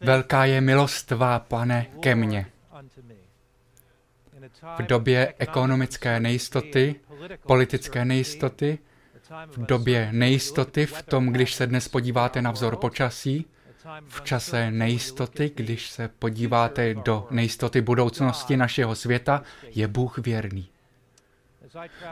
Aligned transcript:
Velká 0.00 0.44
je 0.44 0.60
milost 0.60 1.06
tvá, 1.06 1.38
pane, 1.38 1.86
ke 2.00 2.14
mně. 2.14 2.46
V 4.78 4.82
době 4.82 5.34
ekonomické 5.38 6.20
nejistoty, 6.20 6.94
politické 7.46 8.04
nejistoty, 8.04 8.78
v 9.46 9.66
době 9.66 10.08
nejistoty, 10.12 10.86
v 10.86 11.02
tom, 11.02 11.26
když 11.26 11.54
se 11.54 11.66
dnes 11.66 11.88
podíváte 11.88 12.42
na 12.42 12.50
vzor 12.50 12.76
počasí, 12.76 13.46
v 14.08 14.20
čase 14.20 14.70
nejistoty, 14.70 15.52
když 15.54 15.90
se 15.90 16.08
podíváte 16.08 16.94
do 16.94 17.26
nejistoty 17.30 17.80
budoucnosti 17.80 18.56
našeho 18.56 18.94
světa, 18.94 19.42
je 19.70 19.88
Bůh 19.88 20.18
věrný. 20.18 20.68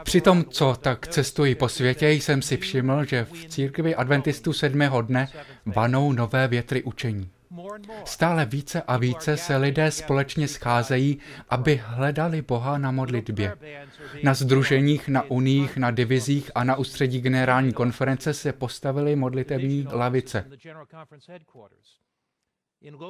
Při 0.03 0.21
tom, 0.21 0.45
co 0.45 0.75
tak 0.81 1.07
cestuji 1.07 1.55
po 1.55 1.69
světě, 1.69 2.09
jsem 2.09 2.41
si 2.41 2.57
všiml, 2.57 3.05
že 3.05 3.23
v 3.23 3.45
církvi 3.45 3.95
adventistů 3.95 4.53
sedmého 4.53 5.01
dne 5.01 5.27
vanou 5.65 6.11
nové 6.11 6.47
větry 6.47 6.83
učení. 6.83 7.29
Stále 8.05 8.45
více 8.45 8.81
a 8.81 8.97
více 8.97 9.37
se 9.37 9.57
lidé 9.57 9.91
společně 9.91 10.47
scházejí, 10.47 11.19
aby 11.49 11.81
hledali 11.85 12.41
Boha 12.41 12.77
na 12.77 12.91
modlitbě. 12.91 13.55
Na 14.23 14.33
združeních, 14.33 15.07
na 15.07 15.21
uních, 15.21 15.77
na 15.77 15.91
divizích 15.91 16.51
a 16.55 16.63
na 16.63 16.75
ústředí 16.75 17.21
generální 17.21 17.73
konference 17.73 18.33
se 18.33 18.53
postavily 18.53 19.15
modlitební 19.15 19.87
lavice. 19.91 20.45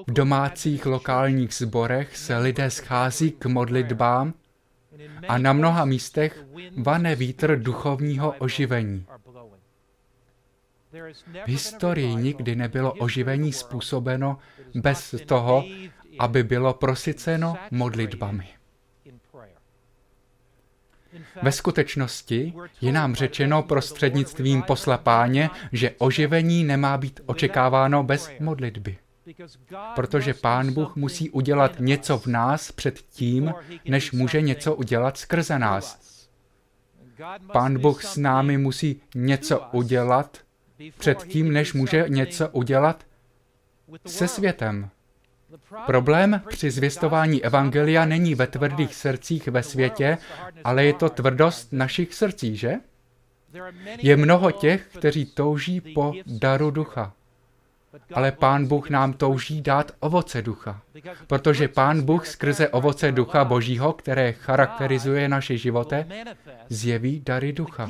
V 0.08 0.14
domácích 0.14 0.86
lokálních 0.86 1.54
zborech 1.54 2.18
se 2.18 2.38
lidé 2.38 2.70
schází 2.70 3.32
k 3.32 3.46
modlitbám 3.46 4.34
a 5.28 5.38
na 5.38 5.54
mnoha 5.54 5.86
místech 5.86 6.46
vane 6.78 7.16
vítr 7.16 7.60
duchovního 7.60 8.32
oživení. 8.40 9.06
V 11.46 11.48
historii 11.48 12.16
nikdy 12.16 12.56
nebylo 12.56 12.94
oživení 12.94 13.54
způsobeno 13.54 14.38
bez 14.76 15.16
toho, 15.26 15.64
aby 16.20 16.44
bylo 16.44 16.74
prosyceno 16.74 17.58
modlitbami. 17.72 18.48
Ve 21.42 21.52
skutečnosti 21.52 22.54
je 22.82 22.92
nám 22.92 23.16
řečeno 23.16 23.64
prostřednictvím 23.64 24.62
posla 24.62 24.98
páně, 24.98 25.50
že 25.72 25.96
oživení 25.98 26.64
nemá 26.64 26.98
být 26.98 27.20
očekáváno 27.26 28.04
bez 28.04 28.32
modlitby. 28.40 28.98
Protože 29.96 30.34
Pán 30.34 30.74
Bůh 30.74 30.96
musí 30.96 31.30
udělat 31.30 31.76
něco 31.80 32.18
v 32.18 32.26
nás 32.28 32.72
před 32.72 33.00
tím, 33.00 33.54
než 33.86 34.12
může 34.12 34.42
něco 34.42 34.76
udělat 34.76 35.18
skrze 35.18 35.60
nás. 35.60 36.18
Pán 37.54 37.80
Bůh 37.80 38.04
s 38.04 38.18
námi 38.18 38.58
musí 38.58 39.02
něco 39.16 39.68
udělat 39.72 40.38
před 40.98 41.24
tím, 41.24 41.54
než 41.54 41.74
může 41.74 42.06
něco 42.08 42.50
udělat 42.50 43.04
se 44.06 44.28
světem. 44.28 44.90
Problém 45.86 46.42
při 46.50 46.72
zvěstování 46.72 47.44
Evangelia 47.44 48.06
není 48.06 48.36
ve 48.36 48.48
tvrdých 48.48 48.96
srdcích 48.96 49.48
ve 49.48 49.64
světě, 49.64 50.18
ale 50.64 50.86
je 50.86 50.94
to 50.94 51.10
tvrdost 51.10 51.74
našich 51.74 52.14
srdcí, 52.14 52.58
že? 52.58 52.74
Je 53.98 54.18
mnoho 54.18 54.52
těch, 54.52 54.88
kteří 54.98 55.26
touží 55.26 55.82
po 55.82 56.14
daru 56.26 56.72
ducha. 56.72 57.14
Ale 58.14 58.32
Pán 58.32 58.68
Bůh 58.68 58.90
nám 58.90 59.14
touží 59.14 59.62
dát 59.62 59.92
ovoce 60.00 60.42
ducha. 60.42 60.82
Protože 61.28 61.68
Pán 61.68 62.02
Bůh 62.02 62.28
skrze 62.28 62.70
ovoce 62.70 63.12
ducha 63.12 63.46
Božího, 63.46 63.94
které 63.94 64.34
charakterizuje 64.34 65.30
naše 65.30 65.58
životy, 65.58 66.06
zjeví 66.70 67.20
dary 67.20 67.54
ducha. 67.54 67.88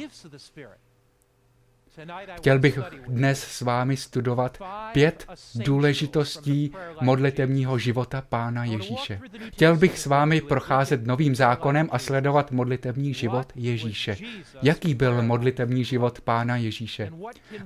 Chtěl 2.36 2.60
bych 2.60 2.80
dnes 3.08 3.44
s 3.44 3.62
vámi 3.62 3.98
studovat 3.98 4.58
pět 4.94 5.28
důležitostí 5.56 6.72
modlitevního 7.02 7.78
života 7.78 8.24
Pána 8.30 8.66
Ježíše. 8.66 9.20
Chtěl 9.54 9.78
bych 9.78 10.00
s 10.00 10.06
vámi 10.06 10.42
procházet 10.42 11.08
novým 11.08 11.36
zákonem 11.36 11.90
a 11.92 12.00
sledovat 12.00 12.52
modlitevní 12.52 13.14
život 13.14 13.52
Ježíše. 13.56 14.16
Jaký 14.62 14.94
byl 14.94 15.22
modlitevní 15.22 15.84
život 15.84 16.22
Pána 16.22 16.58
Ježíše? 16.58 17.12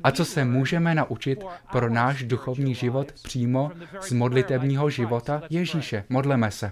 A 0.03 0.11
co 0.11 0.25
se 0.25 0.45
můžeme 0.45 0.95
naučit 0.95 1.43
pro 1.71 1.89
náš 1.89 2.23
duchovní 2.23 2.75
život 2.75 3.11
přímo 3.11 3.71
z 4.01 4.11
modlitevního 4.11 4.89
života 4.89 5.41
Ježíše? 5.49 6.03
Modleme 6.09 6.51
se. 6.51 6.71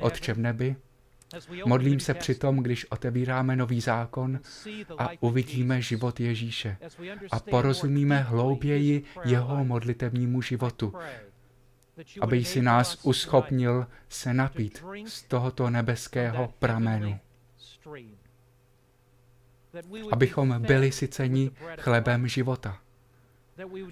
Otče 0.00 0.34
v 0.34 0.38
nebi, 0.38 0.76
Modlím 1.64 2.00
se 2.00 2.14
přitom, 2.14 2.56
když 2.56 2.86
otevíráme 2.90 3.56
nový 3.56 3.80
zákon 3.80 4.40
a 4.98 5.08
uvidíme 5.20 5.82
život 5.82 6.20
Ježíše 6.20 6.76
a 7.30 7.40
porozumíme 7.40 8.18
hlouběji 8.18 9.04
jeho 9.24 9.64
modlitevnímu 9.64 10.42
životu, 10.42 10.92
aby 12.20 12.44
si 12.44 12.62
nás 12.62 12.98
uschopnil 13.02 13.86
se 14.08 14.34
napít 14.34 14.84
z 15.06 15.22
tohoto 15.22 15.70
nebeského 15.70 16.54
pramenu. 16.58 17.18
Abychom 20.12 20.62
byli 20.62 20.92
syceni 20.92 21.50
chlebem 21.78 22.28
života 22.28 22.80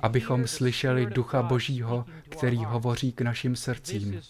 abychom 0.01 0.47
slyšeli 0.47 1.07
Ducha 1.07 1.43
Božího, 1.43 2.05
který 2.29 2.65
hovoří 2.65 3.13
k 3.13 3.21
našim 3.21 3.57
srdcím. 3.57 4.21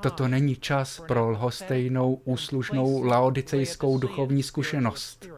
Toto 0.00 0.28
není 0.28 0.56
čas 0.56 1.02
pro 1.08 1.30
lhostejnou, 1.30 2.14
úslužnou 2.14 3.02
laodicejskou 3.02 3.98
duchovní 3.98 4.42
zkušenost. 4.42 5.28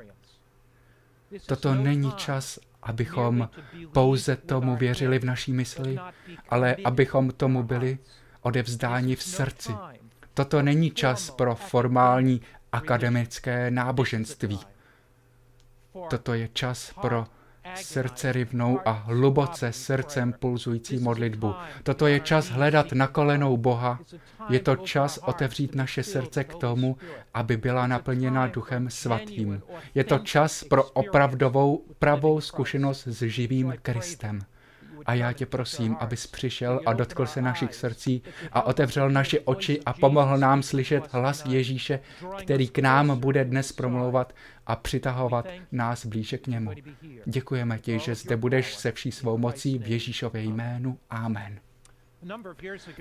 Toto 1.47 1.75
není 1.75 2.13
čas, 2.13 2.59
abychom 2.83 3.49
pouze 3.93 4.37
tomu 4.37 4.77
věřili 4.77 5.19
v 5.19 5.25
naší 5.25 5.53
mysli, 5.53 5.99
ale 6.49 6.77
abychom 6.85 7.31
tomu 7.31 7.63
byli 7.63 7.99
odevzdáni 8.43 9.17
v 9.17 9.23
srdci. 9.23 9.73
Toto 10.35 10.63
není 10.63 10.91
čas 10.91 11.31
pro 11.31 11.55
formální 11.55 12.41
akademické 12.73 13.71
náboženství. 13.71 14.61
Toto 16.11 16.35
je 16.35 16.49
čas 16.53 16.93
pro 17.01 17.27
srdce 17.75 18.33
rivnou 18.33 18.81
a 18.85 18.91
hluboce 18.91 19.73
srdcem 19.73 20.33
pulzující 20.33 20.99
modlitbu. 20.99 21.55
Toto 21.83 22.07
je 22.07 22.21
čas 22.21 22.49
hledat 22.51 22.93
na 22.93 23.07
kolenou 23.07 23.57
Boha. 23.57 23.99
Je 24.49 24.61
to 24.61 24.77
čas 24.77 25.19
otevřít 25.19 25.75
naše 25.75 26.03
srdce 26.03 26.45
k 26.45 26.55
tomu, 26.55 26.97
aby 27.35 27.57
byla 27.57 27.87
naplněna 27.87 28.47
Duchem 28.47 28.91
Svatým. 28.91 29.63
Je 29.95 30.05
to 30.05 30.19
čas 30.19 30.65
pro 30.65 30.85
opravdovou 30.85 31.85
pravou 31.99 32.41
zkušenost 32.41 33.07
s 33.07 33.23
živým 33.23 33.75
Kristem. 33.83 34.41
A 35.07 35.15
já 35.15 35.33
tě 35.33 35.47
prosím, 35.47 35.97
abys 36.01 36.27
přišel 36.27 36.81
a 36.87 36.93
dotkl 36.93 37.27
se 37.27 37.43
našich 37.43 37.75
srdcí 37.75 38.23
a 38.53 38.63
otevřel 38.63 39.11
naše 39.11 39.41
oči 39.41 39.81
a 39.87 39.93
pomohl 39.93 40.39
nám 40.39 40.63
slyšet 40.63 41.13
hlas 41.13 41.45
Ježíše, 41.47 42.01
který 42.39 42.69
k 42.69 42.79
nám 42.79 43.21
bude 43.21 43.45
dnes 43.45 43.73
promlouvat 43.73 44.35
a 44.67 44.77
přitahovat 44.77 45.47
nás 45.73 46.07
blíže 46.07 46.39
k 46.39 46.47
němu. 46.47 46.71
Děkujeme 47.25 47.79
ti, 47.79 47.99
že 47.99 48.15
zde 48.15 48.37
budeš 48.37 48.75
se 48.75 48.93
vší 48.93 49.13
svou 49.13 49.39
mocí 49.39 49.79
v 49.79 49.89
Ježíšově 49.89 50.43
jménu. 50.43 50.99
Amen. 51.11 51.61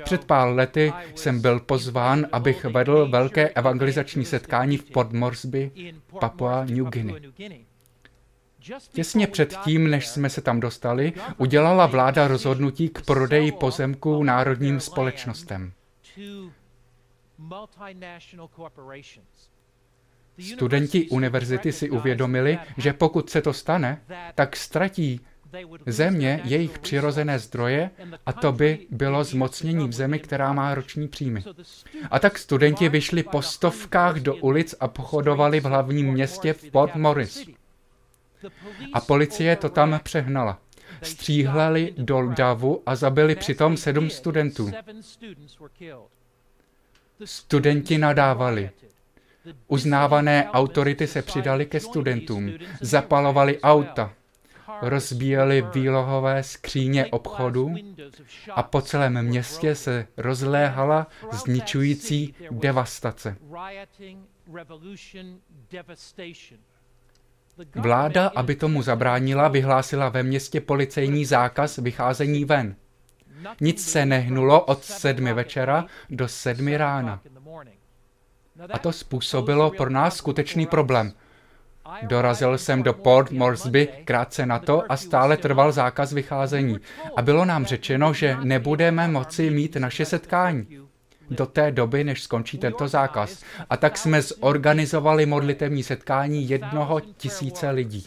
Před 0.04 0.26
pár 0.26 0.50
lety 0.50 0.94
jsem 1.16 1.42
byl 1.42 1.60
pozván, 1.60 2.28
abych 2.32 2.66
vedl 2.66 3.10
velké 3.10 3.50
evangelizační 3.50 4.26
setkání 4.26 4.78
v 4.78 4.84
Port 4.84 5.14
Moresby, 5.14 5.72
Papua 6.20 6.66
New 6.66 6.86
Guinea. 6.86 7.16
Těsně 8.94 9.28
předtím, 9.28 9.90
než 9.90 10.08
jsme 10.08 10.30
se 10.30 10.42
tam 10.42 10.60
dostali, 10.60 11.14
udělala 11.38 11.86
vláda 11.86 12.28
rozhodnutí 12.28 12.90
k 12.90 13.02
prodeji 13.06 13.52
pozemků 13.52 14.24
národním 14.24 14.80
společnostem. 14.80 15.74
Studenti 20.40 21.10
univerzity 21.10 21.72
si 21.72 21.90
uvědomili, 21.90 22.60
že 22.78 22.94
pokud 22.94 23.30
se 23.30 23.42
to 23.42 23.54
stane, 23.54 24.02
tak 24.36 24.56
ztratí 24.56 25.22
země 25.86 26.42
jejich 26.44 26.80
přirozené 26.80 27.40
zdroje 27.40 27.90
a 28.26 28.34
to 28.34 28.52
by 28.52 28.88
bylo 28.90 29.24
zmocnění 29.24 29.88
v 29.88 29.94
zemi, 29.94 30.20
která 30.20 30.54
má 30.54 30.76
roční 30.76 31.08
příjmy. 31.08 31.44
A 32.12 32.20
tak 32.20 32.38
studenti 32.38 32.90
vyšli 32.90 33.24
po 33.24 33.42
stovkách 33.42 34.16
do 34.16 34.36
ulic 34.36 34.76
a 34.80 34.88
pochodovali 34.88 35.60
v 35.60 35.64
hlavním 35.64 36.12
městě 36.12 36.56
Port 36.72 36.96
Morris. 36.96 37.46
A 38.94 39.02
policie 39.02 39.56
to 39.56 39.70
tam 39.70 40.00
přehnala. 40.04 40.60
Stříhleli 41.02 41.94
do 41.98 42.28
davu 42.28 42.84
a 42.86 42.96
zabili 42.96 43.36
přitom 43.36 43.78
sedm 43.78 44.10
studentů. 44.10 44.72
Studenti 47.26 47.98
nadávali. 47.98 48.70
Uznávané 49.68 50.50
autority 50.50 51.08
se 51.08 51.22
přidali 51.22 51.66
ke 51.66 51.80
studentům, 51.80 52.52
zapalovali 52.82 53.62
auta, 53.62 54.14
rozbíjeli 54.82 55.64
výlohové 55.74 56.44
skříně 56.44 57.06
obchodu 57.06 57.76
a 58.52 58.64
po 58.64 58.82
celém 58.82 59.22
městě 59.26 59.76
se 59.76 60.08
rozléhala 60.18 61.08
zničující 61.32 62.36
devastace. 62.52 63.36
Vláda, 67.76 68.28
aby 68.36 68.56
tomu 68.56 68.82
zabránila, 68.82 69.48
vyhlásila 69.48 70.10
ve 70.10 70.24
městě 70.24 70.62
policejní 70.62 71.26
zákaz 71.26 71.78
vycházení 71.78 72.46
ven. 72.46 72.76
Nic 73.62 73.92
se 73.92 74.06
nehnulo 74.06 74.66
od 74.66 74.84
sedmi 74.84 75.34
večera 75.34 75.86
do 76.10 76.28
sedmi 76.28 76.78
rána. 76.78 77.22
A 78.74 78.80
to 78.80 78.92
způsobilo 78.92 79.72
pro 79.72 79.90
nás 79.90 80.16
skutečný 80.16 80.66
problém. 80.66 81.14
Dorazil 82.04 82.58
jsem 82.58 82.84
do 82.84 82.94
Port 82.94 83.32
Moresby 83.32 83.88
krátce 84.06 84.46
na 84.46 84.60
to 84.60 84.92
a 84.92 84.98
stále 84.98 85.38
trval 85.38 85.72
zákaz 85.72 86.14
vycházení. 86.14 86.78
A 87.16 87.22
bylo 87.22 87.46
nám 87.46 87.66
řečeno, 87.66 88.14
že 88.14 88.38
nebudeme 88.44 89.08
moci 89.08 89.50
mít 89.50 89.76
naše 89.76 90.06
setkání 90.06 90.89
do 91.32 91.46
té 91.46 91.72
doby, 91.72 92.04
než 92.04 92.24
skončí 92.24 92.58
tento 92.58 92.88
zákaz. 92.88 93.44
A 93.70 93.78
tak 93.78 93.98
jsme 93.98 94.22
zorganizovali 94.22 95.26
modlitevní 95.26 95.84
setkání 95.84 96.50
jednoho 96.50 97.00
tisíce 97.18 97.70
lidí. 97.70 98.06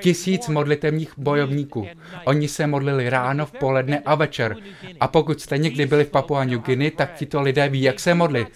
Tisíc 0.00 0.48
modlitevních 0.48 1.12
bojovníků. 1.16 1.86
Oni 2.24 2.48
se 2.48 2.66
modlili 2.66 3.10
ráno, 3.10 3.46
v 3.46 3.52
poledne 3.52 4.02
a 4.04 4.14
večer. 4.14 4.56
A 5.00 5.08
pokud 5.08 5.40
jste 5.40 5.58
někdy 5.58 5.86
byli 5.86 6.04
v 6.04 6.10
Papua 6.10 6.44
New 6.44 6.60
Guinea, 6.60 6.90
tak 6.96 7.14
tito 7.14 7.40
lidé 7.40 7.68
ví, 7.68 7.82
jak 7.82 8.00
se 8.00 8.14
modlit. 8.14 8.48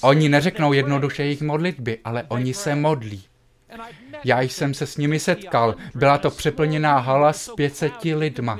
Oni 0.00 0.28
neřeknou 0.28 0.72
jednoduše 0.72 1.22
jejich 1.22 1.42
modlitby, 1.42 1.98
ale 2.04 2.24
oni 2.28 2.54
se 2.54 2.74
modlí. 2.74 3.24
Já 4.26 4.40
jsem 4.40 4.74
se 4.74 4.86
s 4.86 4.96
nimi 4.96 5.18
setkal. 5.18 5.74
Byla 5.94 6.18
to 6.18 6.30
přeplněná 6.30 6.98
hala 6.98 7.32
s 7.32 7.54
500 7.54 7.92
lidma. 8.04 8.58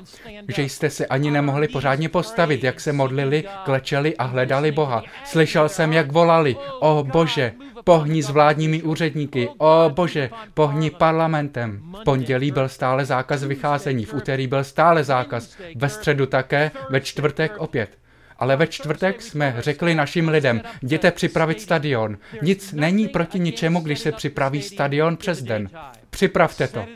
Že 0.48 0.62
jste 0.62 0.90
se 0.90 1.06
ani 1.06 1.30
nemohli 1.30 1.68
pořádně 1.68 2.08
postavit, 2.08 2.64
jak 2.64 2.80
se 2.80 2.92
modlili, 2.92 3.44
klečeli 3.64 4.16
a 4.16 4.24
hledali 4.24 4.72
Boha. 4.72 5.02
Slyšel 5.24 5.68
jsem, 5.68 5.92
jak 5.92 6.12
volali, 6.12 6.56
o 6.80 7.04
Bože, 7.12 7.52
pohni 7.84 8.22
s 8.22 8.30
vládními 8.30 8.82
úředníky, 8.82 9.48
o 9.58 9.90
Bože, 9.94 10.30
pohni 10.54 10.90
parlamentem. 10.90 11.82
V 12.00 12.04
pondělí 12.04 12.50
byl 12.50 12.68
stále 12.68 13.04
zákaz 13.04 13.44
vycházení, 13.44 14.04
v 14.04 14.14
úterý 14.14 14.46
byl 14.46 14.64
stále 14.64 15.04
zákaz, 15.04 15.56
ve 15.76 15.88
středu 15.88 16.26
také, 16.26 16.70
ve 16.90 17.00
čtvrtek 17.00 17.52
opět. 17.58 18.05
Ale 18.38 18.56
ve 18.56 18.66
čtvrtek 18.66 19.22
jsme 19.22 19.56
řekli 19.58 19.94
našim 19.94 20.28
lidem, 20.28 20.62
jděte 20.82 21.10
připravit 21.10 21.60
stadion. 21.60 22.18
Nic 22.42 22.72
není 22.72 23.08
proti 23.08 23.38
ničemu, 23.38 23.80
když 23.80 23.98
se 23.98 24.12
připraví 24.12 24.62
stadion 24.62 25.16
přes 25.16 25.42
den. 25.42 25.70
Připravte 26.10 26.68
to. 26.68 26.86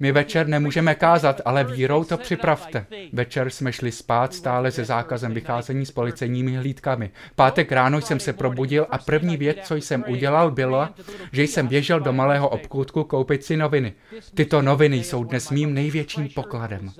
My 0.00 0.12
večer 0.12 0.48
nemůžeme 0.48 0.94
kázat, 0.94 1.40
ale 1.44 1.64
vírou 1.64 2.04
to 2.04 2.18
připravte. 2.18 2.86
Večer 3.12 3.50
jsme 3.50 3.72
šli 3.72 3.92
spát 3.92 4.34
stále 4.34 4.70
se 4.70 4.84
zákazem 4.84 5.34
vycházení 5.34 5.86
s 5.86 5.90
policejními 5.90 6.56
hlídkami. 6.56 7.10
Pátek 7.34 7.72
ráno 7.72 8.00
jsem 8.00 8.20
se 8.20 8.32
probudil 8.32 8.86
a 8.90 8.98
první 8.98 9.36
věc, 9.36 9.58
co 9.62 9.76
jsem 9.76 10.04
udělal, 10.08 10.50
bylo, 10.50 10.88
že 11.32 11.42
jsem 11.42 11.66
běžel 11.66 12.00
do 12.00 12.12
malého 12.12 12.48
obkůdku 12.48 13.04
koupit 13.04 13.44
si 13.44 13.56
noviny. 13.56 13.92
Tyto 14.34 14.62
noviny 14.62 14.96
jsou 14.96 15.24
dnes 15.24 15.50
mým 15.50 15.74
největším 15.74 16.28
pokladem. 16.28 16.90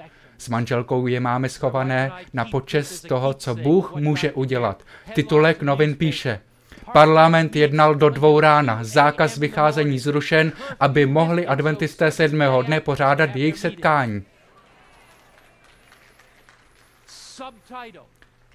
S 0.41 0.49
manželkou 0.49 1.07
je 1.07 1.21
máme 1.21 1.49
schované 1.49 2.13
na 2.33 2.45
počest 2.45 3.01
toho, 3.01 3.35
co 3.35 3.55
Bůh 3.55 3.95
může 3.95 4.33
udělat. 4.33 4.83
Titulek 5.15 5.63
novin 5.63 5.95
píše, 5.95 6.41
Parlament 6.93 7.57
jednal 7.57 7.95
do 7.95 8.11
dvou 8.11 8.41
rána, 8.41 8.79
zákaz 8.83 9.39
vycházení 9.39 9.99
zrušen, 9.99 10.53
aby 10.81 11.07
mohli 11.07 11.47
adventisté 11.47 12.11
sedmého 12.11 12.63
dne 12.63 12.81
pořádat 12.81 13.37
jejich 13.37 13.59
setkání. 13.59 14.25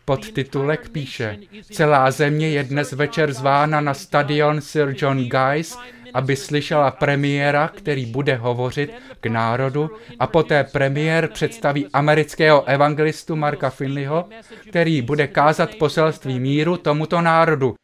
Podtitulek 0.06 0.90
píše, 0.90 1.38
celá 1.72 2.12
země 2.12 2.50
je 2.50 2.64
dnes 2.64 2.92
večer 2.92 3.34
zvána 3.34 3.82
na 3.82 3.94
stadion 3.94 4.62
Sir 4.62 4.96
John 4.98 5.30
Guys, 5.30 5.78
aby 6.16 6.36
slyšela 6.36 6.92
premiéra, 6.92 7.68
který 7.68 8.06
bude 8.06 8.36
hovořit 8.36 8.94
k 9.20 9.26
národu 9.26 9.90
a 10.20 10.28
poté 10.28 10.64
premiér 10.64 11.28
představí 11.28 11.88
amerického 11.94 12.64
evangelistu 12.64 13.36
Marka 13.36 13.70
Finleyho, 13.70 14.30
který 14.70 15.02
bude 15.02 15.28
kázat 15.28 15.76
poselství 15.76 16.40
míru 16.40 16.78
tomuto 16.78 17.22
národu. 17.22 17.76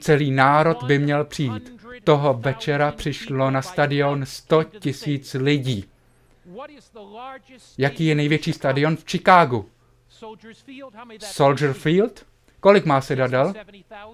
Celý 0.00 0.30
národ 0.30 0.82
by 0.82 0.98
měl 0.98 1.24
přijít. 1.24 1.72
Toho 2.04 2.34
večera 2.34 2.92
přišlo 2.92 3.50
na 3.50 3.62
stadion 3.62 4.26
100 4.26 4.64
tisíc 4.64 5.34
lidí. 5.34 5.84
Jaký 7.78 8.06
je 8.06 8.14
největší 8.14 8.52
stadion 8.52 8.96
v 8.96 9.04
Chicagu? 9.04 9.68
Soldier 11.18 11.72
Field? 11.72 12.27
Kolik 12.60 12.84
má 12.84 13.00
sedadel? 13.00 13.54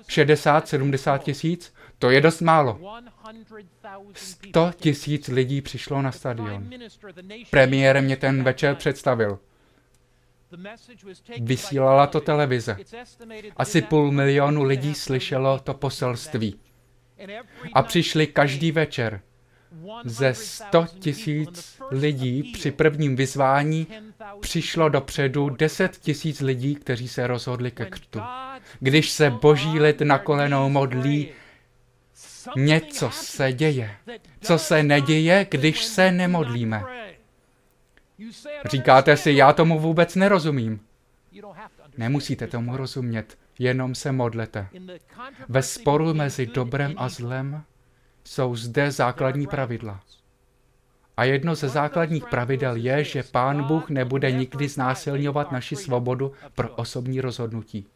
60-70 0.09 1.19
tisíc? 1.19 1.75
To 1.99 2.11
je 2.11 2.21
dost 2.21 2.41
málo. 2.41 2.81
100 4.15 4.73
tisíc 4.77 5.29
lidí 5.29 5.61
přišlo 5.61 6.03
na 6.03 6.13
stadion. 6.13 6.71
Premiér 7.51 8.03
mě 8.03 8.17
ten 8.17 8.43
večer 8.43 8.75
představil. 8.75 9.39
Vysílala 11.41 12.07
to 12.07 12.21
televize. 12.21 12.77
Asi 13.57 13.83
půl 13.83 14.13
milionu 14.13 14.63
lidí 14.63 14.95
slyšelo 14.95 15.59
to 15.59 15.75
poselství. 15.75 16.61
A 17.73 17.83
přišli 17.83 18.27
každý 18.27 18.73
večer. 18.73 19.21
Ze 20.05 20.35
100 20.35 20.87
tisíc 20.99 21.81
lidí 21.91 22.53
při 22.53 22.71
prvním 22.71 23.17
vyzvání 23.17 23.87
přišlo 24.41 24.89
dopředu 24.89 25.49
10 25.49 25.97
tisíc 25.97 26.41
lidí, 26.41 26.75
kteří 26.75 27.09
se 27.09 27.27
rozhodli 27.27 27.71
ke 27.71 27.85
křtu. 27.85 28.21
Když 28.81 29.11
se 29.11 29.31
boží 29.31 29.81
lid 29.81 30.01
na 30.01 30.19
kolenou 30.19 30.69
modlí, 30.69 31.29
něco 32.57 33.11
se 33.11 33.53
děje. 33.53 33.97
Co 34.41 34.59
se 34.59 34.83
neděje, 34.83 35.47
když 35.51 35.85
se 35.85 36.13
nemodlíme? 36.13 36.83
Říkáte 38.65 39.17
si, 39.17 39.33
já 39.33 39.53
tomu 39.53 39.81
vůbec 39.81 40.15
nerozumím. 40.15 40.81
Nemusíte 41.99 42.47
tomu 42.47 42.77
rozumět, 42.77 43.39
jenom 43.59 43.95
se 43.95 44.13
modlete. 44.13 44.69
Ve 45.49 45.63
sporu 45.63 46.15
mezi 46.15 46.47
dobrem 46.47 46.95
a 46.97 47.09
zlem 47.09 47.63
jsou 48.25 48.57
zde 48.57 48.91
základní 48.91 49.47
pravidla. 49.47 50.01
A 51.17 51.25
jedno 51.25 51.55
ze 51.55 51.69
základních 51.69 52.25
pravidel 52.25 52.77
je, 52.77 53.05
že 53.05 53.23
Pán 53.23 53.65
Bůh 53.65 53.91
nebude 53.91 54.33
nikdy 54.33 54.69
znásilňovat 54.69 55.53
naši 55.53 55.77
svobodu 55.77 56.33
pro 56.55 56.69
osobní 56.69 57.21
rozhodnutí. 57.21 57.87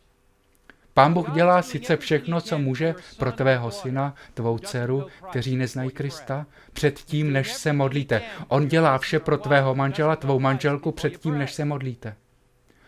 Pán 0.94 1.14
Bůh 1.14 1.30
dělá 1.30 1.62
sice 1.62 1.96
všechno, 1.96 2.40
co 2.40 2.58
může 2.58 2.94
pro 3.18 3.32
tvého 3.32 3.70
syna, 3.70 4.14
tvou 4.34 4.58
dceru, 4.58 5.06
kteří 5.30 5.56
neznají 5.56 5.90
Krista, 5.90 6.46
předtím, 6.72 7.32
než 7.32 7.52
se 7.52 7.72
modlíte. 7.72 8.22
On 8.48 8.68
dělá 8.68 8.98
vše 8.98 9.18
pro 9.18 9.38
tvého 9.38 9.74
manžela, 9.74 10.16
tvou 10.16 10.40
manželku 10.40 10.92
předtím, 10.92 11.38
než 11.38 11.52
se 11.54 11.64
modlíte. 11.64 12.14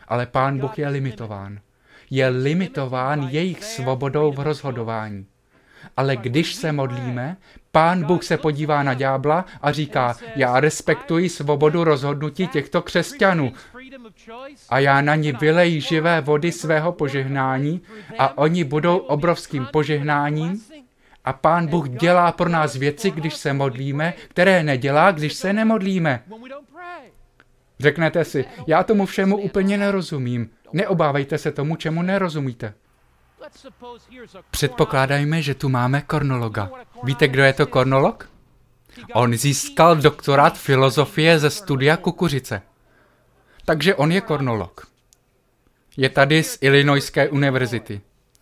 Ale 0.09 0.27
Pán 0.27 0.59
Bůh 0.59 0.79
je 0.79 0.89
limitován. 0.89 1.61
Je 2.11 2.29
limitován 2.29 3.23
jejich 3.23 3.65
svobodou 3.65 4.33
v 4.33 4.41
rozhodování. 4.41 5.27
Ale 5.97 6.17
když 6.17 6.55
se 6.55 6.73
modlíme, 6.73 7.37
pán 7.73 8.05
Bůh 8.05 8.25
se 8.25 8.37
podívá 8.37 8.83
na 8.83 8.95
ďábla 8.95 9.45
a 9.63 9.73
říká, 9.73 10.17
já 10.37 10.61
respektuji 10.61 11.29
svobodu 11.29 11.85
rozhodnutí 11.85 12.47
těchto 12.49 12.83
křesťanů 12.83 13.53
a 14.69 14.79
já 14.79 15.01
na 15.01 15.15
ní 15.15 15.33
vylejí 15.33 15.81
živé 15.81 16.21
vody 16.21 16.53
svého 16.53 16.93
požehnání 16.93 17.81
a 18.19 18.39
oni 18.39 18.65
budou 18.65 18.97
obrovským 18.97 19.67
požehnáním 19.73 20.61
a 21.25 21.33
pán 21.33 21.67
Bůh 21.67 21.89
dělá 21.89 22.33
pro 22.33 22.49
nás 22.49 22.75
věci, 22.77 23.11
když 23.11 23.35
se 23.35 23.53
modlíme, 23.53 24.15
které 24.29 24.63
nedělá, 24.63 25.11
když 25.11 25.35
se 25.35 25.53
nemodlíme. 25.53 26.23
Řeknete 27.81 28.25
si, 28.25 28.45
já 28.67 28.83
tomu 28.83 29.07
všemu 29.07 29.37
úplně 29.37 29.79
nerozumím. 29.79 30.51
Neobávejte 30.73 31.39
se 31.39 31.53
tomu, 31.53 31.77
čemu 31.77 32.03
nerozumíte. 32.03 32.75
Předpokládajme, 34.51 35.43
že 35.43 35.55
tu 35.55 35.69
máme 35.69 36.01
kornologa. 36.01 36.71
Víte, 37.05 37.29
kdo 37.29 37.43
je 37.43 37.53
to 37.53 37.67
kornolog? 37.67 38.31
On 39.15 39.37
získal 39.37 39.97
doktorát 39.97 40.59
filozofie 40.59 41.39
ze 41.39 41.51
studia 41.51 41.97
kukuřice. 41.97 42.63
Takže 43.65 43.95
on 43.95 44.13
je 44.13 44.21
kornolog. 44.21 44.87
Je 45.97 46.09
tady 46.09 46.43
z 46.43 46.59
Illinoiské 46.61 47.29
univerzity. 47.29 48.01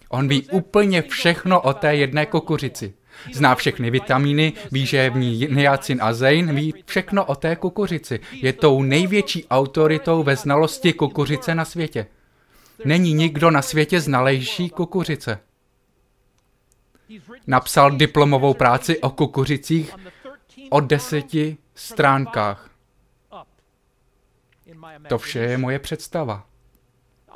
On 0.08 0.28
ví 0.28 0.48
úplně 0.50 1.02
všechno 1.02 1.60
o 1.60 1.72
té 1.72 1.96
jedné 1.96 2.26
kukuřici. 2.26 2.94
Zná 3.32 3.54
všechny 3.54 3.90
vitamíny, 3.90 4.52
ví, 4.72 4.86
že 4.86 4.96
je 4.96 5.10
v 5.10 5.16
ní 5.16 5.48
niacin 5.50 5.98
a 6.02 6.12
zein, 6.12 6.54
ví 6.54 6.74
všechno 6.86 7.24
o 7.24 7.34
té 7.34 7.56
kukuřici. 7.56 8.20
Je 8.32 8.52
tou 8.52 8.82
největší 8.82 9.46
autoritou 9.46 10.22
ve 10.22 10.36
znalosti 10.36 10.92
kukuřice 10.92 11.54
na 11.54 11.64
světě. 11.64 12.06
Není 12.84 13.12
nikdo 13.12 13.50
na 13.50 13.62
světě 13.62 14.00
znalejší 14.00 14.70
kukuřice. 14.70 15.38
Napsal 17.46 17.90
diplomovou 17.90 18.54
práci 18.54 18.98
o 19.00 19.10
kukuřicích 19.10 19.94
o 20.70 20.80
deseti 20.80 21.56
stránkách. 21.74 22.70
To 25.08 25.18
vše 25.18 25.38
je 25.38 25.58
moje 25.58 25.78
představa. 25.78 26.46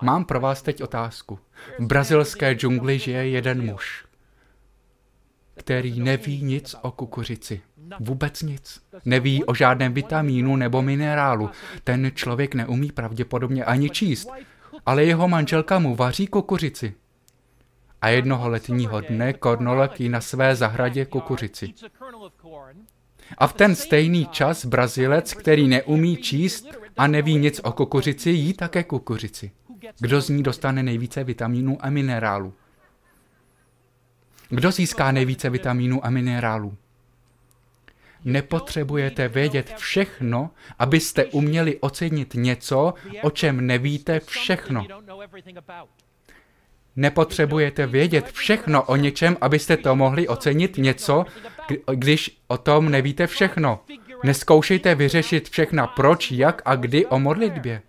Mám 0.02 0.24
pro 0.24 0.40
vás 0.40 0.62
teď 0.62 0.82
otázku. 0.82 1.38
V 1.78 1.86
brazilské 1.86 2.54
džungli 2.54 2.98
žije 2.98 3.28
jeden 3.28 3.64
muž, 3.64 4.04
který 5.54 6.00
neví 6.00 6.42
nic 6.42 6.74
o 6.82 6.90
kukuřici. 6.90 7.60
Vůbec 8.00 8.42
nic. 8.42 8.82
Neví 9.04 9.44
o 9.44 9.54
žádném 9.54 9.94
vitamínu 9.94 10.56
nebo 10.56 10.82
minerálu. 10.82 11.50
Ten 11.84 12.10
člověk 12.14 12.54
neumí 12.54 12.92
pravděpodobně 12.92 13.64
ani 13.64 13.90
číst. 13.90 14.28
Ale 14.86 15.04
jeho 15.04 15.28
manželka 15.28 15.78
mu 15.78 15.96
vaří 15.96 16.26
kukuřici. 16.26 16.94
A 18.02 18.08
jednoho 18.08 18.48
letního 18.48 19.00
dne 19.00 19.32
Kornolek 19.32 20.00
jí 20.00 20.08
na 20.08 20.20
své 20.20 20.56
zahradě 20.56 21.04
kukuřici. 21.04 21.74
A 23.38 23.46
v 23.46 23.52
ten 23.52 23.74
stejný 23.74 24.26
čas 24.26 24.64
Brazilec, 24.64 25.34
který 25.34 25.68
neumí 25.68 26.16
číst 26.16 26.66
a 26.96 27.06
neví 27.06 27.36
nic 27.36 27.60
o 27.64 27.72
kukuřici, 27.72 28.30
jí 28.30 28.52
také 28.52 28.84
kukuřici. 28.84 29.50
Kdo 30.00 30.20
z 30.20 30.28
ní 30.28 30.42
dostane 30.42 30.82
nejvíce 30.82 31.24
vitamínů 31.24 31.78
a 31.80 31.90
minerálů? 31.90 32.54
Kdo 34.48 34.70
získá 34.70 35.12
nejvíce 35.12 35.50
vitamínů 35.50 36.06
a 36.06 36.10
minerálů? 36.10 36.76
Nepotřebujete 38.24 39.28
vědět 39.28 39.74
všechno, 39.76 40.50
abyste 40.78 41.24
uměli 41.24 41.78
ocenit 41.80 42.34
něco, 42.34 42.94
o 43.22 43.30
čem 43.30 43.66
nevíte 43.66 44.20
všechno. 44.20 44.86
Nepotřebujete 46.96 47.86
vědět 47.86 48.26
všechno 48.32 48.82
o 48.82 48.96
něčem, 48.96 49.36
abyste 49.40 49.76
to 49.76 49.96
mohli 49.96 50.28
ocenit 50.28 50.78
něco, 50.78 51.24
když 51.94 52.40
o 52.46 52.58
tom 52.58 52.88
nevíte 52.88 53.26
všechno. 53.26 53.80
Neskoušejte 54.24 54.94
vyřešit 54.94 55.48
všechna 55.48 55.86
proč, 55.86 56.30
jak 56.30 56.62
a 56.64 56.74
kdy 56.74 57.06
o 57.06 57.18
modlitbě. 57.18 57.82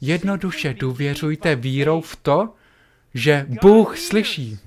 Jednoduše 0.00 0.74
důvěřujte 0.74 1.56
vírou 1.56 2.00
v 2.00 2.16
to, 2.16 2.54
že 3.14 3.46
Bůh 3.62 3.98
slyší. 3.98 4.58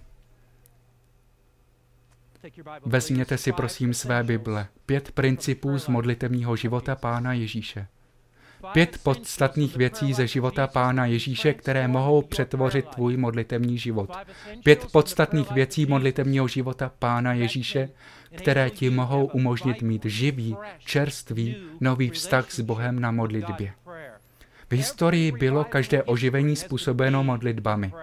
Vezměte 2.86 3.38
si 3.38 3.52
prosím 3.52 3.94
své 3.94 4.24
Bible. 4.24 4.68
Pět 4.86 5.12
principů 5.12 5.80
z 5.80 5.88
modlitevního 5.88 6.56
života 6.56 6.96
Pána 6.96 7.34
Ježíše. 7.34 7.88
Pět 8.72 8.98
podstatných 9.04 9.78
věcí 9.78 10.14
ze 10.14 10.28
života 10.28 10.68
Pána 10.68 11.06
Ježíše, 11.06 11.54
které 11.54 11.88
mohou 11.88 12.22
přetvořit 12.22 12.86
tvůj 12.86 13.18
modlitevní 13.18 13.78
život. 13.78 14.12
Pět 14.64 14.86
podstatných 14.92 15.52
věcí 15.52 15.86
modlitevního 15.86 16.48
života 16.48 16.92
Pána 17.00 17.34
Ježíše, 17.34 17.90
které 18.36 18.70
ti 18.70 18.90
mohou 18.90 19.26
umožnit 19.26 19.82
mít 19.82 20.06
živý, 20.06 20.56
čerstvý, 20.80 21.56
nový 21.80 22.10
vztah 22.10 22.52
s 22.52 22.60
Bohem 22.60 23.00
na 23.00 23.12
modlitbě. 23.12 23.74
V 24.70 24.76
historii 24.76 25.32
bylo 25.32 25.64
každé 25.64 26.04
oživení 26.04 26.56
způsobeno 26.56 27.24
modlitbami. 27.24 27.94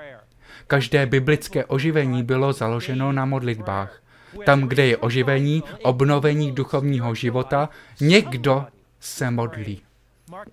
Každé 0.67 1.07
biblické 1.07 1.65
oživení 1.65 2.23
bylo 2.23 2.53
založeno 2.53 3.13
na 3.13 3.25
modlitbách. 3.25 4.03
Tam, 4.47 4.61
kde 4.61 4.87
je 4.87 4.97
oživení, 4.97 5.63
obnovení 5.83 6.53
duchovního 6.53 7.15
života, 7.15 7.69
někdo 8.01 8.67
se 9.01 9.31
modlí. 9.31 9.83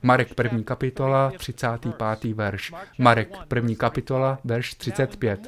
Marek 0.01 0.33
1. 0.43 0.63
kapitola, 0.63 1.31
35. 1.37 2.33
verš. 2.33 2.73
Marek 2.97 3.29
1. 3.55 3.75
kapitola, 3.75 4.39
verš 4.43 4.73
35. 4.73 5.47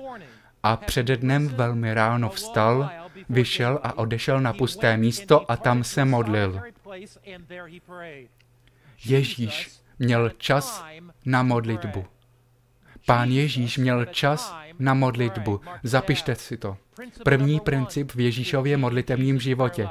A 0.64 0.78
přede 0.78 1.18
dnem 1.18 1.48
velmi 1.48 1.94
ráno 1.94 2.30
vstal, 2.30 2.90
vyšel 3.30 3.80
a 3.84 3.98
odešel 3.98 4.42
na 4.42 4.54
pusté 4.54 4.98
místo 4.98 5.52
a 5.52 5.58
tam 5.58 5.84
se 5.84 6.06
modlil. 6.06 6.62
Ježíš 9.06 9.80
měl 10.00 10.30
čas 10.38 10.86
na 11.26 11.44
modlitbu. 11.44 12.06
Pán 13.10 13.30
Ježíš 13.30 13.78
měl 13.78 14.06
čas 14.06 14.56
na 14.80 14.94
modlitbu. 14.94 15.62
Zapište 15.84 16.36
si 16.36 16.58
to. 16.58 16.78
První 17.24 17.60
princip 17.60 18.12
v 18.12 18.20
Ježíšově 18.20 18.78
modlitevním 18.78 19.40
životě. 19.40 19.88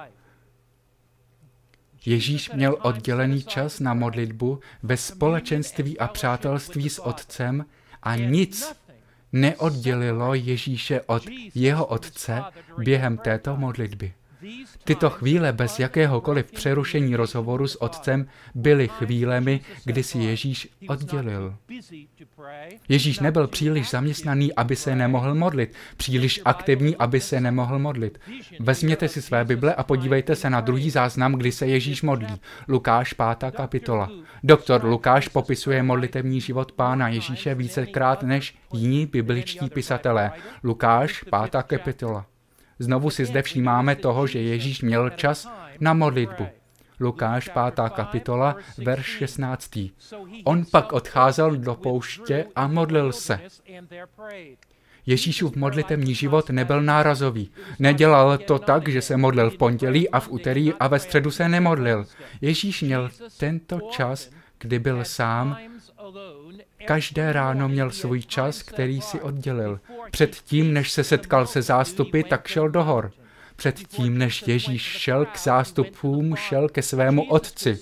Ježíš 2.06 2.50
měl 2.50 2.78
oddělený 2.82 3.42
čas 3.42 3.80
na 3.80 3.94
modlitbu 3.94 4.60
ve 4.82 4.96
společenství 4.96 5.98
a 5.98 6.08
přátelství 6.08 6.88
s 6.88 6.98
Otcem 6.98 7.64
a 8.02 8.16
nic 8.16 8.76
neoddělilo 9.32 10.34
Ježíše 10.34 11.00
od 11.00 11.22
jeho 11.54 11.86
Otce 11.86 12.42
během 12.78 13.18
této 13.18 13.56
modlitby. 13.56 14.14
Tyto 14.84 15.10
chvíle 15.10 15.52
bez 15.52 15.78
jakéhokoliv 15.78 16.52
přerušení 16.52 17.16
rozhovoru 17.16 17.68
s 17.68 17.82
otcem 17.82 18.26
byly 18.54 18.88
chvílemi, 18.88 19.60
kdy 19.84 20.02
si 20.02 20.18
Ježíš 20.18 20.68
oddělil. 20.88 21.56
Ježíš 22.88 23.18
nebyl 23.18 23.46
příliš 23.46 23.90
zaměstnaný, 23.90 24.54
aby 24.54 24.76
se 24.76 24.96
nemohl 24.96 25.34
modlit, 25.34 25.74
příliš 25.96 26.40
aktivní, 26.44 26.96
aby 26.96 27.20
se 27.20 27.40
nemohl 27.40 27.78
modlit. 27.78 28.20
Vezměte 28.60 29.08
si 29.08 29.22
své 29.22 29.44
Bible 29.44 29.74
a 29.74 29.82
podívejte 29.82 30.36
se 30.36 30.50
na 30.50 30.60
druhý 30.60 30.90
záznam, 30.90 31.32
kdy 31.32 31.52
se 31.52 31.66
Ježíš 31.66 32.02
modlí. 32.02 32.40
Lukáš 32.68 33.12
5. 33.12 33.50
kapitola. 33.50 34.10
Doktor 34.44 34.84
Lukáš 34.84 35.28
popisuje 35.28 35.82
modlitevní 35.82 36.40
život 36.40 36.72
pána 36.72 37.08
Ježíše 37.08 37.54
vícekrát 37.54 38.22
než 38.22 38.54
jiní 38.72 39.06
bibličtí 39.06 39.70
pisatelé. 39.70 40.32
Lukáš 40.64 41.24
5. 41.50 41.62
kapitola. 41.62 42.26
Znovu 42.78 43.10
si 43.10 43.24
zde 43.24 43.42
všímáme 43.42 43.96
toho, 43.96 44.26
že 44.26 44.38
Ježíš 44.38 44.82
měl 44.82 45.10
čas 45.10 45.48
na 45.80 45.94
modlitbu. 45.94 46.46
Lukáš 47.00 47.48
5. 47.48 47.90
kapitola, 47.90 48.56
verš 48.78 49.06
16. 49.06 49.78
On 50.44 50.64
pak 50.70 50.92
odcházel 50.92 51.56
do 51.56 51.74
pouště 51.74 52.46
a 52.56 52.66
modlil 52.66 53.12
se. 53.12 53.40
Ježíšův 55.06 55.56
modlitevní 55.56 56.14
život 56.14 56.50
nebyl 56.50 56.82
nárazový. 56.82 57.50
Nedělal 57.78 58.38
to 58.38 58.58
tak, 58.58 58.88
že 58.88 59.02
se 59.02 59.16
modlil 59.16 59.50
v 59.50 59.56
pondělí 59.56 60.10
a 60.10 60.20
v 60.20 60.30
úterý 60.30 60.72
a 60.80 60.88
ve 60.88 60.98
středu 60.98 61.30
se 61.30 61.48
nemodlil. 61.48 62.04
Ježíš 62.40 62.82
měl 62.82 63.10
tento 63.38 63.80
čas, 63.90 64.30
kdy 64.58 64.78
byl 64.78 65.04
sám 65.04 65.58
Každé 66.86 67.32
ráno 67.32 67.68
měl 67.68 67.90
svůj 67.90 68.22
čas, 68.22 68.62
který 68.62 69.00
si 69.00 69.20
oddělil. 69.20 69.80
Předtím, 70.10 70.72
než 70.72 70.92
se 70.92 71.04
setkal 71.04 71.46
se 71.46 71.62
zástupy, 71.62 72.22
tak 72.22 72.46
šel 72.46 72.68
do 72.68 72.84
hor. 72.84 73.12
Předtím, 73.58 74.18
než 74.18 74.44
Ježíš 74.46 74.82
šel 74.82 75.26
k 75.26 75.38
zástupům, 75.38 76.36
šel 76.36 76.68
ke 76.68 76.82
svému 76.82 77.24
otci. 77.24 77.78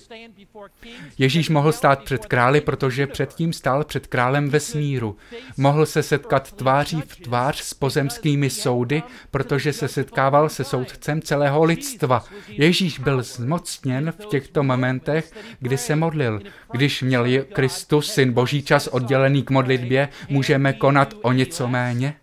Ježíš 1.17 1.49
mohl 1.49 1.71
stát 1.71 2.03
před 2.03 2.25
králi, 2.25 2.61
protože 2.61 3.07
předtím 3.07 3.53
stál 3.53 3.83
před 3.83 4.07
králem 4.07 4.49
vesmíru. 4.49 5.17
Mohl 5.57 5.85
se 5.85 6.03
setkat 6.03 6.51
tváří 6.51 7.01
v 7.01 7.15
tvář 7.15 7.59
s 7.61 7.73
pozemskými 7.73 8.49
soudy, 8.49 9.03
protože 9.31 9.73
se 9.73 9.87
setkával 9.87 10.49
se 10.49 10.63
soudcem 10.63 11.21
celého 11.21 11.63
lidstva. 11.63 12.25
Ježíš 12.47 12.99
byl 12.99 13.23
zmocněn 13.23 14.13
v 14.19 14.25
těchto 14.25 14.63
momentech, 14.63 15.31
kdy 15.59 15.77
se 15.77 15.95
modlil. 15.95 16.41
Když 16.71 17.01
měl 17.01 17.25
Kristus, 17.53 18.13
syn 18.13 18.33
Boží, 18.33 18.63
čas 18.63 18.87
oddělený 18.87 19.43
k 19.43 19.49
modlitbě, 19.49 20.09
můžeme 20.29 20.73
konat 20.73 21.13
o 21.21 21.31
něco 21.31 21.67
méně? 21.67 22.15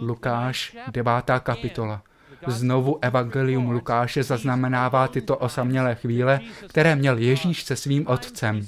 Lukáš, 0.00 0.76
devátá 0.92 1.40
kapitola. 1.40 2.02
Znovu 2.46 2.98
Evangelium 3.02 3.70
Lukáše 3.70 4.22
zaznamenává 4.22 5.08
tyto 5.08 5.36
osamělé 5.36 5.94
chvíle, 5.94 6.40
které 6.68 6.96
měl 6.96 7.18
Ježíš 7.18 7.62
se 7.62 7.76
svým 7.76 8.06
otcem. 8.06 8.66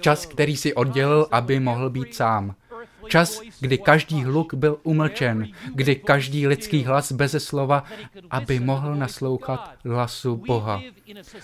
Čas, 0.00 0.26
který 0.26 0.56
si 0.56 0.74
oddělil, 0.74 1.26
aby 1.30 1.60
mohl 1.60 1.90
být 1.90 2.14
sám. 2.14 2.54
Čas, 3.08 3.40
kdy 3.60 3.78
každý 3.78 4.24
hluk 4.24 4.54
byl 4.54 4.78
umlčen, 4.82 5.46
kdy 5.74 5.96
každý 5.96 6.46
lidský 6.46 6.84
hlas 6.84 7.12
beze 7.12 7.40
slova, 7.40 7.84
aby 8.30 8.60
mohl 8.60 8.94
naslouchat 8.94 9.70
hlasu 9.84 10.36
Boha. 10.46 10.80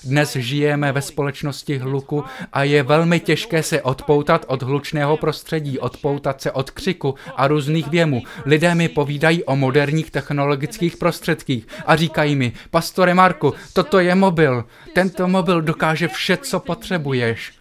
Dnes 0.05 0.37
žijeme 0.37 0.93
ve 0.93 1.03
společnosti 1.03 1.79
hluku 1.79 2.25
a 2.53 2.63
je 2.63 2.83
velmi 2.83 3.21
těžké 3.21 3.63
se 3.63 3.83
odpoutat 3.83 4.45
od 4.49 4.63
hlučného 4.63 5.17
prostředí, 5.17 5.79
odpoutat 5.79 6.43
se 6.43 6.53
od 6.53 6.71
křiku 6.71 7.15
a 7.37 7.49
různých 7.49 7.89
věmů. 7.89 8.23
Lidé 8.45 8.75
mi 8.75 8.89
povídají 8.89 9.45
o 9.45 9.57
moderních 9.57 10.11
technologických 10.11 10.97
prostředcích 10.97 11.67
a 11.87 11.97
říkají 11.97 12.37
mi, 12.37 12.53
pastore 12.71 13.15
Marku, 13.15 13.55
toto 13.73 13.99
je 13.99 14.15
mobil. 14.15 14.65
Tento 14.95 15.29
mobil 15.29 15.63
dokáže 15.63 16.09
vše, 16.09 16.37
co 16.37 16.61
potřebuješ. 16.61 17.60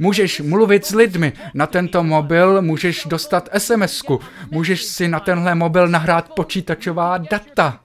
Můžeš 0.00 0.40
mluvit 0.40 0.86
s 0.86 0.94
lidmi. 0.94 1.32
Na 1.54 1.66
tento 1.66 2.02
mobil 2.02 2.62
můžeš 2.62 3.04
dostat 3.04 3.48
sms 3.58 4.02
-ku. 4.02 4.20
Můžeš 4.50 4.82
si 4.82 5.08
na 5.08 5.20
tenhle 5.20 5.54
mobil 5.54 5.88
nahrát 5.88 6.34
počítačová 6.34 7.18
data. 7.18 7.80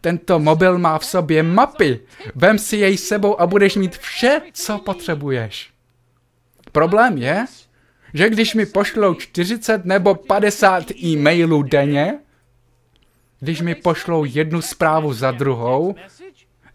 Tento 0.00 0.38
mobil 0.38 0.78
má 0.78 0.98
v 0.98 1.04
sobě 1.04 1.42
mapy. 1.42 2.00
Vem 2.34 2.58
si 2.58 2.76
jej 2.76 2.96
sebou 2.96 3.40
a 3.40 3.46
budeš 3.46 3.76
mít 3.76 3.96
vše, 3.96 4.40
co 4.52 4.78
potřebuješ. 4.78 5.70
Problém 6.72 7.18
je, 7.18 7.44
že 8.14 8.30
když 8.30 8.54
mi 8.54 8.66
pošlou 8.66 9.14
40 9.14 9.84
nebo 9.84 10.14
50 10.14 10.90
e-mailů 10.90 11.62
denně, 11.62 12.18
když 13.40 13.60
mi 13.60 13.74
pošlou 13.74 14.24
jednu 14.24 14.62
zprávu 14.62 15.12
za 15.12 15.30
druhou, 15.30 15.94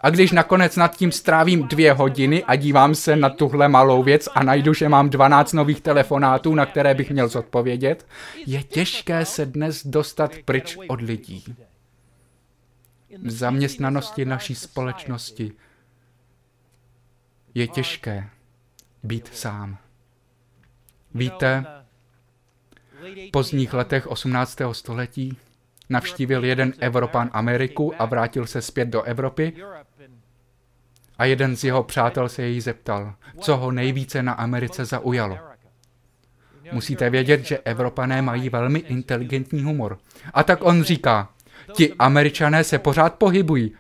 A 0.02 0.10
když 0.10 0.32
nakonec 0.32 0.76
nad 0.76 0.98
tím 0.98 1.12
strávím 1.12 1.68
dvě 1.68 1.94
hodiny 1.94 2.44
a 2.44 2.56
dívám 2.56 2.96
se 2.96 3.16
na 3.16 3.30
tuhle 3.30 3.68
malou 3.68 4.04
věc 4.04 4.30
a 4.36 4.44
najdu, 4.44 4.74
že 4.74 4.90
mám 4.90 5.10
12 5.10 5.54
nových 5.54 5.82
telefonátů, 5.82 6.56
na 6.56 6.66
které 6.66 6.94
bych 6.94 7.12
měl 7.12 7.28
zodpovědět, 7.28 8.08
je 8.46 8.64
těžké 8.64 9.26
se 9.26 9.46
dnes 9.46 9.88
dostat 9.88 10.32
pryč 10.46 10.78
od 10.88 11.02
lidí. 11.02 11.56
V 13.24 13.32
zaměstnanosti 13.32 14.26
naší 14.26 14.56
společnosti 14.56 15.52
je 17.54 17.68
těžké 17.68 18.30
být 19.04 19.30
sám. 19.34 19.78
Víte, 21.14 21.66
v 23.28 23.32
pozdních 23.32 23.74
letech 23.74 24.08
18. 24.08 24.58
století 24.72 25.38
navštívil 25.90 26.46
jeden 26.46 26.74
Evropan 26.80 27.30
Ameriku 27.34 28.02
a 28.02 28.06
vrátil 28.06 28.48
se 28.48 28.62
zpět 28.62 28.86
do 28.86 29.02
Evropy 29.02 29.54
a 31.20 31.26
jeden 31.26 31.56
z 31.56 31.64
jeho 31.64 31.84
přátel 31.84 32.30
se 32.30 32.42
jej 32.42 32.62
zeptal, 32.62 33.14
co 33.40 33.58
ho 33.58 33.72
nejvíce 33.72 34.24
na 34.24 34.34
Americe 34.34 34.86
zaujalo. 34.86 35.38
Musíte 36.72 37.10
vědět, 37.10 37.46
že 37.46 37.58
Evropané 37.58 38.22
mají 38.22 38.50
velmi 38.50 38.80
inteligentní 38.80 39.64
humor. 39.64 39.98
A 40.34 40.44
tak 40.44 40.64
on 40.64 40.84
říká, 40.84 41.30
ti 41.74 41.94
Američané 41.94 42.64
se 42.64 42.80
pořád 42.80 43.16
pohybují. 43.16 43.72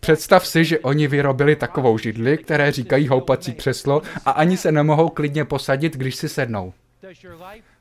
Představ 0.00 0.46
si, 0.46 0.64
že 0.64 0.78
oni 0.78 1.08
vyrobili 1.08 1.56
takovou 1.56 1.98
židli, 1.98 2.38
které 2.38 2.72
říkají 2.72 3.08
houpací 3.08 3.52
křeslo 3.52 4.02
a 4.24 4.30
ani 4.30 4.56
se 4.56 4.72
nemohou 4.72 5.08
klidně 5.08 5.44
posadit, 5.44 5.96
když 5.96 6.16
si 6.16 6.28
sednou. 6.28 6.72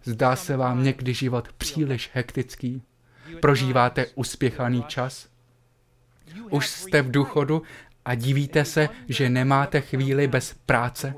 Zdá 0.03 0.35
se 0.35 0.57
vám 0.57 0.83
někdy 0.83 1.13
život 1.13 1.47
příliš 1.57 2.09
hektický? 2.13 2.81
Prožíváte 3.41 4.05
uspěchaný 4.15 4.83
čas? 4.83 5.27
Už 6.49 6.67
jste 6.67 7.01
v 7.01 7.11
důchodu 7.11 7.61
a 8.05 8.15
divíte 8.15 8.65
se, 8.65 8.89
že 9.09 9.29
nemáte 9.29 9.81
chvíli 9.81 10.27
bez 10.27 10.55
práce? 10.65 11.15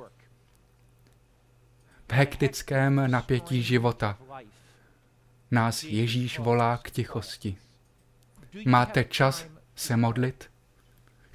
V 2.08 2.14
hektickém 2.14 3.12
napětí 3.12 3.64
života 3.64 4.18
nás 5.52 5.84
Ježíš 5.84 6.40
volá 6.40 6.78
k 6.78 6.92
tichosti. 6.92 7.58
Máte 8.66 9.04
čas 9.04 9.46
se 9.76 9.98
modlit? 9.98 10.50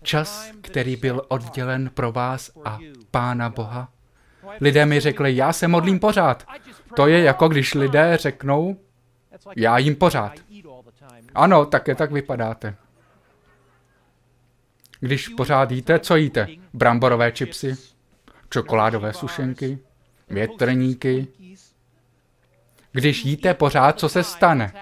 Čas, 0.02 0.50
který 0.60 0.96
byl 0.96 1.22
oddělen 1.28 1.90
pro 1.94 2.12
vás 2.12 2.50
a 2.64 2.78
Pána 3.10 3.50
Boha? 3.50 3.88
Lidé 4.60 4.86
mi 4.86 5.00
řekli, 5.00 5.36
já 5.36 5.52
se 5.52 5.68
modlím 5.68 5.98
pořád. 5.98 6.46
To 6.96 7.06
je 7.06 7.22
jako 7.22 7.48
když 7.48 7.74
lidé 7.74 8.16
řeknou, 8.16 8.80
já 9.56 9.78
jim 9.78 9.96
pořád. 9.96 10.32
Ano, 11.34 11.66
také 11.66 11.94
tak 11.94 12.12
vypadáte. 12.12 12.76
Když 15.02 15.28
pořád 15.28 15.70
jíte, 15.70 15.98
co 15.98 16.16
jíte? 16.16 16.46
Bramborové 16.74 17.32
čipsy, 17.32 17.74
čokoládové 18.50 19.12
sušenky, 19.12 19.78
větrníky. 20.30 21.26
Když 22.92 23.24
jíte 23.24 23.54
pořád, 23.54 23.98
co 23.98 24.08
se 24.08 24.24
stane? 24.24 24.72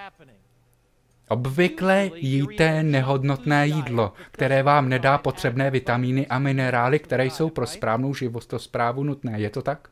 Obvykle 1.27 2.09
jíte 2.15 2.83
nehodnotné 2.83 3.67
jídlo, 3.67 4.13
které 4.31 4.63
vám 4.63 4.89
nedá 4.89 5.17
potřebné 5.17 5.71
vitamíny 5.71 6.27
a 6.27 6.39
minerály, 6.39 6.99
které 6.99 7.25
jsou 7.25 7.49
pro 7.49 7.67
správnou 7.67 8.13
životosprávu 8.13 9.03
nutné. 9.03 9.39
Je 9.39 9.49
to 9.49 9.61
tak? 9.61 9.87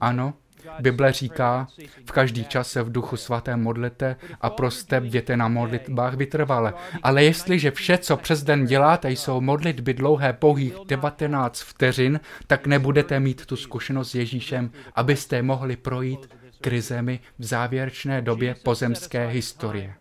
Ano, 0.00 0.34
Bible 0.80 1.12
říká, 1.12 1.68
v 2.06 2.12
každý 2.12 2.44
čas 2.44 2.70
se 2.70 2.82
v 2.82 2.92
duchu 2.92 3.16
svatém 3.16 3.62
modlete 3.62 4.16
a 4.40 4.50
proste 4.50 5.00
bděte 5.00 5.36
na 5.36 5.48
modlitbách 5.48 6.14
vytrvale. 6.14 6.74
Ale 7.02 7.24
jestliže 7.24 7.70
vše, 7.70 7.98
co 7.98 8.16
přes 8.16 8.42
den 8.42 8.66
děláte, 8.66 9.10
jsou 9.10 9.40
modlitby 9.40 9.94
dlouhé 9.94 10.32
pouhých 10.32 10.74
19 10.86 11.60
vteřin, 11.60 12.20
tak 12.46 12.66
nebudete 12.66 13.20
mít 13.20 13.46
tu 13.46 13.56
zkušenost 13.56 14.10
s 14.10 14.14
Ježíšem, 14.14 14.70
abyste 14.94 15.42
mohli 15.42 15.76
projít 15.76 16.28
krizemi 16.60 17.20
v 17.38 17.44
závěrečné 17.44 18.22
době 18.22 18.54
pozemské 18.62 19.26
historie. 19.26 19.94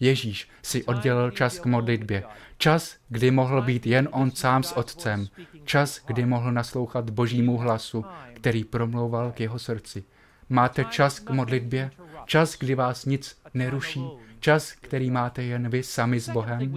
Ježíš 0.00 0.48
si 0.62 0.84
oddělil 0.84 1.30
čas 1.30 1.58
k 1.58 1.66
modlitbě. 1.66 2.24
Čas, 2.58 2.96
kdy 3.08 3.30
mohl 3.30 3.62
být 3.62 3.86
jen 3.86 4.08
on 4.12 4.30
sám 4.30 4.62
s 4.62 4.72
otcem. 4.76 5.26
Čas, 5.64 6.00
kdy 6.06 6.26
mohl 6.26 6.52
naslouchat 6.52 7.10
božímu 7.10 7.56
hlasu, 7.56 8.04
který 8.34 8.64
promlouval 8.64 9.32
k 9.32 9.40
jeho 9.40 9.58
srdci. 9.58 10.04
Máte 10.48 10.84
čas 10.84 11.18
k 11.18 11.30
modlitbě? 11.30 11.90
Čas, 12.26 12.58
kdy 12.58 12.74
vás 12.74 13.04
nic 13.04 13.40
neruší? 13.54 14.04
Čas, 14.40 14.72
který 14.72 15.10
máte 15.10 15.42
jen 15.42 15.68
vy 15.68 15.82
sami 15.82 16.20
s 16.20 16.28
Bohem? 16.28 16.74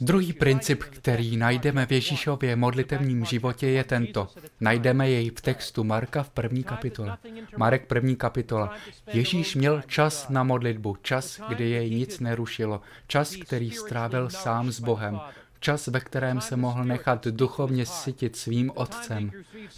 Druhý 0.00 0.32
princip, 0.32 0.82
který 0.84 1.36
najdeme 1.36 1.86
v 1.86 1.92
Ježíšově 1.92 2.56
modlitevním 2.56 3.24
životě, 3.24 3.66
je 3.66 3.84
tento. 3.84 4.28
Najdeme 4.60 5.10
jej 5.10 5.30
v 5.30 5.40
textu 5.40 5.84
Marka 5.84 6.22
v 6.22 6.30
první 6.30 6.64
kapitole. 6.64 7.18
Marek 7.56 7.86
první 7.86 8.16
kapitola. 8.16 8.74
Ježíš 9.12 9.54
měl 9.54 9.82
čas 9.86 10.28
na 10.28 10.42
modlitbu, 10.42 10.96
čas, 11.02 11.40
kdy 11.48 11.70
jej 11.70 11.90
nic 11.90 12.20
nerušilo, 12.20 12.80
čas, 13.06 13.36
který 13.36 13.70
strávil 13.70 14.30
sám 14.30 14.72
s 14.72 14.80
Bohem, 14.80 15.20
Čas, 15.66 15.86
ve 15.86 16.00
kterém 16.00 16.40
se 16.40 16.56
mohl 16.56 16.84
nechat 16.84 17.26
duchovně 17.26 17.86
sytit 17.86 18.36
svým 18.36 18.72
otcem. 18.74 19.30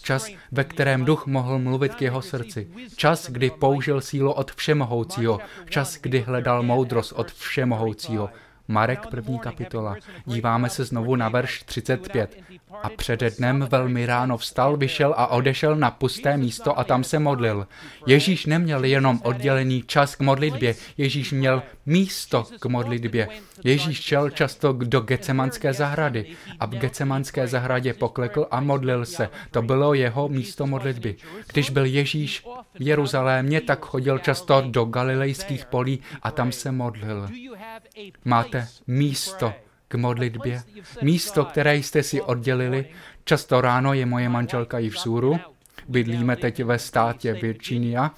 Čas, 0.02 0.28
ve 0.52 0.64
kterém 0.64 1.04
duch 1.04 1.26
mohl 1.26 1.58
mluvit 1.58 1.94
k 1.94 2.02
jeho 2.02 2.22
srdci. 2.22 2.68
Čas, 2.96 3.30
kdy 3.30 3.50
použil 3.50 4.00
sílu 4.00 4.32
od 4.32 4.52
všemohoucího. 4.52 5.40
Čas, 5.68 5.98
kdy 6.00 6.20
hledal 6.20 6.62
moudrost 6.62 7.12
od 7.12 7.32
všemohoucího. 7.32 8.30
Marek 8.68 9.06
první 9.06 9.38
kapitola. 9.38 9.96
Díváme 10.26 10.70
se 10.70 10.84
znovu 10.84 11.16
na 11.16 11.28
verš 11.28 11.62
35. 11.62 12.42
A 12.82 12.88
přede 12.88 13.30
dnem 13.30 13.66
velmi 13.70 14.06
ráno 14.06 14.36
vstal, 14.36 14.76
vyšel 14.76 15.14
a 15.16 15.26
odešel 15.26 15.76
na 15.76 15.90
pusté 15.90 16.36
místo 16.36 16.78
a 16.78 16.84
tam 16.84 17.04
se 17.04 17.18
modlil. 17.18 17.66
Ježíš 18.06 18.46
neměl 18.46 18.84
jenom 18.84 19.20
oddělený 19.22 19.82
čas 19.86 20.16
k 20.16 20.20
modlitbě, 20.20 20.74
Ježíš 20.96 21.32
měl 21.32 21.62
místo 21.86 22.46
k 22.60 22.66
modlitbě. 22.66 23.28
Ježíš 23.64 24.02
šel 24.02 24.30
často 24.30 24.72
do 24.72 25.00
Gecemanské 25.00 25.72
zahrady 25.72 26.26
a 26.60 26.66
v 26.66 26.70
Gecemanské 26.70 27.46
zahradě 27.46 27.94
poklekl 27.94 28.46
a 28.50 28.60
modlil 28.60 29.04
se. 29.04 29.28
To 29.50 29.62
bylo 29.62 29.94
jeho 29.94 30.28
místo 30.28 30.66
modlitby. 30.66 31.16
Když 31.52 31.70
byl 31.70 31.84
Ježíš 31.84 32.44
v 32.74 32.82
Jeruzalémě, 32.82 33.60
tak 33.60 33.86
chodil 33.86 34.18
často 34.18 34.62
do 34.66 34.84
galilejských 34.84 35.64
polí 35.64 36.00
a 36.22 36.30
tam 36.30 36.52
se 36.52 36.72
modlil. 36.72 37.28
Máte 38.24 38.68
místo 38.86 39.54
k 39.88 39.94
modlitbě, 39.94 40.62
místo, 41.02 41.44
které 41.44 41.76
jste 41.76 42.02
si 42.02 42.22
oddělili. 42.22 42.88
Často 43.24 43.60
ráno 43.60 43.94
je 43.94 44.06
moje 44.06 44.28
manželka 44.28 44.78
i 44.78 44.88
v 44.90 44.98
bydlíme 45.88 46.36
teď 46.36 46.64
ve 46.64 46.78
státě 46.78 47.32
Virginia, 47.32 48.10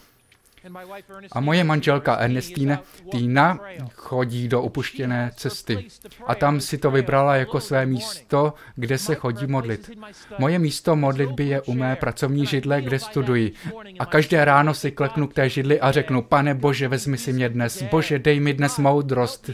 a 1.33 1.41
moje 1.41 1.65
manželka 1.65 2.15
Ernestine 2.15 2.79
Týna 3.11 3.59
chodí 3.95 4.49
do 4.49 4.63
opuštěné 4.63 5.31
cesty. 5.37 5.87
A 6.27 6.35
tam 6.35 6.61
si 6.61 6.79
to 6.79 6.91
vybrala 6.91 7.37
jako 7.37 7.61
své 7.61 7.87
místo, 7.87 8.55
kde 8.77 8.99
se 8.99 9.15
chodí 9.15 9.47
modlit. 9.47 9.91
Moje 10.39 10.59
místo 10.59 10.97
modlitby 10.97 11.47
je 11.47 11.63
u 11.63 11.75
mé 11.75 11.97
pracovní 11.97 12.47
židle, 12.47 12.83
kde 12.83 12.99
studuji. 12.99 13.53
A 13.99 14.07
každé 14.07 14.45
ráno 14.45 14.75
si 14.75 14.91
kleknu 14.91 15.29
k 15.29 15.35
té 15.35 15.49
židli 15.49 15.81
a 15.81 15.93
řeknu, 15.93 16.23
pane 16.23 16.55
Bože, 16.55 16.89
vezmi 16.89 17.19
si 17.19 17.33
mě 17.33 17.49
dnes. 17.49 17.83
Bože, 17.83 18.19
dej 18.19 18.41
mi 18.41 18.55
dnes 18.55 18.79
moudrost. 18.79 19.51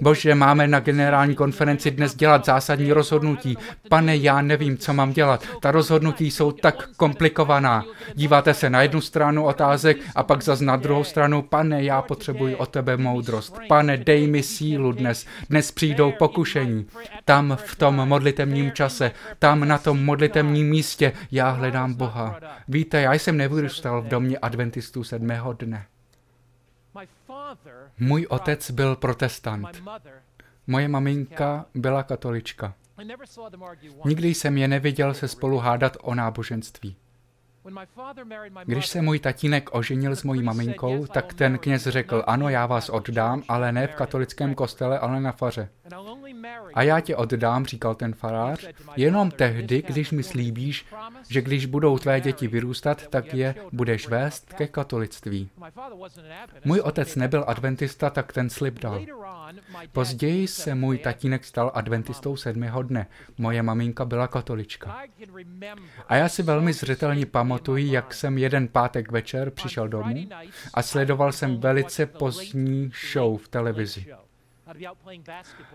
Bože, 0.00 0.34
máme 0.34 0.68
na 0.68 0.80
generální 0.80 1.34
konferenci 1.34 1.90
dnes 1.90 2.14
dělat 2.14 2.44
zásadní 2.44 2.92
rozhodnutí. 2.92 3.58
Pane, 3.88 4.16
já 4.16 4.42
nevím, 4.42 4.76
co 4.76 4.92
mám 4.92 5.12
dělat. 5.12 5.44
Ta 5.60 5.70
rozhodnutí 5.70 6.30
jsou 6.30 6.52
tak 6.52 6.88
komplikovaná. 6.96 7.84
Díváte 8.14 8.54
se 8.54 8.70
na 8.70 8.82
jednu 8.82 9.00
stranu 9.00 9.44
otázek 9.44 9.96
a 10.14 10.22
pak 10.22 10.42
zase 10.42 10.64
na 10.64 10.76
druhou 10.76 11.04
stranu. 11.04 11.42
Pane, 11.42 11.84
já 11.84 12.02
potřebuji 12.02 12.56
od 12.56 12.68
tebe 12.68 12.96
moudrost. 12.96 13.58
Pane, 13.68 13.96
dej 13.96 14.26
mi 14.26 14.42
sílu 14.42 14.92
dnes. 14.92 15.26
Dnes 15.50 15.72
přijdou 15.72 16.12
pokušení. 16.12 16.86
Tam 17.24 17.58
v 17.64 17.76
tom 17.76 18.08
modlitevním 18.08 18.72
čase, 18.72 19.12
tam 19.38 19.68
na 19.68 19.78
tom 19.78 20.04
modlitevním 20.04 20.68
místě 20.68 21.12
já 21.32 21.50
hledám 21.50 21.94
Boha. 21.94 22.40
Víte, 22.68 23.00
já 23.00 23.12
jsem 23.12 23.36
nevyrůstal 23.36 24.02
v 24.02 24.08
domě 24.08 24.38
adventistů 24.38 25.04
sedmého 25.04 25.52
dne. 25.52 25.86
Můj 27.98 28.26
otec 28.30 28.70
byl 28.70 28.96
protestant. 28.96 29.82
Moje 30.66 30.88
maminka 30.88 31.66
byla 31.74 32.02
katolička. 32.02 32.74
Nikdy 34.04 34.28
jsem 34.28 34.58
je 34.58 34.68
neviděl 34.68 35.14
se 35.14 35.28
spolu 35.28 35.58
hádat 35.58 35.96
o 36.00 36.14
náboženství. 36.14 36.96
Když 38.64 38.86
se 38.86 39.02
můj 39.02 39.18
tatínek 39.18 39.74
oženil 39.74 40.16
s 40.16 40.22
mojí 40.22 40.42
maminkou, 40.42 41.06
tak 41.06 41.34
ten 41.34 41.58
kněz 41.58 41.86
řekl, 41.86 42.24
ano, 42.26 42.48
já 42.48 42.66
vás 42.66 42.88
oddám, 42.88 43.42
ale 43.48 43.72
ne 43.72 43.86
v 43.86 43.94
katolickém 43.94 44.54
kostele, 44.54 44.98
ale 44.98 45.20
na 45.20 45.32
faře. 45.32 45.68
A 46.74 46.82
já 46.82 47.00
tě 47.00 47.16
oddám, 47.16 47.66
říkal 47.66 47.94
ten 47.94 48.14
farář, 48.14 48.68
jenom 48.96 49.30
tehdy, 49.30 49.82
když 49.82 50.10
mi 50.10 50.22
slíbíš, 50.22 50.86
že 51.28 51.42
když 51.42 51.66
budou 51.66 51.98
tvé 51.98 52.20
děti 52.20 52.48
vyrůstat, 52.48 53.06
tak 53.06 53.34
je 53.34 53.54
budeš 53.72 54.08
vést 54.08 54.52
ke 54.52 54.66
katolictví. 54.66 55.50
Můj 56.64 56.80
otec 56.80 57.16
nebyl 57.16 57.44
adventista, 57.46 58.10
tak 58.10 58.32
ten 58.32 58.50
slib 58.50 58.78
dal. 58.78 59.00
Později 59.92 60.48
se 60.48 60.74
můj 60.74 60.98
tatínek 60.98 61.44
stal 61.44 61.70
adventistou 61.74 62.36
sedmého 62.36 62.82
dne. 62.82 63.06
Moje 63.38 63.62
maminka 63.62 64.04
byla 64.04 64.28
katolička. 64.28 64.96
A 66.08 66.16
já 66.16 66.28
si 66.28 66.42
velmi 66.42 66.72
zřetelně 66.72 67.26
pamatuji, 67.50 67.92
jak 67.92 68.14
jsem 68.14 68.38
jeden 68.38 68.68
pátek 68.68 69.10
večer 69.10 69.50
přišel 69.50 69.88
domů 69.88 70.28
a 70.74 70.82
sledoval 70.82 71.32
jsem 71.32 71.60
velice 71.60 72.06
pozdní 72.06 72.90
show 73.12 73.38
v 73.38 73.48
televizi. 73.48 74.06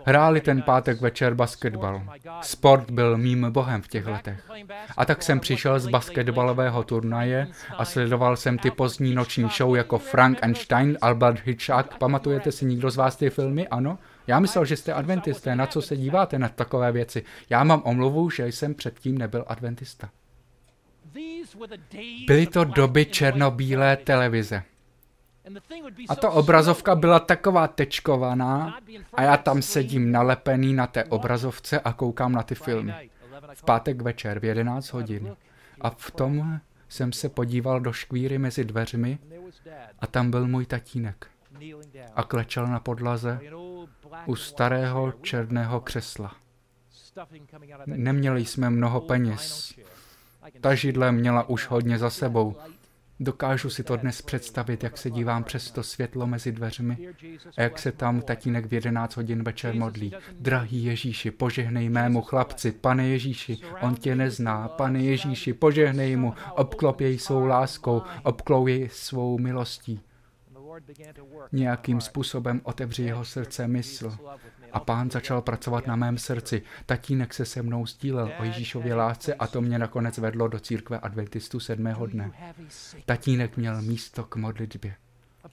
Hráli 0.04 0.40
ten 0.40 0.62
pátek 0.62 1.00
večer 1.00 1.34
basketbal. 1.34 2.02
Sport 2.40 2.90
byl 2.90 3.18
mým 3.18 3.46
bohem 3.50 3.82
v 3.82 3.88
těch 3.88 4.06
letech. 4.06 4.50
A 4.96 5.04
tak 5.04 5.22
jsem 5.22 5.40
přišel 5.40 5.80
z 5.80 5.88
basketbalového 5.88 6.84
turnaje 6.84 7.46
a 7.78 7.84
sledoval 7.84 8.36
jsem 8.36 8.58
ty 8.58 8.70
pozdní 8.70 9.14
noční 9.14 9.48
show 9.56 9.76
jako 9.76 9.98
Frank 9.98 10.38
Einstein, 10.42 10.98
Albert 11.00 11.40
Hitchcock. 11.44 11.98
Pamatujete 11.98 12.52
si 12.52 12.64
někdo 12.64 12.90
z 12.90 12.96
vás 12.96 13.16
ty 13.16 13.30
filmy? 13.30 13.68
Ano? 13.68 13.98
Já 14.26 14.40
myslel, 14.40 14.64
že 14.64 14.76
jste 14.76 14.92
adventisté. 14.92 15.56
Na 15.56 15.66
co 15.66 15.82
se 15.82 15.96
díváte 15.96 16.38
na 16.38 16.48
takové 16.48 16.92
věci? 16.92 17.24
Já 17.50 17.64
mám 17.64 17.82
omluvu, 17.84 18.30
že 18.30 18.48
jsem 18.48 18.74
předtím 18.74 19.18
nebyl 19.18 19.44
adventista. 19.48 20.08
Byly 22.26 22.46
to 22.46 22.64
doby 22.64 23.06
černobílé 23.06 23.96
televize. 23.96 24.62
A 26.08 26.14
ta 26.14 26.30
obrazovka 26.30 26.94
byla 26.94 27.20
taková 27.20 27.68
tečkovaná 27.68 28.78
a 29.14 29.22
já 29.22 29.36
tam 29.36 29.62
sedím 29.62 30.12
nalepený 30.12 30.74
na 30.74 30.86
té 30.86 31.04
obrazovce 31.04 31.80
a 31.80 31.92
koukám 31.92 32.32
na 32.32 32.42
ty 32.42 32.54
filmy. 32.54 33.10
V 33.54 33.62
pátek 33.62 34.02
večer 34.02 34.40
v 34.40 34.44
11 34.44 34.92
hodin. 34.92 35.36
A 35.80 35.90
v 35.90 36.10
tom 36.10 36.60
jsem 36.88 37.12
se 37.12 37.28
podíval 37.28 37.80
do 37.80 37.92
škvíry 37.92 38.38
mezi 38.38 38.64
dveřmi 38.64 39.18
a 39.98 40.06
tam 40.06 40.30
byl 40.30 40.46
můj 40.46 40.66
tatínek. 40.66 41.26
A 42.14 42.22
klečel 42.22 42.66
na 42.66 42.80
podlaze 42.80 43.40
u 44.26 44.36
starého 44.36 45.12
černého 45.22 45.80
křesla. 45.80 46.36
Neměli 47.86 48.44
jsme 48.44 48.70
mnoho 48.70 49.00
peněz. 49.00 49.74
Ta 50.60 50.74
židle 50.74 51.12
měla 51.12 51.48
už 51.48 51.66
hodně 51.66 51.98
za 51.98 52.10
sebou 52.10 52.56
Dokážu 53.20 53.70
si 53.70 53.82
to 53.82 53.96
dnes 53.96 54.22
představit, 54.22 54.82
jak 54.82 54.98
se 54.98 55.10
dívám 55.10 55.44
přes 55.44 55.70
to 55.70 55.82
světlo 55.82 56.26
mezi 56.26 56.52
dveřmi 56.52 56.98
a 57.56 57.62
jak 57.62 57.78
se 57.78 57.92
tam 57.92 58.20
tatínek 58.20 58.66
v 58.66 58.74
11 58.74 59.16
hodin 59.16 59.42
večer 59.42 59.74
modlí. 59.74 60.12
Drahý 60.40 60.84
Ježíši, 60.84 61.30
požehnej 61.30 61.88
mému 61.88 62.22
chlapci, 62.22 62.72
pane 62.72 63.08
Ježíši, 63.08 63.58
on 63.80 63.94
tě 63.94 64.16
nezná, 64.16 64.68
pane 64.68 65.02
Ježíši, 65.02 65.52
požehnej 65.52 66.16
mu, 66.16 66.34
obklop 66.54 67.00
jej 67.00 67.18
svou 67.18 67.46
láskou, 67.46 68.02
obklou 68.22 68.66
jej 68.66 68.88
svou 68.92 69.38
milostí. 69.38 70.00
Nějakým 71.52 72.00
způsobem 72.00 72.60
otevři 72.64 73.02
jeho 73.02 73.24
srdce 73.24 73.68
mysl. 73.68 74.16
A 74.76 74.80
pán 74.80 75.10
začal 75.10 75.42
pracovat 75.42 75.86
na 75.86 75.96
mém 75.96 76.18
srdci. 76.18 76.62
Tatínek 76.86 77.34
se 77.34 77.44
se 77.44 77.62
mnou 77.62 77.86
sdílel 77.86 78.32
o 78.38 78.44
Ježíšově 78.44 78.94
lásce 78.94 79.34
a 79.34 79.46
to 79.46 79.60
mě 79.60 79.78
nakonec 79.78 80.18
vedlo 80.18 80.48
do 80.48 80.60
církve 80.60 80.98
adventistů 80.98 81.60
sedmého 81.60 82.06
dne. 82.06 82.30
Tatínek 83.06 83.56
měl 83.56 83.82
místo 83.82 84.24
k 84.24 84.36
modlitbě. 84.36 84.94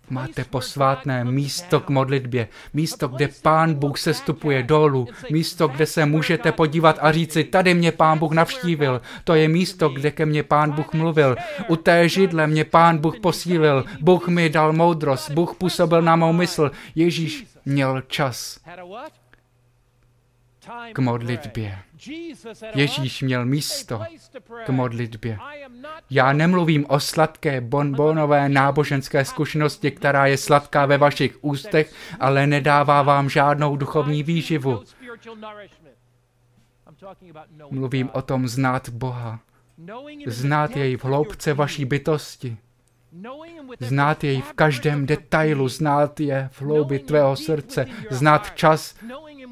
Máte 0.09 0.43
posvátné 0.43 1.23
místo 1.25 1.79
k 1.79 1.89
modlitbě, 1.89 2.47
místo, 2.73 3.07
kde 3.07 3.29
Pán 3.41 3.73
Bůh 3.73 3.99
se 3.99 4.13
stupuje 4.13 4.63
dolů, 4.63 5.07
místo, 5.31 5.67
kde 5.67 5.85
se 5.85 6.05
můžete 6.05 6.51
podívat 6.51 6.97
a 7.01 7.11
říci, 7.11 7.43
tady 7.43 7.73
mě 7.73 7.91
Pán 7.91 8.19
Bůh 8.19 8.31
navštívil, 8.31 9.01
to 9.23 9.35
je 9.35 9.47
místo, 9.47 9.89
kde 9.89 10.11
ke 10.11 10.25
mně 10.25 10.43
Pán 10.43 10.71
Bůh 10.71 10.93
mluvil, 10.93 11.35
u 11.67 11.75
té 11.75 12.09
židle 12.09 12.47
mě 12.47 12.63
Pán 12.63 12.97
Bůh 12.97 13.19
posílil, 13.19 13.85
Bůh 14.01 14.27
mi 14.27 14.49
dal 14.49 14.73
moudrost, 14.73 15.31
Bůh 15.31 15.55
působil 15.55 16.01
na 16.01 16.15
mou 16.15 16.33
mysl, 16.33 16.71
Ježíš 16.95 17.47
měl 17.65 18.01
čas 18.01 18.59
k 20.93 20.99
modlitbě. 20.99 21.79
Ježíš 22.75 23.21
měl 23.21 23.45
místo 23.45 24.01
k 24.65 24.69
modlitbě. 24.69 25.37
Já 26.09 26.33
nemluvím 26.33 26.85
o 26.89 26.99
sladké 26.99 27.61
bonbonové 27.61 28.49
náboženské 28.49 29.25
zkušenosti, 29.25 29.91
která 29.91 30.25
je 30.25 30.37
sladká 30.37 30.85
ve 30.85 30.97
vašich 30.97 31.37
ústech, 31.41 31.93
ale 32.19 32.47
nedává 32.47 33.01
vám 33.01 33.29
žádnou 33.29 33.75
duchovní 33.77 34.23
výživu. 34.23 34.83
Mluvím 37.71 38.09
o 38.13 38.21
tom 38.21 38.47
znát 38.47 38.89
Boha, 38.89 39.39
znát 40.25 40.77
jej 40.77 40.97
v 40.97 41.03
hloubce 41.03 41.53
vaší 41.53 41.85
bytosti, 41.85 42.57
znát 43.79 44.23
jej 44.23 44.41
v 44.41 44.53
každém 44.53 45.05
detailu, 45.05 45.67
znát 45.67 46.19
je 46.19 46.49
v 46.51 46.61
hloubi 46.61 46.99
tvého 46.99 47.35
srdce, 47.35 47.85
znát 48.09 48.55
čas, 48.55 48.95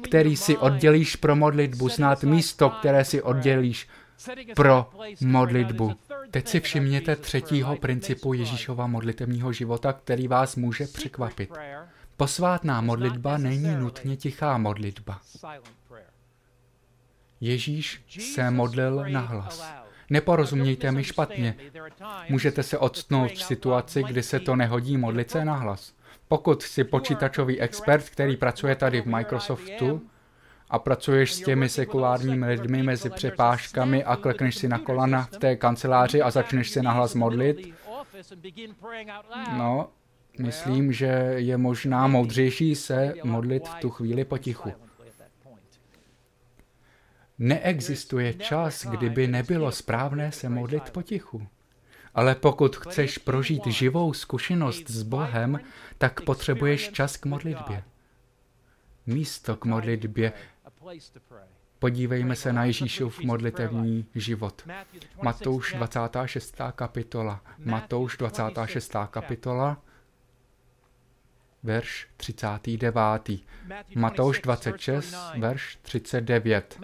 který 0.02 0.36
si 0.36 0.56
oddělíš 0.56 1.16
pro 1.16 1.36
modlitbu, 1.36 1.88
znát 1.88 2.24
místo, 2.24 2.70
které 2.70 3.04
si 3.04 3.22
oddělíš 3.22 3.88
pro 4.56 4.90
modlitbu. 5.20 5.92
Teď 6.30 6.48
si 6.48 6.60
všimněte 6.60 7.16
třetího 7.16 7.76
principu 7.76 8.32
Ježíšova 8.32 8.86
modlitevního 8.86 9.52
života, 9.52 9.92
který 9.92 10.28
vás 10.28 10.56
může 10.56 10.86
překvapit. 10.86 11.50
Posvátná 12.16 12.80
modlitba 12.80 13.38
není 13.38 13.76
nutně 13.76 14.16
tichá 14.16 14.58
modlitba. 14.58 15.20
Ježíš 17.40 18.02
se 18.34 18.50
modlil 18.50 19.04
na 19.08 19.20
hlas. 19.20 19.72
Neporozumějte 20.12 20.92
mi 20.92 21.04
špatně. 21.04 21.56
Můžete 22.28 22.62
se 22.62 22.78
odstnout 22.78 23.32
v 23.32 23.42
situaci, 23.42 24.02
kdy 24.02 24.22
se 24.22 24.40
to 24.40 24.56
nehodí 24.56 24.96
modlit 24.96 25.30
se 25.30 25.44
na 25.44 25.54
hlas. 25.54 25.92
Pokud 26.28 26.62
jsi 26.62 26.84
počítačový 26.84 27.60
expert, 27.60 28.08
který 28.08 28.36
pracuje 28.36 28.76
tady 28.76 29.02
v 29.02 29.06
Microsoftu 29.06 30.02
a 30.70 30.78
pracuješ 30.78 31.34
s 31.34 31.40
těmi 31.40 31.68
sekulárními 31.68 32.46
lidmi 32.46 32.82
mezi 32.82 33.10
přepážkami 33.10 34.04
a 34.04 34.16
klekneš 34.16 34.54
si 34.54 34.68
na 34.68 34.78
kolana 34.78 35.22
v 35.22 35.36
té 35.36 35.56
kanceláři 35.56 36.22
a 36.22 36.30
začneš 36.30 36.70
se 36.70 36.82
nahlas 36.82 37.14
modlit, 37.14 37.74
no, 39.56 39.88
myslím, 40.38 40.92
že 40.92 41.34
je 41.36 41.56
možná 41.56 42.06
moudřejší 42.06 42.74
se 42.74 43.14
modlit 43.24 43.68
v 43.68 43.74
tu 43.74 43.90
chvíli 43.90 44.24
potichu. 44.24 44.72
Neexistuje 47.42 48.34
čas, 48.34 48.86
kdyby 48.86 49.26
nebylo 49.26 49.72
správné 49.72 50.32
se 50.32 50.48
modlit 50.48 50.90
potichu. 50.90 51.46
Ale 52.14 52.34
pokud 52.34 52.76
chceš 52.76 53.18
prožít 53.18 53.66
živou 53.66 54.12
zkušenost 54.12 54.90
s 54.90 55.02
Bohem, 55.02 55.60
tak 55.98 56.20
potřebuješ 56.20 56.90
čas 56.90 57.16
k 57.16 57.26
modlitbě. 57.26 57.84
Místo 59.06 59.56
k 59.56 59.64
modlitbě. 59.64 60.32
Podívejme 61.78 62.36
se 62.36 62.52
na 62.52 62.64
Ježíšův 62.64 63.20
modlitevní 63.20 64.06
život. 64.14 64.68
Matouš 65.22 65.72
26. 65.72 66.56
kapitola. 66.72 67.40
Matouš 67.58 68.16
26. 68.16 68.96
kapitola, 69.10 69.82
verš 71.62 72.08
39. 72.16 73.30
Matouš 73.94 74.40
26, 74.40 75.14
verš 75.38 75.78
39 75.82 76.80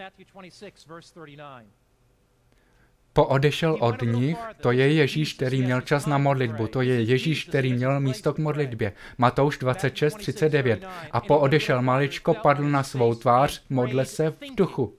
poodešel 3.18 3.76
od 3.80 4.02
nich, 4.02 4.38
to 4.60 4.72
je 4.72 4.92
Ježíš, 4.92 5.34
který 5.34 5.62
měl 5.62 5.80
čas 5.80 6.06
na 6.06 6.18
modlitbu, 6.18 6.66
to 6.66 6.82
je 6.82 7.02
Ježíš, 7.02 7.44
který 7.44 7.72
měl 7.72 8.00
místo 8.00 8.32
k 8.32 8.38
modlitbě. 8.38 8.92
Matouš 9.18 9.58
26, 9.58 10.14
39. 10.14 10.86
A 11.12 11.20
poodešel 11.20 11.82
maličko, 11.82 12.34
padl 12.34 12.62
na 12.62 12.82
svou 12.82 13.14
tvář, 13.14 13.64
modle 13.70 14.04
se 14.04 14.30
v 14.30 14.38
duchu. 14.54 14.94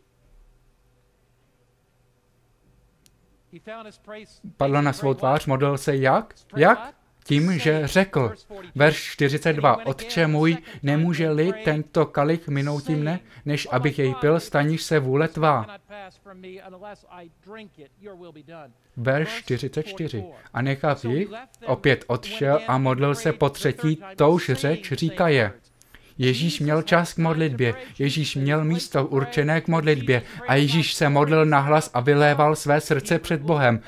Padl 4.57 4.81
na 4.81 4.93
svou 4.93 5.13
tvář, 5.13 5.45
modlil 5.45 5.77
se 5.77 5.95
jak? 5.95 6.33
Jak? 6.55 6.93
Tím, 7.23 7.59
že 7.59 7.81
řekl, 7.87 8.33
verš 8.75 9.11
42, 9.11 9.85
Otče 9.85 10.27
můj, 10.27 10.57
nemůže-li 10.83 11.51
tento 11.63 12.05
kalich 12.05 12.47
minout 12.47 12.89
mne, 12.89 13.19
než 13.45 13.67
abych 13.71 13.99
jej 13.99 14.15
pil, 14.15 14.39
staniš 14.39 14.83
se 14.83 14.99
vůle 14.99 15.27
tvá. 15.27 15.65
Verš 18.97 19.29
44. 19.29 20.23
A 20.53 20.61
necháv 20.61 21.05
jich, 21.05 21.29
opět 21.65 22.03
odšel 22.07 22.59
a 22.67 22.77
modlil 22.77 23.15
se 23.15 23.33
po 23.33 23.49
třetí, 23.49 24.03
touž 24.15 24.51
řeč 24.53 24.91
říká 24.91 25.27
je. 25.27 25.53
Ježíš 26.17 26.59
měl 26.59 26.81
čas 26.81 27.13
k 27.13 27.17
modlitbě, 27.17 27.73
Ježíš 27.99 28.35
měl 28.35 28.63
místo 28.63 29.05
určené 29.05 29.61
k 29.61 29.67
modlitbě 29.67 30.21
a 30.47 30.55
Ježíš 30.55 30.93
se 30.93 31.09
modlil 31.09 31.45
nahlas 31.45 31.91
a 31.93 31.99
vyléval 31.99 32.55
své 32.55 32.81
srdce 32.81 33.19
před 33.19 33.41
Bohem. 33.41 33.79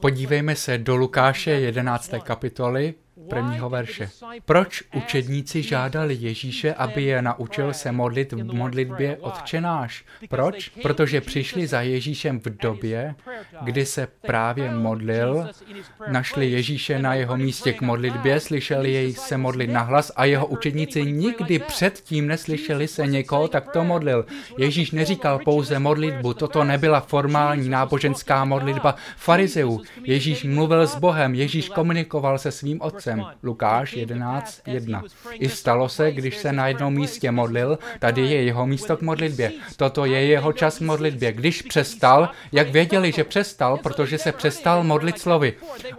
Podívejme 0.00 0.56
se 0.56 0.78
do 0.78 0.96
Lukáše 0.96 1.50
11. 1.50 2.10
kapitoly, 2.22 2.94
prvního 3.30 3.70
verše. 3.70 4.10
Proč 4.44 4.82
učedníci 4.94 5.62
žádali 5.62 6.14
Ježíše, 6.20 6.74
aby 6.74 7.02
je 7.02 7.22
naučil 7.22 7.72
se 7.72 7.92
modlit 7.92 8.32
v 8.32 8.54
modlitbě 8.54 9.16
Otčenáš? 9.16 10.04
Proč? 10.28 10.68
Protože 10.82 11.20
přišli 11.20 11.66
za 11.66 11.80
Ježíšem 11.80 12.40
v 12.40 12.44
době, 12.44 13.14
kdy 13.62 13.86
se 13.86 14.08
právě 14.26 14.70
modlil, 14.70 15.48
našli 16.08 16.50
Ježíše 16.50 16.98
na 16.98 17.14
jeho 17.14 17.36
místě 17.36 17.72
k 17.72 17.80
modlitbě, 17.80 18.40
slyšeli 18.40 18.92
jej 18.92 19.12
se 19.12 19.36
modlit 19.36 19.70
nahlas 19.70 20.12
a 20.16 20.24
jeho 20.24 20.46
učedníci 20.46 21.12
nikdy 21.12 21.58
předtím 21.58 22.26
neslyšeli 22.26 22.88
se 22.88 23.06
někoho 23.06 23.48
takto 23.48 23.84
modlil. 23.84 24.26
Ježíš 24.58 24.90
neříkal 24.90 25.38
pouze 25.38 25.78
modlitbu, 25.78 26.34
toto 26.34 26.64
nebyla 26.64 27.00
formální 27.00 27.68
náboženská 27.68 28.44
modlitba 28.44 28.94
farizeů. 29.16 29.80
Ježíš 30.04 30.44
mluvil 30.44 30.86
s 30.86 30.96
Bohem, 30.96 31.34
Ježíš 31.34 31.68
komunikoval 31.68 32.38
se 32.38 32.50
svým 32.50 32.80
otcem 32.80 33.19
otcem. 33.20 33.38
Lukáš 33.42 33.96
11.1. 33.96 35.02
I 35.32 35.48
stalo 35.48 35.88
se, 35.88 36.12
když 36.12 36.36
se 36.36 36.52
na 36.52 36.68
jednom 36.68 36.94
místě 36.94 37.30
modlil, 37.30 37.78
tady 37.98 38.20
je 38.20 38.42
jeho 38.42 38.66
místo 38.66 38.96
k 38.96 39.02
modlitbě. 39.02 39.52
Toto 39.76 40.04
je 40.04 40.26
jeho 40.26 40.52
čas 40.52 40.78
k 40.78 40.80
modlitbě. 40.80 41.32
Když 41.32 41.62
přestal, 41.62 42.28
jak 42.52 42.70
věděli, 42.70 43.12
že 43.12 43.24
přestal, 43.24 43.76
protože 43.76 44.18
se 44.18 44.32
přestal 44.32 44.84
modlit 44.84 45.18
slovy. 45.18 45.54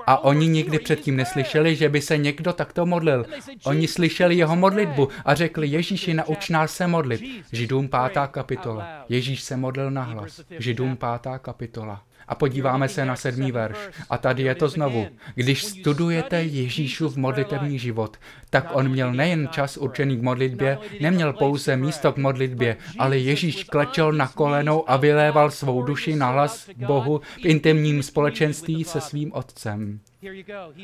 A 0.07 0.23
oni 0.23 0.47
nikdy 0.47 0.79
předtím 0.79 1.15
neslyšeli, 1.15 1.75
že 1.75 1.89
by 1.89 2.01
se 2.01 2.17
někdo 2.17 2.53
takto 2.53 2.85
modlil. 2.85 3.25
Oni 3.63 3.87
slyšeli 3.87 4.35
jeho 4.35 4.55
modlitbu 4.55 5.09
a 5.25 5.35
řekli, 5.35 5.67
Ježíši, 5.67 6.13
nauč 6.13 6.49
nás 6.49 6.75
se 6.75 6.87
modlit. 6.87 7.21
Židům 7.51 7.87
pátá 7.87 8.27
kapitola. 8.27 8.87
Ježíš 9.09 9.41
se 9.41 9.57
modlil 9.57 9.91
nahlas. 9.91 10.41
Židům 10.59 10.97
pátá 10.97 11.39
kapitola. 11.39 12.03
A 12.31 12.35
podíváme 12.35 12.87
se 12.87 13.05
na 13.05 13.15
sedmý 13.15 13.51
verš. 13.51 13.77
A 14.09 14.17
tady 14.17 14.43
je 14.43 14.55
to 14.55 14.69
znovu. 14.69 15.07
Když 15.35 15.63
studujete 15.63 16.43
Ježíšův 16.43 17.15
modlitevní 17.15 17.79
život, 17.79 18.17
tak 18.49 18.69
on 18.73 18.89
měl 18.89 19.13
nejen 19.13 19.47
čas 19.51 19.77
určený 19.77 20.17
k 20.17 20.21
modlitbě, 20.21 20.77
neměl 21.01 21.33
pouze 21.33 21.77
místo 21.77 22.13
k 22.13 22.17
modlitbě, 22.17 22.77
ale 22.99 23.17
Ježíš 23.17 23.63
klečel 23.63 24.11
na 24.11 24.27
kolenou 24.27 24.89
a 24.89 24.97
vyléval 24.97 25.51
svou 25.51 25.81
duši 25.81 26.15
na 26.15 26.29
hlas 26.29 26.69
Bohu 26.75 27.21
v 27.41 27.45
intimním 27.45 28.03
společenství 28.03 28.83
se 28.83 29.01
svým 29.01 29.33
otcem. 29.33 29.99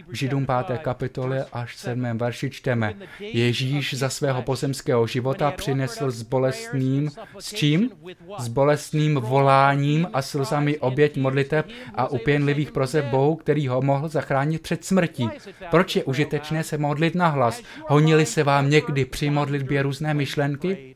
V 0.08 0.16
Židům 0.16 0.46
5. 0.68 0.80
kapitole 0.82 1.46
až 1.54 1.76
7. 1.76 2.18
verši 2.18 2.50
čteme, 2.50 2.94
Ježíš 3.20 3.94
za 3.94 4.10
svého 4.10 4.42
pozemského 4.42 5.08
života 5.08 5.52
přinesl 5.52 6.12
s 6.12 6.22
bolestným, 6.22 7.12
s 7.40 7.54
čím? 7.54 7.92
S 8.38 8.48
bolestným 8.48 9.16
voláním 9.16 10.08
a 10.14 10.22
slzami 10.22 10.78
oběť 10.78 11.18
modliteb 11.18 11.68
a 11.96 12.08
upěnlivých 12.08 12.72
prozeb 12.72 13.06
Bohu, 13.06 13.36
který 13.36 13.68
ho 13.68 13.82
mohl 13.82 14.08
zachránit 14.08 14.62
před 14.62 14.86
smrtí. 14.86 15.30
Proč 15.72 15.96
je 15.96 16.04
užitečné 16.04 16.64
se 16.64 16.78
modlit 16.78 17.16
na 17.16 17.28
hlas? 17.28 17.62
Honili 17.88 18.26
se 18.26 18.44
vám 18.44 18.70
někdy 18.70 19.06
při 19.06 19.30
modlitbě 19.30 19.84
různé 19.84 20.14
myšlenky? 20.14 20.96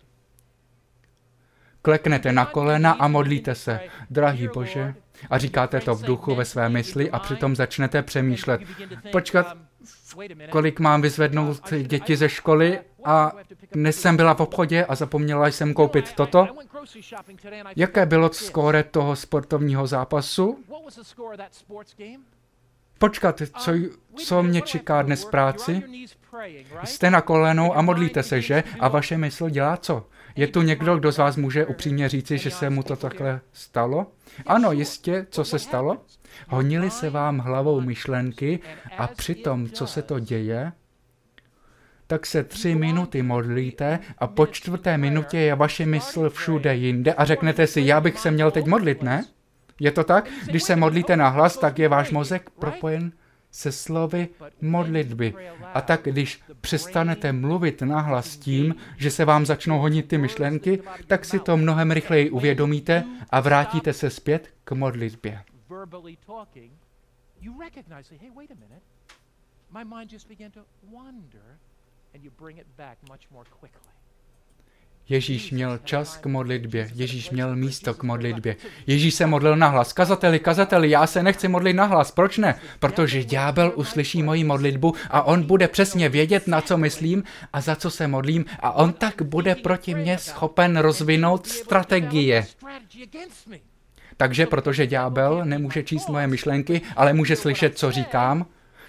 Kleknete 1.82 2.32
na 2.32 2.46
kolena 2.46 2.92
a 2.92 3.08
modlíte 3.08 3.56
se. 3.56 3.80
Drahý 4.10 4.48
Bože, 4.54 4.94
a 5.30 5.38
říkáte 5.38 5.80
to 5.80 5.96
v 5.96 6.02
duchu 6.02 6.36
ve 6.36 6.46
své 6.46 6.70
mysli 6.70 7.12
a 7.12 7.20
přitom 7.20 7.56
začnete 7.56 8.02
přemýšlet. 8.02 8.62
Počkat, 9.12 9.58
kolik 10.50 10.80
mám 10.80 11.02
vyzvednout 11.02 11.74
děti 11.84 12.18
ze 12.18 12.30
školy 12.30 12.80
a 13.06 13.32
dnes 13.72 14.02
jsem 14.02 14.18
byla 14.18 14.34
v 14.34 14.40
obchodě 14.40 14.86
a 14.86 14.96
zapomněla 14.96 15.48
jsem 15.48 15.74
koupit 15.74 16.14
toto. 16.14 16.48
Jaké 17.76 18.06
bylo 18.06 18.34
skóre 18.34 18.84
toho 18.84 19.16
sportovního 19.16 19.88
zápasu? 19.88 20.64
Počkat, 22.98 23.42
co, 23.60 23.72
co 24.16 24.44
mě 24.44 24.62
čeká 24.62 25.02
dnes 25.02 25.26
práci? 25.26 25.84
Jste 26.84 27.12
na 27.12 27.22
kolenou 27.22 27.78
a 27.78 27.82
modlíte 27.82 28.24
se, 28.24 28.42
že? 28.42 28.64
A 28.80 28.88
vaše 28.88 29.18
mysl 29.18 29.50
dělá 29.50 29.78
co? 29.78 30.08
Je 30.36 30.48
tu 30.48 30.62
někdo, 30.62 30.98
kdo 30.98 31.12
z 31.12 31.18
vás 31.18 31.38
může 31.38 31.66
upřímně 31.66 32.10
říci, 32.10 32.38
že 32.38 32.52
se 32.52 32.70
mu 32.70 32.84
to 32.84 32.96
takhle 32.96 33.42
stalo? 33.54 34.08
Ano, 34.46 34.72
jistě, 34.72 35.26
co 35.30 35.44
se 35.44 35.60
stalo? 35.60 35.98
Honili 36.48 36.90
se 36.90 37.10
vám 37.10 37.40
hlavou 37.40 37.82
myšlenky 37.82 38.60
a 38.98 39.08
přitom, 39.08 39.70
co 39.70 39.88
se 39.88 40.02
to 40.02 40.20
děje, 40.20 40.72
tak 42.08 42.26
se 42.26 42.44
tři 42.44 42.76
minuty 42.76 43.22
modlíte 43.22 44.00
a 44.18 44.28
po 44.28 44.48
čtvrté 44.48 44.98
minutě 44.98 45.38
je 45.38 45.56
vaše 45.56 45.86
mysl 45.86 46.30
všude 46.30 46.76
jinde 46.76 47.14
a 47.14 47.26
řeknete 47.26 47.68
si, 47.68 47.82
já 47.82 48.02
bych 48.02 48.20
se 48.20 48.32
měl 48.32 48.52
teď 48.52 48.66
modlit, 48.66 49.04
ne? 49.04 49.26
Je 49.80 49.92
to 49.92 50.04
tak? 50.04 50.30
Když 50.46 50.64
se 50.64 50.76
modlíte 50.76 51.18
na 51.18 51.30
hlas, 51.30 51.58
tak 51.58 51.80
je 51.80 51.88
váš 51.88 52.12
mozek 52.12 52.50
propojen 52.50 53.12
se 53.52 53.72
slovy 53.72 54.30
modlitby. 54.62 55.34
A 55.74 55.82
tak, 55.82 56.04
když 56.04 56.42
přestanete 56.62 57.32
mluvit 57.32 57.82
nahlas 57.82 58.38
tím, 58.38 58.76
že 58.98 59.12
se 59.12 59.26
vám 59.26 59.46
začnou 59.46 59.80
honit 59.80 60.08
ty 60.08 60.18
myšlenky, 60.18 60.84
tak 61.08 61.26
si 61.26 61.40
to 61.40 61.58
mnohem 61.58 61.92
rychleji 61.92 62.30
uvědomíte 62.30 63.04
a 63.30 63.40
vrátíte 63.40 63.94
se 63.94 64.10
zpět 64.10 64.54
k 64.64 64.72
modlitbě. 64.72 65.44
And 72.14 72.24
you 72.24 72.32
bring 72.32 72.60
it 72.60 72.68
back 72.78 72.98
much 73.10 73.32
more 73.32 73.50
quickly. 73.60 74.01
Ježíš 75.12 75.52
měl 75.52 75.80
čas 75.84 76.18
k 76.18 76.26
modlitbě, 76.26 76.90
Ježíš 76.94 77.30
měl 77.30 77.56
místo 77.56 77.94
k 77.94 78.04
modlitbě. 78.04 78.56
Ježíš 78.88 79.14
se 79.14 79.26
modlil 79.26 79.56
nahlas. 79.56 79.94
Kazateli, 79.94 80.40
kazateli, 80.40 80.90
já 80.90 81.08
se 81.08 81.24
nechci 81.24 81.48
modlit 81.48 81.76
nahlas. 81.76 82.12
Proč 82.12 82.38
ne? 82.38 82.56
Protože 82.80 83.24
ďábel 83.24 83.72
uslyší 83.76 84.24
moji 84.24 84.44
modlitbu 84.44 84.96
a 85.10 85.22
on 85.24 85.44
bude 85.44 85.68
přesně 85.68 86.10
vědět, 86.10 86.48
na 86.48 86.62
co 86.62 86.78
myslím 86.78 87.24
a 87.54 87.62
za 87.62 87.76
co 87.76 87.90
se 87.90 88.08
modlím 88.08 88.46
a 88.60 88.72
on 88.72 88.94
tak 88.94 89.22
bude 89.22 89.56
proti 89.56 89.96
mně 89.96 90.18
schopen 90.18 90.78
rozvinout 90.78 91.48
strategie. 91.48 92.46
Takže 94.18 94.46
protože 94.46 94.88
ďábel 94.88 95.46
nemůže 95.46 95.84
číst 95.84 96.10
moje 96.10 96.28
myšlenky, 96.28 96.82
ale 96.96 97.14
může 97.14 97.36
slyšet, 97.36 97.78
co 97.78 97.92
říkám, 97.92 98.46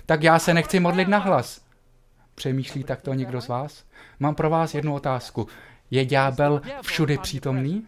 tak 0.07 0.23
já 0.23 0.39
se 0.39 0.55
nechci 0.55 0.81
modlit 0.81 1.09
nahlas. 1.09 1.61
Přemýšlí 2.35 2.85
takto 2.85 3.15
někdo 3.15 3.41
z 3.41 3.49
vás? 3.49 3.85
Mám 4.21 4.35
pro 4.35 4.51
vás 4.51 4.75
jednu 4.75 4.95
otázku. 4.95 5.49
Je 5.93 6.05
ďábel 6.05 6.63
všude 6.83 7.19
přítomný? 7.19 7.87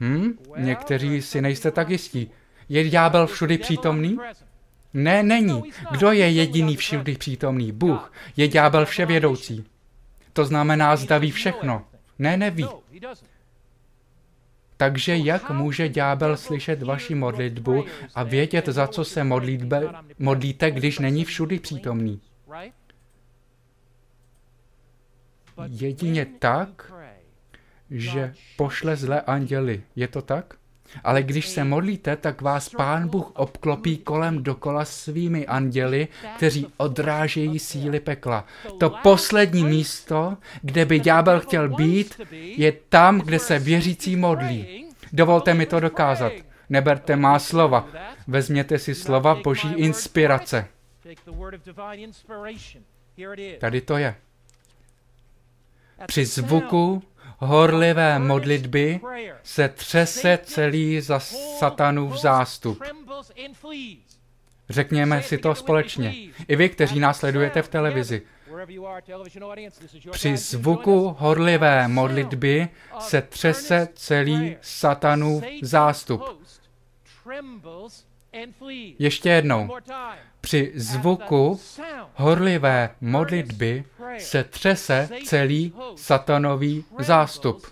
Hm? 0.00 0.32
Někteří 0.56 1.22
si 1.22 1.42
nejste 1.42 1.70
tak 1.70 1.88
jistí. 1.88 2.30
Je 2.68 2.88
ďábel 2.88 3.26
všude 3.26 3.58
přítomný? 3.58 4.18
Ne, 4.94 5.22
není. 5.22 5.62
Kdo 5.90 6.12
je 6.12 6.30
jediný 6.30 6.76
všude 6.76 7.14
přítomný? 7.14 7.72
Bůh. 7.72 8.12
Je 8.36 8.48
ďábel 8.48 8.86
vševědoucí. 8.86 9.64
To 10.32 10.44
znamená, 10.44 10.96
zdaví 10.96 11.30
všechno. 11.30 11.84
Ne, 12.18 12.36
neví. 12.36 12.68
Takže 14.76 15.16
jak 15.16 15.50
může 15.50 15.88
ďábel 15.88 16.36
slyšet 16.36 16.82
vaši 16.82 17.14
modlitbu 17.14 17.84
a 18.14 18.22
vědět, 18.22 18.66
za 18.66 18.86
co 18.86 19.04
se 19.04 19.24
modlíte 20.18 20.70
když 20.70 20.98
není 20.98 21.24
všudy 21.24 21.58
přítomný? 21.58 22.20
Jedině 25.66 26.26
tak, 26.38 26.92
že 27.90 28.34
pošle 28.56 28.96
zlé 28.96 29.20
anděly. 29.20 29.82
Je 29.96 30.08
to 30.08 30.22
tak? 30.22 30.54
Ale 31.04 31.22
když 31.22 31.48
se 31.48 31.64
modlíte, 31.64 32.16
tak 32.16 32.42
vás 32.42 32.68
Pán 32.68 33.08
Bůh 33.08 33.30
obklopí 33.34 33.98
kolem 33.98 34.42
dokola 34.42 34.84
svými 34.84 35.46
anděly, 35.46 36.08
kteří 36.36 36.66
odrážejí 36.76 37.58
síly 37.58 38.00
pekla. 38.00 38.44
To 38.78 38.90
poslední 38.90 39.64
místo, 39.64 40.36
kde 40.62 40.84
by 40.84 41.00
ďábel 41.00 41.40
chtěl 41.40 41.68
být, 41.68 42.20
je 42.32 42.72
tam, 42.72 43.20
kde 43.20 43.38
se 43.38 43.58
věřící 43.58 44.16
modlí. 44.16 44.86
Dovolte 45.12 45.54
mi 45.54 45.66
to 45.66 45.80
dokázat. 45.80 46.32
Neberte 46.68 47.16
má 47.16 47.38
slova. 47.38 47.88
Vezměte 48.26 48.78
si 48.78 48.94
slova 48.94 49.34
boží 49.34 49.72
inspirace. 49.72 50.66
Tady 53.60 53.80
to 53.80 53.96
je. 53.96 54.14
Při 56.06 56.26
zvuku 56.26 57.02
horlivé 57.38 58.18
modlitby 58.18 59.00
se 59.42 59.68
třese 59.68 60.38
celý 60.42 61.00
za 61.00 61.20
satanův 61.58 62.20
zástup. 62.20 62.82
Řekněme 64.68 65.22
si 65.22 65.38
to 65.38 65.54
společně. 65.54 66.14
I 66.48 66.56
vy, 66.56 66.68
kteří 66.68 67.00
následujete 67.00 67.62
v 67.62 67.68
televizi. 67.68 68.22
Při 70.10 70.36
zvuku 70.36 71.16
horlivé 71.18 71.88
modlitby 71.88 72.68
se 72.98 73.22
třese 73.22 73.88
celý 73.94 74.56
satanův 74.60 75.44
zástup. 75.62 76.24
Ještě 78.98 79.28
jednou. 79.28 79.76
Při 80.40 80.72
zvuku 80.74 81.60
horlivé 82.14 82.90
modlitby 83.00 83.84
se 84.18 84.44
třese 84.44 85.08
celý 85.24 85.72
satanový 85.96 86.84
zástup. 86.98 87.66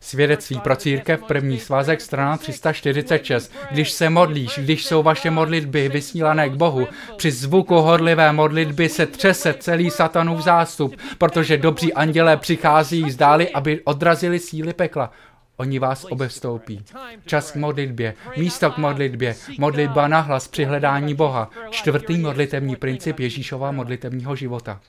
Svědectví 0.00 0.60
pro 0.60 0.76
církev, 0.76 1.22
první 1.22 1.58
svazek, 1.58 2.00
strana 2.00 2.36
346. 2.36 3.52
Když 3.70 3.90
se 3.90 4.10
modlíš, 4.10 4.58
když 4.58 4.86
jsou 4.86 5.02
vaše 5.02 5.30
modlitby 5.30 5.88
vysílané 5.88 6.48
k 6.48 6.54
Bohu, 6.54 6.86
při 7.16 7.30
zvuku 7.30 7.74
horlivé 7.74 8.32
modlitby 8.32 8.88
se 8.88 9.06
třese 9.06 9.54
celý 9.54 9.90
satanův 9.90 10.40
zástup, 10.40 10.96
protože 11.18 11.56
dobří 11.56 11.92
andělé 11.92 12.36
přichází 12.36 13.10
zdáli, 13.10 13.50
aby 13.50 13.80
odrazili 13.84 14.38
síly 14.38 14.72
pekla. 14.72 15.10
Oni 15.56 15.78
vás 15.78 16.06
obevstoupí. 16.10 16.84
Čas 17.26 17.52
k 17.52 17.56
modlitbě, 17.56 18.14
místo 18.36 18.70
k 18.70 18.78
modlitbě, 18.78 19.34
modlitba 19.58 20.08
nahlas 20.08 20.48
při 20.48 20.64
hledání 20.64 21.14
Boha. 21.14 21.50
Čtvrtý 21.70 22.18
modlitevní 22.18 22.76
princip 22.76 23.20
Ježíšova 23.20 23.72
modlitevního 23.72 24.36
života. 24.36 24.80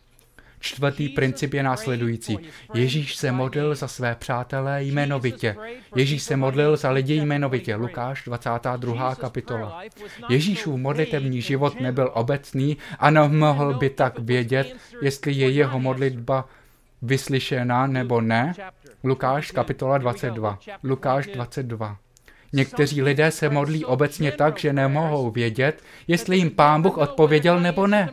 Čtvrtý 0.59 1.09
princip 1.09 1.53
je 1.53 1.63
následující. 1.63 2.37
Ježíš 2.73 3.15
se 3.15 3.31
modlil 3.31 3.75
za 3.75 3.87
své 3.87 4.15
přátelé 4.15 4.83
jmenovitě. 4.83 5.55
Ježíš 5.95 6.23
se 6.23 6.35
modlil 6.35 6.77
za 6.77 6.91
lidi 6.91 7.13
jmenovitě. 7.15 7.75
Lukáš 7.75 8.23
22. 8.25 9.15
kapitola. 9.15 9.81
Ježíšův 10.29 10.79
modlitevní 10.79 11.41
život 11.41 11.79
nebyl 11.79 12.11
obecný 12.13 12.77
a 12.99 13.09
nemohl 13.09 13.73
by 13.73 13.89
tak 13.89 14.19
vědět, 14.19 14.75
jestli 15.01 15.33
je 15.33 15.49
jeho 15.49 15.79
modlitba 15.79 16.45
vyslyšená 17.05 17.87
nebo 17.87 18.21
ne. 18.21 18.53
Lukáš 19.03 19.51
kapitola 19.51 19.97
22. 19.97 20.59
Lukáš 20.83 21.27
22. 21.27 21.97
Někteří 22.53 23.01
lidé 23.01 23.31
se 23.31 23.49
modlí 23.49 23.85
obecně 23.85 24.31
tak, 24.31 24.59
že 24.59 24.73
nemohou 24.73 25.31
vědět, 25.31 25.83
jestli 26.07 26.37
jim 26.37 26.51
pán 26.51 26.81
Bůh 26.81 26.97
odpověděl 26.97 27.59
nebo 27.59 27.87
ne. 27.87 28.09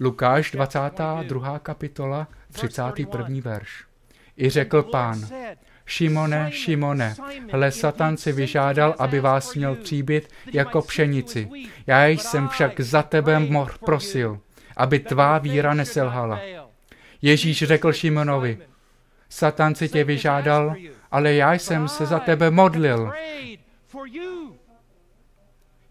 Lukáš 0.00 0.50
22. 0.50 1.58
kapitola, 1.58 2.28
31. 2.52 3.40
verš. 3.42 3.84
I 4.36 4.50
řekl 4.50 4.82
pán, 4.82 5.26
Šimone, 5.86 6.50
Šimone, 6.52 7.14
hle 7.52 7.72
Satan 7.72 8.16
si 8.16 8.32
vyžádal, 8.32 8.94
aby 8.98 9.20
vás 9.20 9.54
měl 9.54 9.74
příbyt 9.74 10.28
jako 10.52 10.82
pšenici. 10.82 11.48
Já 11.86 12.06
jsem 12.06 12.48
však 12.48 12.80
za 12.80 13.02
tebe 13.02 13.38
mor 13.38 13.72
prosil, 13.84 14.38
aby 14.76 14.98
tvá 14.98 15.38
víra 15.38 15.74
neselhala. 15.74 16.40
Ježíš 17.22 17.64
řekl 17.64 17.92
Šimonovi, 17.92 18.58
Satan 19.28 19.74
si 19.74 19.88
tě 19.88 20.04
vyžádal, 20.04 20.74
ale 21.10 21.34
já 21.34 21.54
jsem 21.54 21.88
se 21.88 22.06
za 22.06 22.18
tebe 22.18 22.50
modlil. 22.50 23.12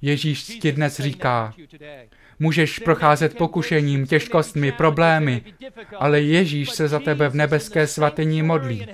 Ježíš 0.01 0.43
ti 0.43 0.71
dnes 0.71 0.99
říká, 0.99 1.53
Můžeš 2.39 2.79
procházet 2.79 3.37
pokušením, 3.37 4.07
těžkostmi, 4.07 4.71
problémy, 4.71 5.41
ale 5.97 6.21
Ježíš 6.21 6.71
se 6.71 6.87
za 6.87 6.99
tebe 6.99 7.29
v 7.29 7.35
nebeské 7.35 7.87
svatyni 7.87 8.43
modlí. 8.43 8.87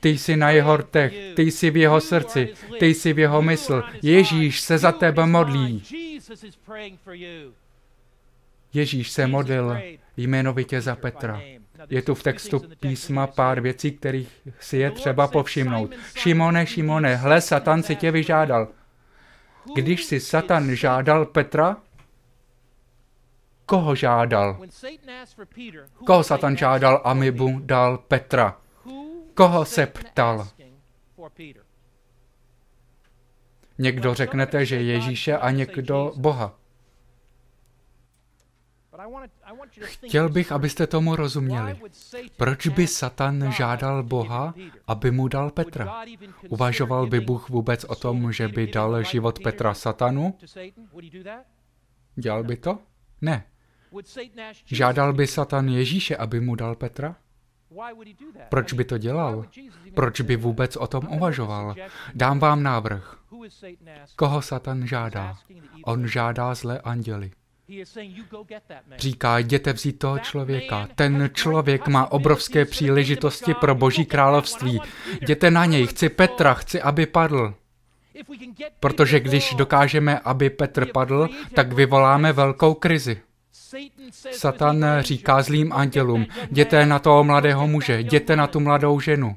Ty 0.00 0.08
jsi 0.08 0.36
na 0.36 0.50
jeho 0.50 0.76
rtech, 0.76 1.14
ty 1.34 1.42
jsi 1.42 1.70
v 1.70 1.76
jeho 1.76 2.00
srdci, 2.00 2.48
ty 2.78 2.86
jsi 2.86 3.12
v 3.12 3.18
jeho 3.18 3.42
mysl. 3.42 3.82
Ježíš 4.02 4.60
se 4.60 4.78
za 4.78 4.92
tebe 4.92 5.26
modlí. 5.26 5.82
Ježíš 8.72 9.10
se 9.10 9.26
modlil 9.26 9.78
jmenovitě 10.16 10.80
za 10.80 10.96
Petra. 10.96 11.42
Je 11.88 12.02
tu 12.02 12.14
v 12.14 12.22
textu 12.22 12.62
písma 12.80 13.26
pár 13.26 13.60
věcí, 13.60 13.92
kterých 13.92 14.48
si 14.60 14.76
je 14.76 14.90
třeba 14.90 15.28
povšimnout. 15.28 15.90
Šimone, 16.14 16.66
Šimone, 16.66 17.16
hle, 17.16 17.40
Satan 17.40 17.82
si 17.82 17.96
tě 17.96 18.10
vyžádal. 18.10 18.68
Když 19.74 20.04
si 20.04 20.20
Satan 20.20 20.74
žádal 20.74 21.26
Petra, 21.26 21.76
koho 23.66 23.94
žádal? 23.94 24.60
Koho 26.06 26.24
Satan 26.24 26.56
žádal, 26.56 27.00
aby 27.04 27.30
mu 27.30 27.60
dal 27.60 27.98
Petra? 27.98 28.60
Koho 29.34 29.64
se 29.64 29.86
ptal? 29.86 30.48
Někdo 33.78 34.14
řeknete, 34.14 34.66
že 34.66 34.76
Ježíše 34.76 35.38
a 35.38 35.50
někdo 35.50 36.12
Boha. 36.16 36.54
Chtěl 39.80 40.28
bych, 40.28 40.52
abyste 40.52 40.86
tomu 40.86 41.16
rozuměli. 41.16 41.80
Proč 42.36 42.66
by 42.66 42.86
Satan 42.86 43.52
žádal 43.52 44.02
Boha, 44.02 44.54
aby 44.86 45.10
mu 45.10 45.28
dal 45.28 45.50
Petra? 45.50 46.04
Uvažoval 46.48 47.06
by 47.06 47.20
Bůh 47.20 47.48
vůbec 47.48 47.84
o 47.84 47.94
tom, 47.94 48.32
že 48.32 48.48
by 48.48 48.66
dal 48.66 49.02
život 49.02 49.38
Petra 49.42 49.74
Satanu? 49.74 50.38
Dělal 52.14 52.44
by 52.44 52.56
to? 52.56 52.78
Ne. 53.20 53.44
Žádal 54.64 55.12
by 55.12 55.26
Satan 55.26 55.68
Ježíše, 55.68 56.16
aby 56.16 56.40
mu 56.40 56.54
dal 56.54 56.74
Petra? 56.74 57.16
Proč 58.48 58.72
by 58.72 58.84
to 58.84 58.98
dělal? 58.98 59.44
Proč 59.94 60.20
by 60.20 60.36
vůbec 60.36 60.76
o 60.76 60.86
tom 60.86 61.08
uvažoval? 61.10 61.74
Dám 62.14 62.38
vám 62.38 62.62
návrh. 62.62 63.18
Koho 64.16 64.42
Satan 64.42 64.86
žádá? 64.86 65.36
On 65.84 66.06
žádá 66.06 66.54
zlé 66.54 66.80
anděly. 66.80 67.30
Říká, 68.96 69.38
jděte 69.38 69.72
vzít 69.72 69.98
toho 69.98 70.18
člověka. 70.18 70.88
Ten 70.94 71.30
člověk 71.34 71.88
má 71.88 72.12
obrovské 72.12 72.64
příležitosti 72.64 73.54
pro 73.54 73.74
boží 73.74 74.04
království. 74.04 74.80
Jděte 75.20 75.50
na 75.50 75.64
něj, 75.64 75.86
chci 75.86 76.08
Petra, 76.08 76.54
chci, 76.54 76.82
aby 76.82 77.06
padl. 77.06 77.54
Protože 78.80 79.20
když 79.20 79.54
dokážeme, 79.54 80.18
aby 80.18 80.50
Petr 80.50 80.86
padl, 80.86 81.28
tak 81.54 81.72
vyvoláme 81.72 82.32
velkou 82.32 82.74
krizi. 82.74 83.20
Satan 84.32 84.86
říká 85.00 85.42
zlým 85.42 85.72
andělům, 85.72 86.26
jděte 86.50 86.86
na 86.86 86.98
toho 86.98 87.24
mladého 87.24 87.68
muže, 87.68 88.00
jděte 88.00 88.36
na 88.36 88.46
tu 88.46 88.60
mladou 88.60 89.00
ženu. 89.00 89.36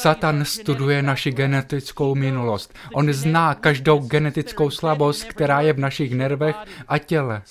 Satan 0.00 0.44
studuje 0.44 1.02
naši 1.02 1.30
genetickou 1.30 2.14
minulost. 2.14 2.74
On 2.94 3.12
zná 3.12 3.54
každou 3.54 3.98
genetickou 3.98 4.70
slabost, 4.70 5.24
která 5.24 5.60
je 5.60 5.72
v 5.72 5.78
našich 5.78 6.14
nervech 6.14 6.56
a 6.88 6.98
těle. 6.98 7.42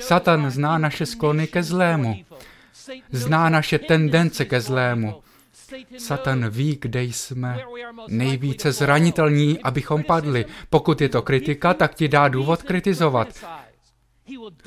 Satan 0.00 0.50
zná 0.50 0.78
naše 0.78 1.06
sklony 1.06 1.46
ke 1.46 1.62
zlému. 1.62 2.16
Zná 3.12 3.48
naše 3.48 3.78
tendence 3.78 4.44
ke 4.44 4.60
zlému. 4.60 5.22
Satan 5.98 6.48
ví, 6.50 6.78
kde 6.80 7.02
jsme 7.02 7.58
nejvíce 8.08 8.72
zranitelní, 8.72 9.58
abychom 9.62 10.02
padli. 10.02 10.44
Pokud 10.70 11.00
je 11.00 11.08
to 11.08 11.22
kritika, 11.22 11.74
tak 11.74 11.94
ti 11.94 12.08
dá 12.08 12.28
důvod 12.28 12.62
kritizovat. 12.62 13.28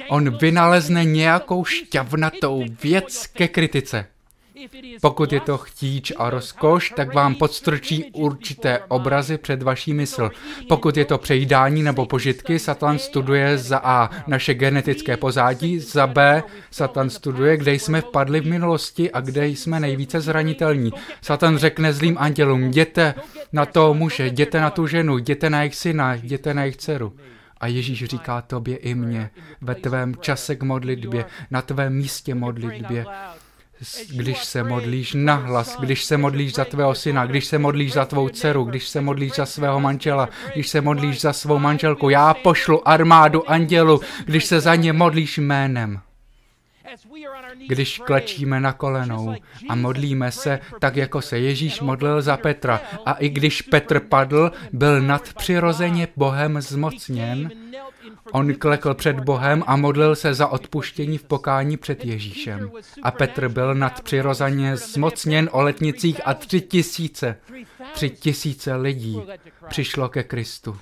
On 0.09 0.37
vynalezne 0.37 1.05
nějakou 1.05 1.65
šťavnatou 1.65 2.63
věc 2.83 3.27
ke 3.27 3.47
kritice. 3.47 4.05
Pokud 5.01 5.33
je 5.33 5.39
to 5.39 5.57
chtíč 5.57 6.13
a 6.17 6.29
rozkoš, 6.29 6.93
tak 6.95 7.13
vám 7.13 7.35
podstrčí 7.35 8.11
určité 8.13 8.79
obrazy 8.87 9.37
před 9.37 9.63
vaší 9.63 9.93
mysl. 9.93 10.31
Pokud 10.67 10.97
je 10.97 11.05
to 11.05 11.17
přejídání 11.17 11.83
nebo 11.83 12.05
požitky, 12.05 12.59
Satan 12.59 12.99
studuje 12.99 13.57
za 13.57 13.77
A 13.83 14.09
naše 14.27 14.53
genetické 14.53 15.17
pozádí, 15.17 15.79
za 15.79 16.07
B 16.07 16.43
Satan 16.71 17.09
studuje, 17.09 17.57
kde 17.57 17.73
jsme 17.73 18.01
vpadli 18.01 18.39
v 18.39 18.45
minulosti 18.45 19.11
a 19.11 19.21
kde 19.21 19.47
jsme 19.47 19.79
nejvíce 19.79 20.21
zranitelní. 20.21 20.91
Satan 21.21 21.57
řekne 21.57 21.93
zlým 21.93 22.17
andělům, 22.17 22.63
jděte 22.63 23.13
na 23.53 23.65
to 23.65 23.93
muže, 23.93 24.27
jděte 24.27 24.61
na 24.61 24.69
tu 24.69 24.87
ženu, 24.87 25.17
jděte 25.17 25.49
na 25.49 25.59
jejich 25.59 25.75
syna, 25.75 26.13
jděte 26.13 26.53
na 26.53 26.61
jejich 26.61 26.77
dceru. 26.77 27.13
A 27.57 27.67
Ježíš 27.67 28.03
říká 28.05 28.41
tobě 28.41 28.77
i 28.77 28.95
mně, 28.95 29.29
ve 29.61 29.75
tvém 29.75 30.15
čase 30.15 30.55
k 30.55 30.63
modlitbě, 30.63 31.25
na 31.51 31.61
tvém 31.61 31.93
místě 31.93 32.35
modlitbě, 32.35 33.05
když 34.09 34.43
se 34.43 34.63
modlíš 34.63 35.13
nahlas, 35.13 35.77
když 35.79 36.03
se 36.03 36.17
modlíš 36.17 36.53
za 36.53 36.65
tvého 36.65 36.95
syna, 36.95 37.25
když 37.25 37.45
se 37.45 37.57
modlíš 37.57 37.93
za 37.93 38.05
tvou 38.05 38.29
dceru, 38.29 38.63
když 38.63 38.87
se 38.87 39.01
modlíš 39.01 39.35
za 39.35 39.45
svého 39.45 39.79
manžela, 39.79 40.29
když 40.53 40.67
se 40.67 40.81
modlíš 40.81 41.21
za 41.21 41.33
svou 41.33 41.59
manželku, 41.59 42.09
já 42.09 42.33
pošlu 42.33 42.87
armádu 42.87 43.51
andělu, 43.51 44.01
když 44.25 44.45
se 44.45 44.59
za 44.59 44.75
ně 44.75 44.93
modlíš 44.93 45.37
jménem. 45.37 46.01
Když 47.67 47.97
klečíme 47.97 48.59
na 48.59 48.73
kolenou 48.73 49.35
a 49.69 49.75
modlíme 49.75 50.31
se 50.31 50.59
tak, 50.79 50.95
jako 50.95 51.21
se 51.21 51.39
Ježíš 51.39 51.81
modlil 51.81 52.21
za 52.21 52.37
Petra. 52.37 52.81
A 53.05 53.13
i 53.13 53.29
když 53.29 53.61
Petr 53.61 53.99
padl, 53.99 54.51
byl 54.73 55.01
nadpřirozeně 55.01 56.07
Bohem 56.15 56.61
zmocněn, 56.61 57.51
On 58.31 58.53
klekl 58.55 58.93
před 58.93 59.19
Bohem 59.19 59.63
a 59.67 59.75
modlil 59.75 60.15
se 60.15 60.33
za 60.33 60.47
odpuštění 60.47 61.17
v 61.17 61.23
pokání 61.23 61.77
před 61.77 62.05
Ježíšem. 62.05 62.71
A 63.03 63.11
Petr 63.11 63.49
byl 63.49 63.75
nadpřirozeně 63.75 64.77
zmocněn 64.77 65.49
o 65.51 65.61
letnicích 65.61 66.21
a 66.25 66.33
tři 66.33 66.61
tisíce 66.61 67.35
tři 67.93 68.09
tisíce 68.09 68.75
lidí 68.75 69.21
přišlo 69.69 70.09
ke 70.09 70.23
Kristu. 70.23 70.77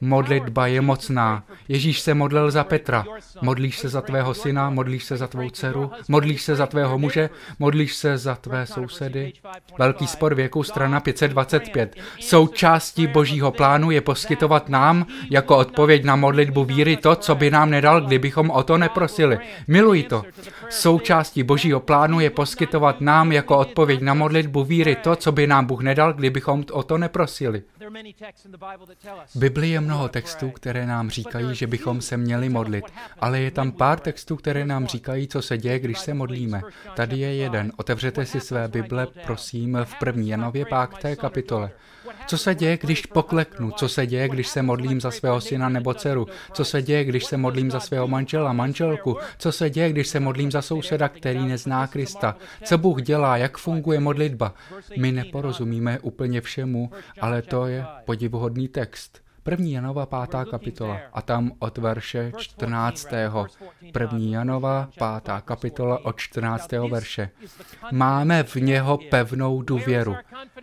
Modlitba 0.00 0.66
je 0.66 0.80
mocná. 0.80 1.44
Ježíš 1.68 2.00
se 2.00 2.14
modlil 2.14 2.50
za 2.50 2.64
Petra. 2.64 3.04
Modlíš 3.42 3.78
se 3.78 3.88
za 3.88 4.00
tvého 4.00 4.34
syna, 4.34 4.70
modlíš 4.70 5.04
se 5.04 5.16
za 5.16 5.26
tvou 5.26 5.50
dceru, 5.50 5.90
modlíš 6.08 6.42
se 6.42 6.56
za 6.56 6.66
tvého 6.66 6.98
muže, 6.98 7.30
modlíš 7.58 7.94
se 7.94 8.18
za 8.18 8.34
tvé 8.34 8.66
sousedy. 8.66 9.32
Velký 9.78 10.06
spor 10.06 10.34
věku, 10.34 10.62
strana 10.62 11.00
525. 11.00 11.96
Součástí 12.20 13.06
božího 13.06 13.52
plánu 13.52 13.90
je 13.90 14.00
poskytovat 14.00 14.68
nám 14.68 15.06
jako 15.30 15.56
odpověď 15.56 16.04
na 16.04 16.16
modlitbu 16.16 16.64
víry 16.64 16.96
to, 16.96 17.16
co 17.16 17.34
by 17.34 17.50
nám 17.50 17.70
nedal, 17.70 18.00
kdybychom 18.00 18.50
o 18.50 18.62
to 18.62 18.78
neprosili. 18.78 19.38
Miluji 19.68 20.02
to. 20.02 20.22
Součástí 20.68 21.42
božího 21.42 21.80
plánu 21.80 22.20
je 22.20 22.30
poskytovat 22.30 23.00
nám 23.00 23.32
jako 23.32 23.58
odpověď 23.58 24.00
na 24.00 24.14
modlitbu 24.14 24.64
víry 24.64 24.96
to, 24.96 25.16
co 25.16 25.32
by 25.32 25.46
nám 25.46 25.66
Bůh 25.66 25.82
nedal, 25.82 26.12
kdybychom 26.22 26.64
o 26.72 26.82
to 26.82 26.98
neprosili. 26.98 27.62
V 29.34 29.38
Biblii 29.38 29.72
je 29.72 29.80
mnoho 29.80 30.08
textů, 30.08 30.50
které 30.50 30.86
nám 30.86 31.10
říkají, 31.10 31.54
že 31.54 31.66
bychom 31.66 32.00
se 32.00 32.16
měli 32.16 32.48
modlit, 32.48 32.84
ale 33.18 33.40
je 33.40 33.50
tam 33.50 33.72
pár 33.72 34.00
textů, 34.00 34.36
které 34.36 34.64
nám 34.64 34.86
říkají, 34.86 35.28
co 35.28 35.42
se 35.42 35.58
děje, 35.58 35.78
když 35.78 35.98
se 35.98 36.14
modlíme. 36.14 36.62
Tady 36.94 37.18
je 37.18 37.34
jeden. 37.34 37.72
Otevřete 37.76 38.26
si 38.26 38.40
své 38.40 38.68
Bible, 38.68 39.06
prosím, 39.26 39.78
v 39.84 39.94
první 39.98 40.28
Janově 40.28 40.64
páté 40.66 41.16
kapitole. 41.16 41.70
Co 42.26 42.38
se 42.38 42.54
děje, 42.54 42.76
když 42.76 43.06
pokleknu? 43.06 43.70
Co 43.70 43.88
se 43.88 44.06
děje, 44.06 44.28
když 44.28 44.48
se 44.48 44.62
modlím 44.62 45.00
za 45.00 45.10
svého 45.10 45.40
syna 45.40 45.68
nebo 45.68 45.94
dceru? 45.94 46.26
Co 46.52 46.64
se 46.64 46.82
děje, 46.82 47.04
když 47.04 47.24
se 47.24 47.36
modlím 47.36 47.70
za 47.70 47.80
svého 47.80 48.08
manžela, 48.08 48.52
manželku? 48.52 49.16
Co 49.38 49.52
se 49.52 49.70
děje, 49.70 49.90
když 49.90 50.08
se 50.08 50.20
modlím 50.20 50.50
za 50.50 50.62
souseda, 50.62 51.08
který 51.08 51.46
nezná 51.46 51.86
Krista? 51.86 52.36
Co 52.64 52.78
Bůh 52.78 53.02
dělá? 53.02 53.36
Jak 53.36 53.58
funguje 53.58 54.00
modlitba? 54.00 54.54
My 54.96 55.12
neporozumíme 55.12 55.98
úplně 55.98 56.40
všemu, 56.40 56.90
ale 57.20 57.42
to 57.42 57.66
je 57.66 57.84
podivuhodný 58.04 58.68
text. 58.68 59.21
První 59.44 59.72
Janova 59.72 60.06
pátá 60.06 60.44
kapitola 60.44 61.00
a 61.12 61.22
tam 61.22 61.52
od 61.58 61.78
verše 61.78 62.32
14. 62.36 63.08
První 63.92 64.32
Janova 64.32 64.88
pátá 64.98 65.40
kapitola 65.40 66.04
od 66.04 66.16
14. 66.16 66.72
verše. 66.72 67.30
Máme 67.92 68.42
v 68.42 68.56
něho 68.56 68.98
pevnou 69.10 69.62
důvěru. 69.62 70.16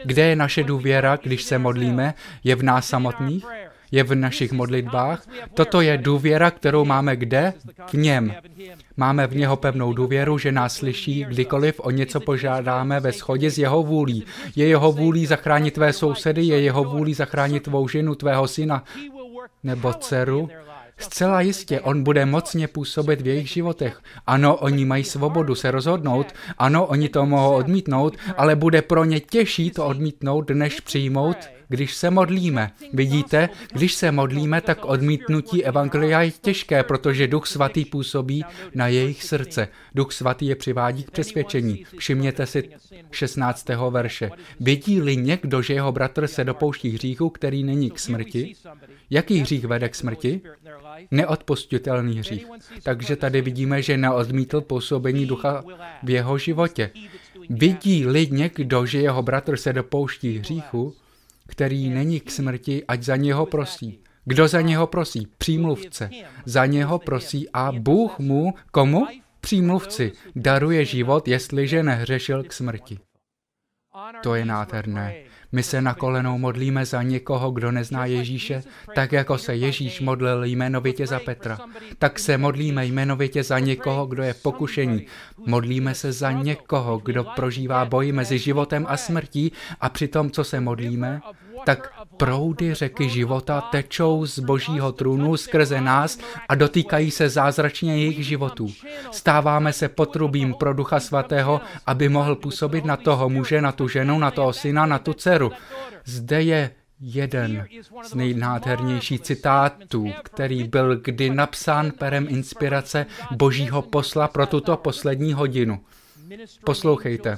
Kde 0.04 0.26
je 0.26 0.36
naše 0.36 0.64
důvěra, 0.64 1.16
když 1.16 1.44
se 1.44 1.58
modlíme? 1.58 2.14
Je 2.44 2.56
v 2.56 2.64
nás 2.64 2.88
samotných? 2.88 3.46
Je 3.92 4.04
v 4.04 4.16
našich 4.16 4.52
modlitbách. 4.52 5.28
Toto 5.54 5.82
je 5.82 5.98
důvěra, 5.98 6.52
kterou 6.52 6.86
máme 6.86 7.16
kde? 7.16 7.54
V 7.88 7.94
něm. 7.94 8.34
Máme 8.98 9.28
v 9.28 9.36
něho 9.36 9.56
pevnou 9.56 9.94
důvěru, 9.94 10.38
že 10.38 10.52
nás 10.52 10.76
slyší, 10.76 11.26
kdykoliv 11.30 11.80
o 11.80 11.92
něco 11.92 12.20
požádáme 12.20 13.00
ve 13.00 13.12
shodě 13.12 13.52
s 13.52 13.58
jeho 13.58 13.84
vůlí. 13.84 14.26
Je 14.56 14.68
jeho 14.68 14.92
vůlí 14.92 15.26
zachránit 15.26 15.74
tvé 15.74 15.94
sousedy, 15.94 16.44
je 16.44 16.62
jeho 16.62 16.84
vůlí 16.84 17.14
zachránit 17.14 17.64
tvou 17.64 17.88
ženu, 17.88 18.16
tvého 18.16 18.48
syna 18.48 18.84
nebo 19.64 19.94
dceru. 19.94 20.50
Zcela 20.98 21.42
jistě, 21.42 21.82
on 21.82 22.04
bude 22.04 22.26
mocně 22.26 22.68
působit 22.68 23.22
v 23.22 23.28
jejich 23.28 23.50
životech. 23.50 24.02
Ano, 24.28 24.56
oni 24.56 24.86
mají 24.86 25.04
svobodu 25.04 25.56
se 25.56 25.72
rozhodnout, 25.72 26.28
ano, 26.58 26.86
oni 26.86 27.10
to 27.10 27.26
mohou 27.26 27.56
odmítnout, 27.56 28.18
ale 28.38 28.56
bude 28.56 28.82
pro 28.82 29.06
ně 29.06 29.20
těžší 29.20 29.72
to 29.72 29.86
odmítnout, 29.86 30.50
než 30.50 30.80
přijmout 30.80 31.38
když 31.70 31.96
se 31.96 32.10
modlíme. 32.10 32.72
Vidíte, 32.94 33.50
když 33.74 33.94
se 33.94 34.12
modlíme, 34.12 34.62
tak 34.62 34.86
odmítnutí 34.86 35.66
evangelia 35.66 36.22
je 36.22 36.32
těžké, 36.32 36.84
protože 36.84 37.28
Duch 37.28 37.48
Svatý 37.48 37.86
působí 37.86 38.46
na 38.76 38.88
jejich 38.88 39.24
srdce. 39.24 39.68
Duch 39.96 40.12
Svatý 40.12 40.46
je 40.46 40.56
přivádí 40.56 41.04
k 41.04 41.12
přesvědčení. 41.12 41.86
Všimněte 41.98 42.46
si 42.46 42.70
16. 43.12 43.70
verše. 43.90 44.32
Vidí-li 44.60 45.18
někdo, 45.18 45.62
že 45.62 45.74
jeho 45.74 45.92
bratr 45.92 46.28
se 46.28 46.44
dopouští 46.44 46.90
hříchu, 46.90 47.30
který 47.30 47.64
není 47.64 47.92
k 47.92 48.00
smrti? 48.00 48.56
Jaký 49.10 49.40
hřích 49.40 49.66
vede 49.66 49.90
k 49.90 49.96
smrti? 49.96 50.42
Neodpustitelný 51.12 52.20
hřích. 52.20 52.46
Takže 52.84 53.16
tady 53.16 53.42
vidíme, 53.42 53.82
že 53.82 53.98
neodmítl 53.98 54.62
působení 54.62 55.26
ducha 55.26 55.64
v 56.04 56.10
jeho 56.10 56.38
životě. 56.38 56.92
Vidí-li 57.50 58.28
někdo, 58.32 58.86
že 58.86 59.02
jeho 59.02 59.22
bratr 59.22 59.58
se 59.58 59.74
dopouští 59.74 60.38
hříchu, 60.40 60.96
který 61.50 61.90
není 61.90 62.20
k 62.20 62.32
smrti, 62.32 62.86
ať 62.88 63.04
za 63.04 63.16
něho 63.16 63.46
prosí. 63.46 64.00
Kdo 64.26 64.48
za 64.48 64.62
něho 64.62 64.88
prosí? 64.88 65.28
Přímluvce. 65.38 66.10
Za 66.46 66.66
něho 66.66 67.00
prosí 67.00 67.50
a 67.54 67.72
Bůh 67.72 68.20
mu, 68.20 68.54
komu? 68.72 69.08
Přímluvci, 69.42 70.12
daruje 70.36 70.86
život, 70.86 71.28
jestliže 71.28 71.84
nehřešil 71.84 72.44
k 72.44 72.54
smrti. 72.54 73.00
To 74.24 74.36
je 74.36 74.46
nádherné. 74.46 75.16
My 75.52 75.64
se 75.64 75.82
na 75.82 75.94
kolenou 75.94 76.38
modlíme 76.38 76.86
za 76.86 77.04
někoho, 77.04 77.52
kdo 77.52 77.72
nezná 77.72 78.06
Ježíše, 78.06 78.64
tak 78.96 79.12
jako 79.12 79.38
se 79.38 79.56
Ježíš 79.56 80.02
modlil 80.02 80.44
jmenovitě 80.44 81.08
za 81.08 81.20
Petra. 81.20 81.60
Tak 82.00 82.20
se 82.20 82.38
modlíme 82.38 82.86
jmenovitě 82.86 83.44
za 83.44 83.60
někoho, 83.60 84.06
kdo 84.06 84.24
je 84.24 84.34
pokušení. 84.34 85.06
Modlíme 85.46 85.96
se 85.96 86.12
za 86.12 86.32
někoho, 86.32 86.98
kdo 86.98 87.24
prožívá 87.24 87.86
boj 87.86 88.12
mezi 88.12 88.40
životem 88.40 88.86
a 88.90 88.98
smrtí 88.98 89.52
a 89.82 89.90
při 89.90 90.08
tom, 90.08 90.32
co 90.32 90.44
se 90.44 90.60
modlíme, 90.60 91.22
tak 91.66 91.94
proudy 92.20 92.74
řeky 92.74 93.10
života 93.10 93.62
tečou 93.62 94.26
z 94.26 94.40
božího 94.40 94.92
trůnu 94.92 95.38
skrze 95.38 95.82
nás 95.82 96.20
a 96.50 96.56
dotýkají 96.56 97.12
se 97.12 97.30
zázračně 97.30 97.98
jejich 97.98 98.26
životů. 98.26 98.68
Stáváme 99.12 99.74
se 99.74 99.90
potrubím 99.90 100.54
pro 100.54 100.74
Ducha 100.74 101.00
Svatého, 101.00 101.62
aby 101.86 102.10
mohl 102.10 102.36
působit 102.36 102.86
na 102.86 102.98
toho 102.98 103.30
muže, 103.30 103.62
na 103.62 103.72
tu 103.72 103.88
ženu, 103.88 104.20
na 104.20 104.32
toho 104.32 104.54
syna, 104.54 104.86
na 104.86 105.00
tu 105.00 105.14
dceru. 105.14 105.52
Zde 106.06 106.42
je 106.42 106.72
jeden 107.02 107.66
z 108.04 108.14
nejnádhernějších 108.14 109.22
citátů, 109.22 110.12
který 110.24 110.64
byl 110.64 110.96
kdy 110.96 111.30
napsán 111.30 111.92
perem 111.92 112.28
inspirace 112.30 113.06
božího 113.32 113.82
posla 113.82 114.28
pro 114.28 114.46
tuto 114.46 114.78
poslední 114.78 115.34
hodinu. 115.34 115.80
Poslouchejte. 116.66 117.38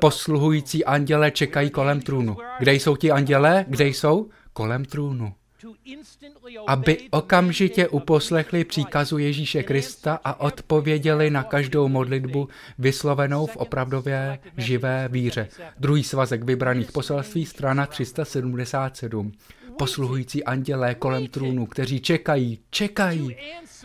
Posluhující 0.00 0.84
anděle 0.84 1.30
čekají 1.30 1.70
kolem 1.70 2.00
trůnu. 2.00 2.36
Kde 2.58 2.74
jsou 2.74 2.96
ti 2.96 3.10
anděle? 3.10 3.64
Kde 3.68 3.86
jsou? 3.86 4.28
Kolem 4.52 4.84
trůnu. 4.84 5.32
Aby 6.66 6.98
okamžitě 7.10 7.88
uposlechli 7.88 8.64
příkazu 8.64 9.18
Ježíše 9.18 9.62
Krista 9.62 10.20
a 10.24 10.40
odpověděli 10.40 11.30
na 11.30 11.42
každou 11.42 11.88
modlitbu 11.88 12.48
vyslovenou 12.78 13.46
v 13.46 13.56
opravdové 13.56 14.38
živé 14.56 15.08
víře. 15.12 15.48
Druhý 15.78 16.04
svazek 16.04 16.44
vybraných 16.44 16.92
poselství, 16.92 17.46
strana 17.46 17.86
377 17.86 19.32
posluhující 19.78 20.44
andělé 20.44 20.94
kolem 20.94 21.26
trůnu, 21.26 21.66
kteří 21.66 22.00
čekají, 22.00 22.58
čekají, 22.70 23.36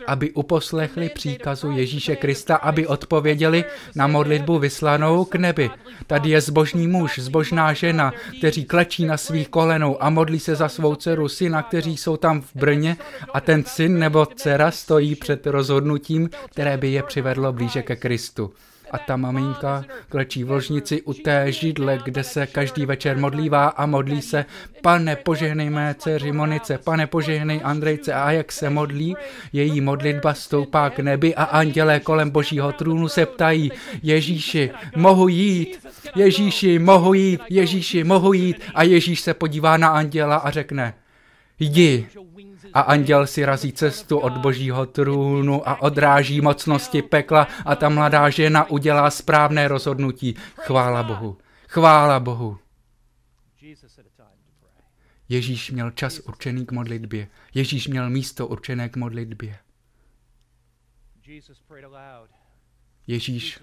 aby 0.06 0.30
uposlechli 0.30 1.08
příkazu 1.08 1.70
Ježíše 1.70 2.16
Krista, 2.16 2.56
aby 2.56 2.86
odpověděli 2.86 3.64
na 3.94 4.06
modlitbu 4.06 4.58
vyslanou 4.58 5.24
k 5.24 5.34
nebi. 5.34 5.70
Tady 6.06 6.30
je 6.30 6.40
zbožný 6.40 6.88
muž, 6.88 7.18
zbožná 7.18 7.72
žena, 7.72 8.12
kteří 8.38 8.64
klečí 8.64 9.04
na 9.04 9.16
svých 9.16 9.48
kolenou 9.48 10.02
a 10.02 10.10
modlí 10.10 10.40
se 10.40 10.54
za 10.54 10.68
svou 10.68 10.94
dceru, 10.94 11.28
syna, 11.28 11.62
kteří 11.62 11.96
jsou 11.96 12.16
tam 12.16 12.40
v 12.40 12.50
Brně 12.54 12.96
a 13.34 13.40
ten 13.40 13.64
syn 13.64 13.98
nebo 13.98 14.26
dcera 14.26 14.70
stojí 14.70 15.14
před 15.14 15.46
rozhodnutím, 15.46 16.30
které 16.50 16.76
by 16.76 16.88
je 16.88 17.02
přivedlo 17.02 17.52
blíže 17.52 17.82
ke 17.82 17.96
Kristu 17.96 18.52
a 18.90 18.98
ta 18.98 19.16
maminka 19.16 19.84
klečí 20.08 20.44
v 20.44 20.50
ložnici 20.50 21.02
u 21.02 21.14
té 21.14 21.52
židle, 21.52 21.98
kde 22.04 22.24
se 22.24 22.46
každý 22.46 22.86
večer 22.86 23.16
modlívá 23.16 23.68
a 23.68 23.86
modlí 23.86 24.22
se, 24.22 24.44
pane 24.82 25.16
požehnej 25.16 25.70
mé 25.70 25.94
dceři 25.98 26.32
Monice, 26.32 26.78
pane 26.78 27.06
požehnej 27.06 27.60
Andrejce. 27.64 28.12
A 28.12 28.30
jak 28.30 28.52
se 28.52 28.70
modlí, 28.70 29.16
její 29.52 29.80
modlitba 29.80 30.34
stoupá 30.34 30.90
k 30.90 30.98
nebi 30.98 31.34
a 31.34 31.44
andělé 31.44 32.00
kolem 32.00 32.30
božího 32.30 32.72
trůnu 32.72 33.08
se 33.08 33.26
ptají, 33.26 33.72
Ježíši, 34.02 34.70
mohu 34.96 35.28
jít, 35.28 35.88
Ježíši, 36.16 36.78
mohu 36.78 37.14
jít, 37.14 37.40
Ježíši, 37.50 38.04
mohu 38.04 38.32
jít? 38.32 38.62
A 38.74 38.82
Ježíš 38.82 39.20
se 39.20 39.34
podívá 39.34 39.76
na 39.76 39.88
anděla 39.88 40.36
a 40.36 40.50
řekne, 40.50 40.94
jdi 41.58 42.06
a 42.74 42.80
anděl 42.80 43.26
si 43.26 43.44
razí 43.44 43.72
cestu 43.72 44.18
od 44.18 44.32
božího 44.32 44.86
trůnu 44.86 45.68
a 45.68 45.82
odráží 45.82 46.40
mocnosti 46.40 47.02
pekla 47.02 47.48
a 47.64 47.76
ta 47.76 47.88
mladá 47.88 48.30
žena 48.30 48.70
udělá 48.70 49.10
správné 49.10 49.68
rozhodnutí. 49.68 50.34
Chvála 50.56 51.02
Bohu. 51.02 51.38
Chvála 51.68 52.20
Bohu. 52.20 52.58
Ježíš 55.28 55.70
měl 55.70 55.90
čas 55.90 56.18
určený 56.18 56.66
k 56.66 56.72
modlitbě. 56.72 57.28
Ježíš 57.54 57.88
měl 57.88 58.10
místo 58.10 58.46
určené 58.46 58.88
k 58.88 58.96
modlitbě. 58.96 59.58
Ježíš 63.06 63.60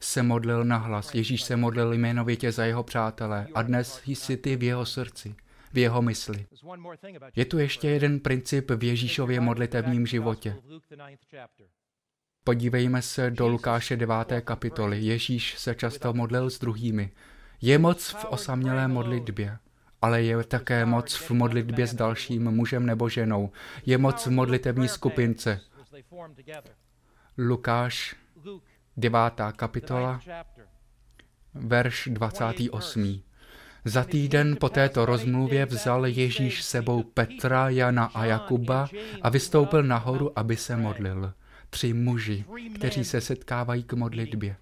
se 0.00 0.22
modlil 0.22 0.64
na 0.64 0.76
hlas. 0.76 1.14
Ježíš 1.14 1.42
se 1.42 1.56
modlil 1.56 1.92
jmenovitě 1.92 2.52
za 2.52 2.64
jeho 2.64 2.82
přátelé 2.82 3.46
a 3.54 3.62
dnes 3.62 4.02
jsi 4.06 4.36
ty 4.36 4.56
v 4.56 4.62
jeho 4.62 4.86
srdci 4.86 5.34
v 5.74 5.78
jeho 5.78 6.02
mysli. 6.02 6.46
Je 7.36 7.44
tu 7.44 7.58
ještě 7.58 7.88
jeden 7.88 8.20
princip 8.20 8.70
v 8.70 8.84
Ježíšově 8.84 9.40
modlitevním 9.40 10.06
životě. 10.06 10.56
Podívejme 12.44 13.02
se 13.02 13.30
do 13.30 13.48
Lukáše 13.48 13.96
9. 13.96 14.16
kapitoly. 14.40 15.00
Ježíš 15.00 15.58
se 15.58 15.74
často 15.74 16.12
modlil 16.12 16.50
s 16.50 16.58
druhými. 16.58 17.10
Je 17.60 17.78
moc 17.78 18.08
v 18.08 18.24
osamělé 18.24 18.88
modlitbě, 18.88 19.58
ale 20.02 20.22
je 20.22 20.44
také 20.44 20.86
moc 20.86 21.14
v 21.14 21.30
modlitbě 21.30 21.86
s 21.86 21.94
dalším 21.94 22.50
mužem 22.50 22.86
nebo 22.86 23.08
ženou. 23.08 23.50
Je 23.86 23.98
moc 23.98 24.26
v 24.26 24.30
modlitební 24.30 24.88
skupince. 24.88 25.60
Lukáš, 27.38 28.16
9. 28.96 29.20
kapitola, 29.56 30.20
verš 31.54 32.08
28. 32.12 33.22
Za 33.86 34.04
týden 34.04 34.56
po 34.60 34.68
této 34.68 35.06
rozmluvě 35.06 35.66
vzal 35.66 36.06
Ježíš 36.06 36.62
sebou 36.62 37.02
Petra, 37.02 37.68
Jana 37.68 38.04
a 38.14 38.24
Jakuba 38.24 38.88
a 39.22 39.28
vystoupil 39.28 39.82
nahoru, 39.82 40.38
aby 40.38 40.56
se 40.56 40.76
modlil. 40.76 41.32
Tři 41.70 41.92
muži, 41.92 42.44
kteří 42.74 43.04
se 43.04 43.20
setkávají 43.20 43.82
k 43.82 43.92
modlitbě. 43.92 44.56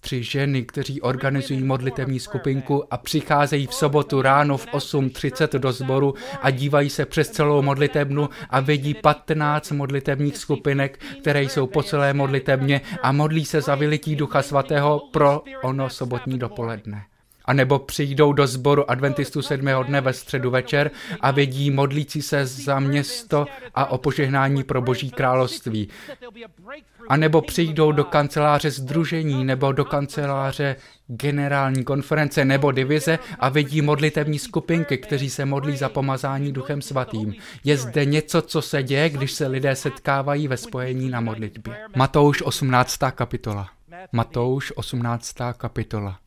Tři 0.00 0.22
ženy, 0.22 0.62
kteří 0.62 1.00
organizují 1.00 1.62
modlitevní 1.64 2.20
skupinku 2.20 2.94
a 2.94 2.96
přicházejí 2.96 3.66
v 3.66 3.74
sobotu 3.74 4.22
ráno 4.22 4.56
v 4.56 4.66
8.30 4.66 5.58
do 5.58 5.72
sboru 5.72 6.14
a 6.42 6.50
dívají 6.50 6.90
se 6.90 7.06
přes 7.06 7.30
celou 7.30 7.62
modlitebnu 7.62 8.28
a 8.50 8.60
vidí 8.60 8.94
15 8.94 9.70
modlitevních 9.70 10.36
skupinek, 10.36 11.00
které 11.20 11.42
jsou 11.42 11.66
po 11.66 11.82
celé 11.82 12.14
modlitebně 12.14 12.80
a 13.02 13.12
modlí 13.12 13.44
se 13.44 13.60
za 13.60 13.74
vylití 13.74 14.16
Ducha 14.16 14.42
Svatého 14.42 15.00
pro 15.12 15.42
ono 15.62 15.90
sobotní 15.90 16.38
dopoledne. 16.38 17.09
A 17.50 17.52
nebo 17.52 17.78
přijdou 17.78 18.32
do 18.32 18.46
sboru 18.46 18.90
adventistů 18.90 19.42
sedmého 19.42 19.82
dne 19.82 20.00
ve 20.00 20.12
středu 20.12 20.50
večer 20.50 20.90
a 21.20 21.30
vidí 21.30 21.70
modlící 21.70 22.22
se 22.22 22.46
za 22.46 22.80
město 22.80 23.46
a 23.74 23.86
o 23.86 23.98
požehnání 23.98 24.62
pro 24.62 24.82
boží 24.82 25.10
království. 25.10 25.88
A 27.08 27.16
nebo 27.16 27.42
přijdou 27.42 27.92
do 27.92 28.04
kanceláře 28.04 28.70
združení 28.70 29.44
nebo 29.44 29.72
do 29.72 29.84
kanceláře 29.84 30.76
generální 31.06 31.84
konference 31.84 32.44
nebo 32.44 32.72
divize 32.72 33.18
a 33.38 33.48
vidí 33.48 33.82
modlitevní 33.82 34.38
skupinky, 34.38 34.98
kteří 34.98 35.30
se 35.30 35.44
modlí 35.44 35.76
za 35.76 35.88
pomazání 35.88 36.52
duchem 36.52 36.82
svatým. 36.82 37.34
Je 37.64 37.76
zde 37.76 38.04
něco, 38.04 38.42
co 38.42 38.62
se 38.62 38.82
děje, 38.82 39.10
když 39.10 39.32
se 39.32 39.46
lidé 39.46 39.76
setkávají 39.76 40.48
ve 40.48 40.56
spojení 40.56 41.10
na 41.10 41.20
modlitbě. 41.20 41.76
Matouš 41.96 42.42
18. 42.42 42.98
kapitola. 43.10 43.68
Matouš 44.12 44.72
18. 44.76 45.36
kapitola. 45.56 46.18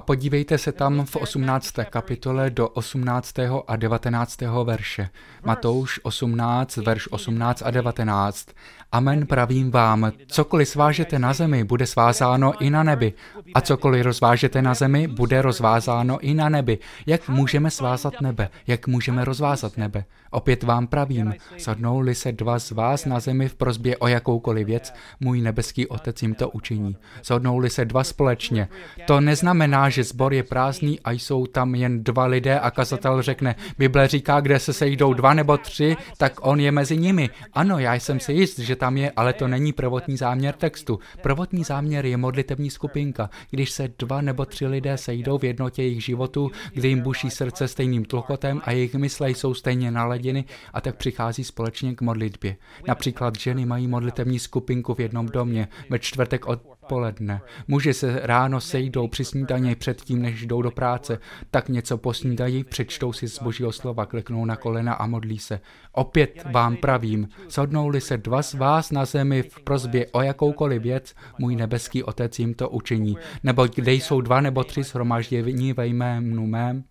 A 0.00 0.02
podívejte 0.02 0.58
se 0.58 0.72
tam 0.72 1.04
v 1.04 1.16
18. 1.16 1.74
kapitole 1.90 2.50
do 2.50 2.68
18. 2.68 3.34
a 3.66 3.76
19. 3.76 4.40
verše. 4.64 5.08
Matouš 5.44 6.00
18, 6.02 6.76
verš 6.76 7.08
18 7.10 7.62
a 7.64 7.70
19. 7.70 8.48
Amen 8.92 9.26
pravím 9.26 9.70
vám, 9.70 10.12
cokoliv 10.26 10.68
svážete 10.68 11.18
na 11.18 11.32
zemi, 11.32 11.64
bude 11.64 11.86
svázáno 11.86 12.62
i 12.62 12.70
na 12.70 12.82
nebi. 12.82 13.12
A 13.54 13.60
cokoliv 13.60 14.04
rozvážete 14.04 14.62
na 14.62 14.74
zemi, 14.74 15.08
bude 15.08 15.42
rozvázáno 15.42 16.18
i 16.18 16.34
na 16.34 16.48
nebi. 16.48 16.78
Jak 17.06 17.28
můžeme 17.28 17.70
svázat 17.70 18.20
nebe? 18.20 18.48
Jak 18.66 18.86
můžeme 18.86 19.24
rozvázat 19.24 19.76
nebe? 19.76 20.04
Opět 20.30 20.62
vám 20.62 20.86
pravím, 20.86 21.34
sadnou-li 21.58 22.14
se 22.14 22.32
dva 22.32 22.58
z 22.58 22.70
vás 22.70 23.04
na 23.04 23.20
zemi 23.20 23.48
v 23.48 23.54
prozbě 23.54 23.96
o 23.96 24.08
jakoukoliv 24.08 24.66
věc, 24.66 24.94
můj 25.20 25.40
nebeský 25.40 25.86
otec 25.86 26.22
jim 26.22 26.34
to 26.34 26.50
učiní. 26.50 26.96
Shodnou-li 27.24 27.70
se 27.70 27.84
dva 27.84 28.04
společně. 28.04 28.68
To 29.06 29.20
neznamená, 29.20 29.89
že 29.90 30.04
zbor 30.04 30.34
je 30.34 30.42
prázdný 30.42 31.00
a 31.00 31.10
jsou 31.10 31.46
tam 31.46 31.74
jen 31.74 32.04
dva 32.04 32.26
lidé 32.26 32.60
a 32.60 32.70
kazatel 32.70 33.22
řekne, 33.22 33.54
Bible 33.78 34.08
říká, 34.08 34.40
kde 34.40 34.58
se 34.58 34.72
sejdou 34.72 35.14
dva 35.14 35.34
nebo 35.34 35.58
tři, 35.58 35.96
tak 36.18 36.46
on 36.46 36.60
je 36.60 36.72
mezi 36.72 36.96
nimi. 36.96 37.30
Ano, 37.52 37.78
já 37.78 37.94
jsem 37.94 38.20
si 38.20 38.32
jist, 38.32 38.58
že 38.58 38.76
tam 38.76 38.96
je, 38.96 39.12
ale 39.16 39.32
to 39.32 39.48
není 39.48 39.72
prvotní 39.72 40.16
záměr 40.16 40.54
textu. 40.54 40.98
Prvotní 41.22 41.64
záměr 41.64 42.06
je 42.06 42.16
modlitební 42.16 42.70
skupinka, 42.70 43.30
když 43.50 43.70
se 43.70 43.88
dva 43.98 44.20
nebo 44.20 44.44
tři 44.44 44.66
lidé 44.66 44.96
sejdou 44.96 45.38
v 45.38 45.44
jednotě 45.44 45.82
jejich 45.82 46.04
životů, 46.04 46.50
kdy 46.72 46.88
jim 46.88 47.00
buší 47.00 47.30
srdce 47.30 47.68
stejným 47.68 48.04
tlukotem 48.04 48.60
a 48.64 48.72
jejich 48.72 48.94
mysle 48.94 49.30
jsou 49.30 49.54
stejně 49.54 49.90
naladiny 49.90 50.44
a 50.72 50.80
tak 50.80 50.96
přichází 50.96 51.44
společně 51.44 51.94
k 51.94 52.00
modlitbě. 52.00 52.56
Například 52.88 53.38
ženy 53.38 53.66
mají 53.66 53.88
modlitební 53.88 54.38
skupinku 54.38 54.94
v 54.94 55.00
jednom 55.00 55.26
domě 55.26 55.68
ve 55.90 55.98
čtvrtek 55.98 56.46
od 56.46 56.69
odpoledne. 56.90 57.40
Muži 57.68 57.94
se 57.94 58.20
ráno 58.22 58.60
sejdou 58.60 59.08
při 59.08 59.24
snídaně 59.24 59.76
předtím, 59.76 60.22
než 60.22 60.46
jdou 60.46 60.62
do 60.62 60.70
práce, 60.70 61.18
tak 61.50 61.68
něco 61.68 61.98
posnídají, 61.98 62.64
přečtou 62.64 63.12
si 63.12 63.28
z 63.28 63.42
božího 63.42 63.72
slova, 63.72 64.06
kleknou 64.06 64.44
na 64.44 64.56
kolena 64.56 64.94
a 64.94 65.06
modlí 65.06 65.38
se. 65.38 65.60
Opět 65.92 66.44
vám 66.52 66.76
pravím, 66.76 67.28
shodnou-li 67.50 68.00
se 68.00 68.16
dva 68.16 68.42
z 68.42 68.54
vás 68.54 68.90
na 68.90 69.04
zemi 69.04 69.42
v 69.42 69.60
prozbě 69.60 70.06
o 70.12 70.22
jakoukoliv 70.22 70.82
věc, 70.82 71.14
můj 71.38 71.56
nebeský 71.56 72.02
otec 72.02 72.38
jim 72.38 72.54
to 72.54 72.68
učiní. 72.68 73.16
Nebo 73.42 73.66
kde 73.66 73.92
jsou 73.92 74.20
dva 74.20 74.40
nebo 74.40 74.64
tři 74.64 74.82
shromaždění 74.82 75.72
ve 75.72 75.86
jménu 75.86 76.46
mém, 76.46 76.84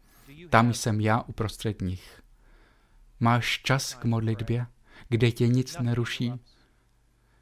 tam 0.49 0.73
jsem 0.73 1.01
já 1.01 1.21
uprostřed 1.21 1.81
nich. 1.81 2.21
Máš 3.19 3.61
čas 3.63 3.93
k 3.93 4.05
modlitbě, 4.05 4.65
kde 5.09 5.31
tě 5.31 5.47
nic 5.47 5.77
neruší? 5.79 6.33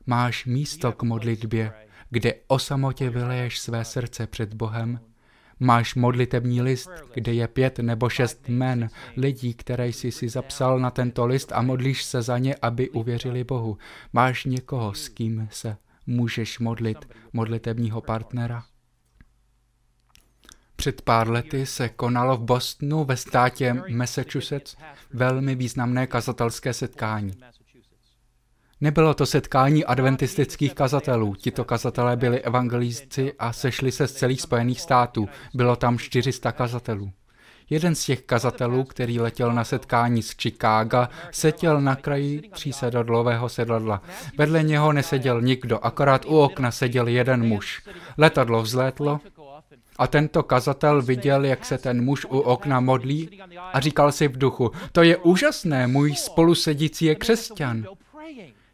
Máš 0.06 0.46
místo 0.46 0.92
k 0.92 1.04
modlitbě, 1.04 1.74
kde 2.10 2.34
o 2.48 2.60
samotě 2.60 3.10
vyleješ 3.10 3.60
své 3.60 3.86
srdce 3.86 4.28
před 4.28 4.54
Bohem. 4.54 5.00
Máš 5.60 5.96
modlitební 5.96 6.62
list, 6.62 6.90
kde 7.14 7.34
je 7.34 7.48
pět 7.48 7.80
nebo 7.80 8.10
šest 8.10 8.50
men 8.50 8.90
lidí, 9.18 9.54
které 9.54 9.88
jsi 9.88 10.12
si 10.12 10.30
zapsal 10.30 10.80
na 10.80 10.92
tento 10.92 11.26
list 11.26 11.52
a 11.52 11.62
modlíš 11.62 12.04
se 12.04 12.22
za 12.22 12.38
ně, 12.38 12.56
aby 12.62 12.90
uvěřili 12.90 13.44
Bohu. 13.44 13.78
Máš 14.14 14.46
někoho, 14.46 14.94
s 14.94 15.10
kým 15.10 15.48
se 15.52 15.78
můžeš 16.08 16.60
modlit, 16.60 17.14
modlitebního 17.34 18.02
partnera? 18.02 18.64
Před 20.76 21.02
pár 21.02 21.30
lety 21.30 21.66
se 21.66 21.90
konalo 21.90 22.38
v 22.38 22.42
Bostonu 22.42 23.06
ve 23.06 23.18
státě 23.18 23.76
Massachusetts 23.90 24.76
velmi 25.14 25.56
významné 25.56 26.08
kazatelské 26.08 26.74
setkání. 26.74 27.34
Nebylo 28.82 29.14
to 29.14 29.26
setkání 29.26 29.86
adventistických 29.86 30.74
kazatelů. 30.74 31.36
Tito 31.36 31.64
kazatelé 31.64 32.16
byli 32.16 32.42
evangelístci 32.42 33.34
a 33.40 33.54
sešli 33.54 33.92
se 33.92 34.08
z 34.08 34.14
celých 34.14 34.42
Spojených 34.42 34.82
států. 34.82 35.30
Bylo 35.54 35.76
tam 35.76 35.98
400 35.98 36.52
kazatelů. 36.52 37.12
Jeden 37.70 37.96
z 37.96 38.06
těch 38.06 38.22
kazatelů, 38.22 38.84
který 38.84 39.20
letěl 39.20 39.54
na 39.54 39.64
setkání 39.64 40.24
z 40.24 40.32
Chicaga, 40.32 41.10
seděl 41.32 41.82
na 41.82 41.96
kraji 41.96 42.42
třísedadlového 42.52 43.50
sedadla. 43.50 44.02
Vedle 44.38 44.64
něho 44.64 44.94
neseděl 44.94 45.42
nikdo, 45.42 45.86
akorát 45.86 46.26
u 46.26 46.38
okna 46.38 46.72
seděl 46.72 47.08
jeden 47.08 47.44
muž. 47.44 47.84
Letadlo 48.18 48.62
vzlétlo 48.62 49.20
a 49.98 50.08
tento 50.08 50.44
kazatel 50.44 51.02
viděl, 51.02 51.46
jak 51.46 51.66
se 51.66 51.78
ten 51.78 52.04
muž 52.04 52.26
u 52.26 52.40
okna 52.40 52.80
modlí 52.80 53.42
a 53.74 53.80
říkal 53.80 54.12
si 54.12 54.28
v 54.28 54.38
duchu, 54.38 54.72
to 54.92 55.04
je 55.04 55.18
úžasné, 55.18 55.88
můj 55.88 56.16
spolusedící 56.16 57.06
je 57.06 57.16
křesťan. 57.16 57.86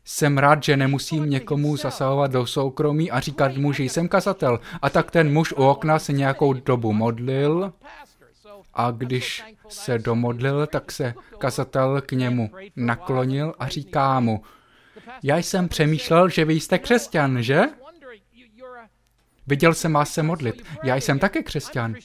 Jsem 0.05 0.37
rád, 0.37 0.63
že 0.63 0.77
nemusím 0.77 1.29
někomu 1.29 1.77
zasahovat 1.77 2.31
do 2.31 2.45
soukromí 2.45 3.11
a 3.11 3.19
říkat 3.19 3.57
mu, 3.57 3.73
že 3.73 3.83
jsem 3.83 4.07
kazatel. 4.07 4.59
A 4.81 4.89
tak 4.89 5.11
ten 5.11 5.33
muž 5.33 5.51
u 5.51 5.55
okna 5.55 5.99
se 5.99 6.13
nějakou 6.13 6.53
dobu 6.53 6.93
modlil 6.93 7.73
a 8.73 8.91
když 8.91 9.43
se 9.69 9.99
domodlil, 9.99 10.67
tak 10.67 10.91
se 10.91 11.13
kazatel 11.37 12.01
k 12.01 12.11
němu 12.11 12.51
naklonil 12.75 13.53
a 13.59 13.67
říká 13.67 14.19
mu, 14.19 14.43
já 15.23 15.37
jsem 15.37 15.67
přemýšlel, 15.67 16.29
že 16.29 16.45
vy 16.45 16.53
jste 16.53 16.79
křesťan, 16.79 17.41
že? 17.41 17.61
Viděl 19.47 19.73
jsem 19.73 19.93
vás 19.93 20.13
se 20.13 20.23
modlit. 20.23 20.63
Já 20.83 20.95
jsem 20.95 21.19
také 21.19 21.43
křesťan. 21.43 21.95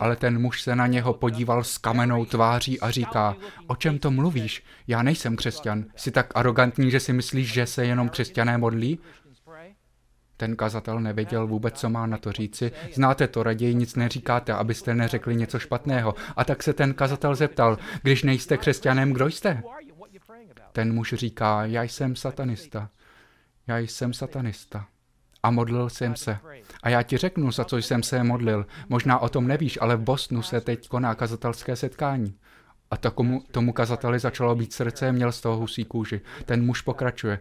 Ale 0.00 0.16
ten 0.16 0.40
muž 0.40 0.62
se 0.62 0.76
na 0.76 0.86
něho 0.86 1.14
podíval 1.14 1.64
s 1.64 1.78
kamenou 1.78 2.24
tváří 2.24 2.80
a 2.80 2.90
říká, 2.90 3.36
o 3.66 3.76
čem 3.76 3.98
to 3.98 4.10
mluvíš? 4.10 4.64
Já 4.86 5.02
nejsem 5.02 5.36
křesťan. 5.36 5.84
Jsi 5.96 6.10
tak 6.10 6.32
arrogantní, 6.34 6.90
že 6.90 7.00
si 7.00 7.12
myslíš, 7.12 7.52
že 7.52 7.66
se 7.66 7.86
jenom 7.86 8.08
křesťané 8.08 8.58
modlí? 8.58 8.98
Ten 10.36 10.56
kazatel 10.56 11.00
nevěděl 11.00 11.46
vůbec, 11.46 11.80
co 11.80 11.90
má 11.90 12.06
na 12.06 12.18
to 12.18 12.32
říci. 12.32 12.72
Znáte 12.94 13.28
to, 13.28 13.42
raději 13.42 13.74
nic 13.74 13.94
neříkáte, 13.94 14.52
abyste 14.52 14.94
neřekli 14.94 15.36
něco 15.36 15.58
špatného. 15.58 16.14
A 16.36 16.44
tak 16.44 16.62
se 16.62 16.72
ten 16.72 16.94
kazatel 16.94 17.34
zeptal, 17.34 17.78
když 18.02 18.22
nejste 18.22 18.56
křesťanem, 18.56 19.12
kdo 19.12 19.26
jste? 19.26 19.62
Ten 20.72 20.94
muž 20.94 21.14
říká, 21.16 21.64
já 21.64 21.82
jsem 21.82 22.16
satanista. 22.16 22.90
Já 23.66 23.78
jsem 23.78 24.12
satanista 24.12 24.86
a 25.42 25.50
modlil 25.50 25.88
jsem 25.88 26.16
se. 26.16 26.38
A 26.82 26.88
já 26.88 27.02
ti 27.02 27.16
řeknu, 27.16 27.52
za 27.52 27.64
co 27.64 27.76
jsem 27.76 28.02
se 28.02 28.24
modlil. 28.24 28.66
Možná 28.88 29.18
o 29.18 29.28
tom 29.28 29.48
nevíš, 29.48 29.78
ale 29.80 29.96
v 29.96 30.00
Bosnu 30.00 30.42
se 30.42 30.60
teď 30.60 30.88
koná 30.88 31.14
kazatelské 31.14 31.76
setkání. 31.76 32.34
A 32.90 32.96
tomu, 32.96 33.42
tomu 33.50 33.72
kazateli 33.72 34.18
začalo 34.18 34.54
být 34.54 34.72
srdce, 34.72 35.12
měl 35.12 35.32
z 35.32 35.40
toho 35.40 35.56
husí 35.56 35.84
kůži. 35.84 36.20
Ten 36.44 36.64
muž 36.64 36.80
pokračuje. 36.80 37.38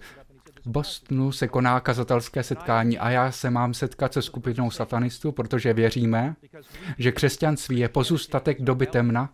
V 0.65 0.67
Bostonu 0.69 1.31
se 1.31 1.47
koná 1.47 1.79
kazatelské 1.79 2.43
setkání 2.43 2.99
a 2.99 3.09
já 3.09 3.31
se 3.31 3.49
mám 3.49 3.73
setkat 3.73 4.13
se 4.13 4.21
skupinou 4.21 4.71
satanistů, 4.71 5.31
protože 5.31 5.73
věříme, 5.73 6.35
že 6.97 7.11
křesťanství 7.11 7.79
je 7.79 7.89
pozůstatek 7.89 8.61
doby 8.61 8.87
temna 8.87 9.29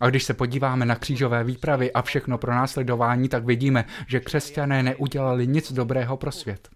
a 0.00 0.10
když 0.10 0.24
se 0.24 0.34
podíváme 0.34 0.86
na 0.86 0.94
křížové 0.94 1.44
výpravy 1.44 1.92
a 1.92 2.02
všechno 2.02 2.38
pro 2.38 2.52
následování, 2.52 3.28
tak 3.28 3.44
vidíme, 3.44 3.84
že 4.06 4.20
křesťané 4.20 4.82
neudělali 4.82 5.46
nic 5.46 5.72
dobrého 5.72 6.16
pro 6.16 6.32
svět. 6.32 6.68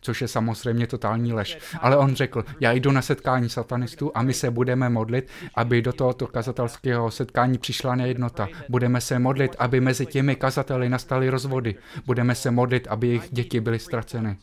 Což 0.00 0.22
je 0.22 0.28
samozřejmě 0.28 0.86
totální 0.86 1.32
lež. 1.32 1.58
Ale 1.80 1.96
on 1.96 2.14
řekl, 2.14 2.44
já 2.60 2.72
jdu 2.72 2.92
na 2.92 3.02
setkání 3.02 3.48
satanistů 3.48 4.12
a 4.14 4.22
my 4.22 4.32
se 4.32 4.50
budeme 4.50 4.88
modlit, 4.88 5.28
aby 5.54 5.82
do 5.82 5.92
tohoto 5.92 6.26
kazatelského 6.26 7.10
setkání 7.10 7.58
přišla 7.58 7.94
nejednota. 7.94 8.48
Budeme 8.68 9.00
se 9.00 9.18
modlit, 9.18 9.56
aby 9.58 9.80
mezi 9.80 10.06
těmi 10.06 10.36
kazateli 10.36 10.88
nastaly 10.88 11.30
rozvody. 11.30 11.74
Budeme 12.06 12.34
se 12.34 12.50
modlit, 12.50 12.86
aby 12.90 13.06
jejich 13.06 13.28
děti 13.30 13.60
byly 13.60 13.78
ztraceny. 13.78 14.36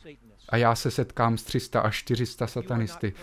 A 0.50 0.58
já 0.58 0.76
se 0.76 0.92
setkám 0.92 1.38
s 1.38 1.44
300 1.44 1.80
až 1.80 1.98
400 1.98 2.48
satanisty. 2.48 3.14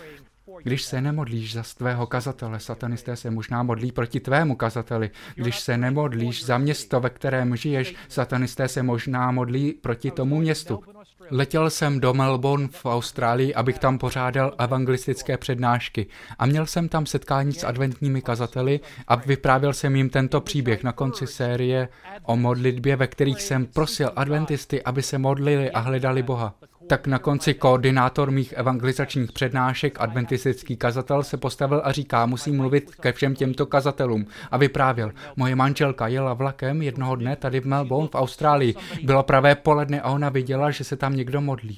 Když 0.63 0.83
se 0.83 1.01
nemodlíš 1.01 1.53
za 1.53 1.63
svého 1.63 2.07
kazatele, 2.07 2.59
satanisté 2.59 3.15
se 3.15 3.31
možná 3.31 3.63
modlí 3.63 3.91
proti 3.91 4.19
tvému 4.19 4.55
kazateli. 4.55 5.09
Když 5.35 5.59
se 5.59 5.77
nemodlíš 5.77 6.45
za 6.45 6.57
město, 6.57 6.99
ve 6.99 7.09
kterém 7.09 7.55
žiješ, 7.55 7.95
satanisté 8.09 8.67
se 8.67 8.83
možná 8.83 9.31
modlí 9.31 9.73
proti 9.73 10.11
tomu 10.11 10.39
městu. 10.39 10.83
Letěl 11.31 11.69
jsem 11.69 11.99
do 11.99 12.13
Melbourne 12.13 12.67
v 12.71 12.85
Austrálii, 12.85 13.53
abych 13.53 13.79
tam 13.79 13.97
pořádal 13.97 14.55
evangelistické 14.59 15.37
přednášky 15.37 16.07
a 16.39 16.45
měl 16.45 16.65
jsem 16.65 16.89
tam 16.89 17.05
setkání 17.05 17.53
s 17.53 17.63
adventními 17.63 18.21
kazateli 18.21 18.79
a 19.07 19.15
vyprávěl 19.15 19.73
jsem 19.73 19.95
jim 19.95 20.09
tento 20.09 20.41
příběh 20.41 20.83
na 20.83 20.91
konci 20.91 21.27
série 21.27 21.87
o 22.23 22.35
modlitbě, 22.37 22.95
ve 22.95 23.07
kterých 23.07 23.41
jsem 23.41 23.65
prosil 23.65 24.11
adventisty, 24.15 24.83
aby 24.83 25.01
se 25.01 25.17
modlili 25.17 25.71
a 25.71 25.79
hledali 25.79 26.23
Boha. 26.23 26.55
Tak 26.87 27.07
na 27.07 27.19
konci 27.19 27.53
koordinátor 27.53 28.31
mých 28.31 28.53
evangelizačních 28.53 29.31
přednášek, 29.31 30.01
adventistický 30.01 30.77
kazatel, 30.77 31.23
se 31.23 31.37
postavil 31.37 31.81
a 31.83 31.91
říká, 31.91 32.25
musím 32.25 32.57
mluvit 32.57 32.95
ke 32.95 33.13
všem 33.13 33.35
těmto 33.35 33.65
kazatelům. 33.65 34.27
A 34.51 34.57
vyprávěl, 34.57 35.11
moje 35.35 35.55
manželka 35.55 36.07
jela 36.07 36.33
vlakem 36.33 36.81
jednoho 36.81 37.15
dne 37.15 37.35
tady 37.35 37.59
v 37.59 37.65
Melbourne 37.65 38.09
v 38.11 38.15
Austrálii. 38.15 38.75
Bylo 39.03 39.23
pravé 39.23 39.55
poledne 39.55 40.01
a 40.01 40.09
ona 40.09 40.29
viděla, 40.29 40.71
že 40.71 40.83
se 40.83 40.95
tam 40.95 41.15
někdo 41.15 41.41
modlí. 41.41 41.77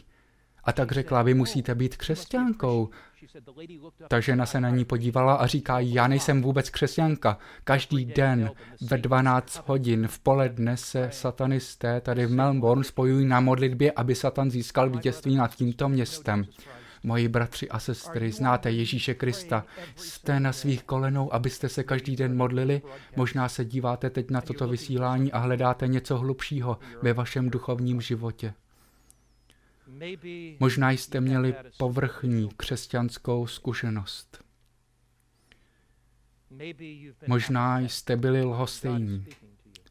A 0.64 0.74
tak 0.74 0.91
řekla, 0.91 1.22
vy 1.22 1.34
musíte 1.34 1.76
být 1.76 1.97
křesťankou. 1.97 2.89
Ta 4.07 4.19
žena 4.19 4.45
se 4.45 4.61
na 4.61 4.69
ní 4.69 4.86
podívala 4.86 5.36
a 5.36 5.47
říká, 5.47 5.80
já 5.80 6.07
nejsem 6.07 6.41
vůbec 6.41 6.69
křesťanka. 6.69 7.38
Každý 7.63 8.05
den 8.05 8.51
ve 8.82 8.97
12 8.97 9.63
hodin 9.67 10.07
v 10.07 10.19
poledne 10.19 10.78
se 10.78 11.09
satanisté 11.11 12.01
tady 12.01 12.25
v 12.25 12.32
Melbourne 12.32 12.84
spojují 12.84 13.25
na 13.25 13.39
modlitbě, 13.39 13.91
aby 13.91 14.15
Satan 14.15 14.51
získal 14.51 14.89
vítězství 14.89 15.36
nad 15.36 15.55
tímto 15.55 15.89
městem. 15.89 16.45
Moji 17.03 17.28
bratři 17.28 17.69
a 17.69 17.80
sestry, 17.80 18.32
znáte 18.32 18.71
Ježíše 18.71 19.13
Krista. 19.13 19.65
Jste 19.95 20.39
na 20.39 20.53
svých 20.53 20.84
kolenou, 20.84 21.34
abyste 21.34 21.69
se 21.69 21.84
každý 21.84 22.15
den 22.15 22.38
modlili? 22.38 22.82
Možná 23.15 23.49
se 23.49 23.65
díváte 23.65 24.09
teď 24.09 24.32
na 24.32 24.41
toto 24.41 24.67
vysílání 24.67 25.32
a 25.32 25.38
hledáte 25.38 25.88
něco 25.88 26.17
hlubšího 26.17 26.78
ve 27.01 27.13
vašem 27.13 27.49
duchovním 27.49 28.01
životě. 28.01 28.53
Možná 30.60 30.92
jste 30.92 31.22
měli 31.22 31.56
povrchní 31.78 32.50
křesťanskou 32.58 33.48
zkušenost. 33.48 34.44
Možná 37.28 37.80
jste 37.80 38.18
byli 38.18 38.44
lhostejní. 38.44 39.26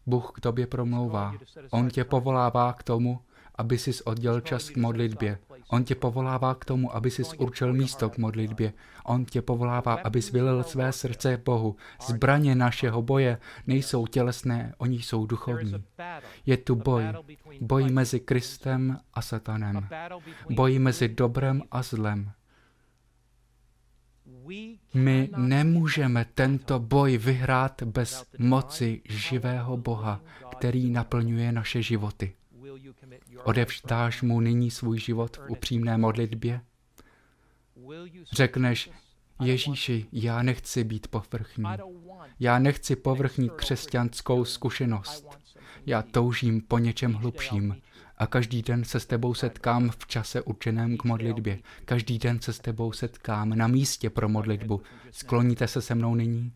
Bůh 0.06 0.32
k 0.34 0.40
tobě 0.40 0.66
promlouvá. 0.66 1.34
On 1.70 1.90
tě 1.90 2.04
povolává 2.04 2.72
k 2.72 2.82
tomu, 2.82 3.20
aby 3.54 3.78
jsi 3.78 4.04
oddělil 4.04 4.40
čas 4.40 4.70
k 4.70 4.76
modlitbě. 4.76 5.38
On 5.68 5.84
tě 5.84 5.94
povolává 5.94 6.54
k 6.54 6.64
tomu, 6.64 6.96
aby 6.96 7.10
jsi 7.10 7.22
určil 7.38 7.72
místo 7.72 8.10
k 8.10 8.18
modlitbě. 8.18 8.72
On 9.04 9.24
tě 9.24 9.42
povolává, 9.42 9.94
aby 9.94 10.20
vylil 10.32 10.62
své 10.62 10.92
srdce 10.92 11.42
Bohu. 11.44 11.76
Zbraně 12.06 12.54
našeho 12.54 13.02
boje 13.02 13.38
nejsou 13.66 14.06
tělesné, 14.06 14.74
oni 14.78 14.96
jsou 14.96 15.26
duchovní. 15.26 15.84
Je 16.46 16.56
tu 16.56 16.74
boj. 16.74 17.04
Boj 17.60 17.90
mezi 17.90 18.20
Kristem 18.20 19.00
a 19.14 19.22
Satanem. 19.22 19.88
Boj 20.50 20.78
mezi 20.78 21.08
dobrem 21.08 21.62
a 21.70 21.82
zlem. 21.82 22.32
My 24.94 25.28
nemůžeme 25.36 26.26
tento 26.34 26.78
boj 26.78 27.18
vyhrát 27.18 27.82
bez 27.82 28.24
moci 28.38 29.02
živého 29.08 29.76
Boha, 29.76 30.20
který 30.50 30.90
naplňuje 30.90 31.52
naše 31.52 31.82
životy. 31.82 32.34
Odevštáš 33.44 34.22
mu 34.22 34.40
nyní 34.40 34.70
svůj 34.70 34.98
život 34.98 35.36
v 35.36 35.50
upřímné 35.50 35.98
modlitbě? 35.98 36.60
Řekneš, 38.32 38.90
Ježíši, 39.42 40.06
já 40.12 40.42
nechci 40.42 40.84
být 40.84 41.08
povrchní. 41.08 41.64
Já 42.40 42.58
nechci 42.58 42.96
povrchní 42.96 43.50
křesťanskou 43.56 44.44
zkušenost. 44.44 45.26
Já 45.86 46.02
toužím 46.02 46.60
po 46.60 46.78
něčem 46.78 47.12
hlubším. 47.12 47.76
A 48.18 48.26
každý 48.26 48.62
den 48.62 48.84
se 48.84 49.00
s 49.00 49.06
tebou 49.06 49.34
setkám 49.34 49.90
v 49.98 50.06
čase 50.06 50.42
určeném 50.42 50.96
k 50.96 51.04
modlitbě. 51.04 51.58
Každý 51.84 52.18
den 52.18 52.40
se 52.40 52.52
s 52.52 52.58
tebou 52.58 52.92
setkám 52.92 53.48
na 53.48 53.66
místě 53.66 54.10
pro 54.10 54.28
modlitbu. 54.28 54.82
Skloníte 55.10 55.68
se 55.68 55.82
se 55.82 55.94
mnou 55.94 56.14
nyní? 56.14 56.52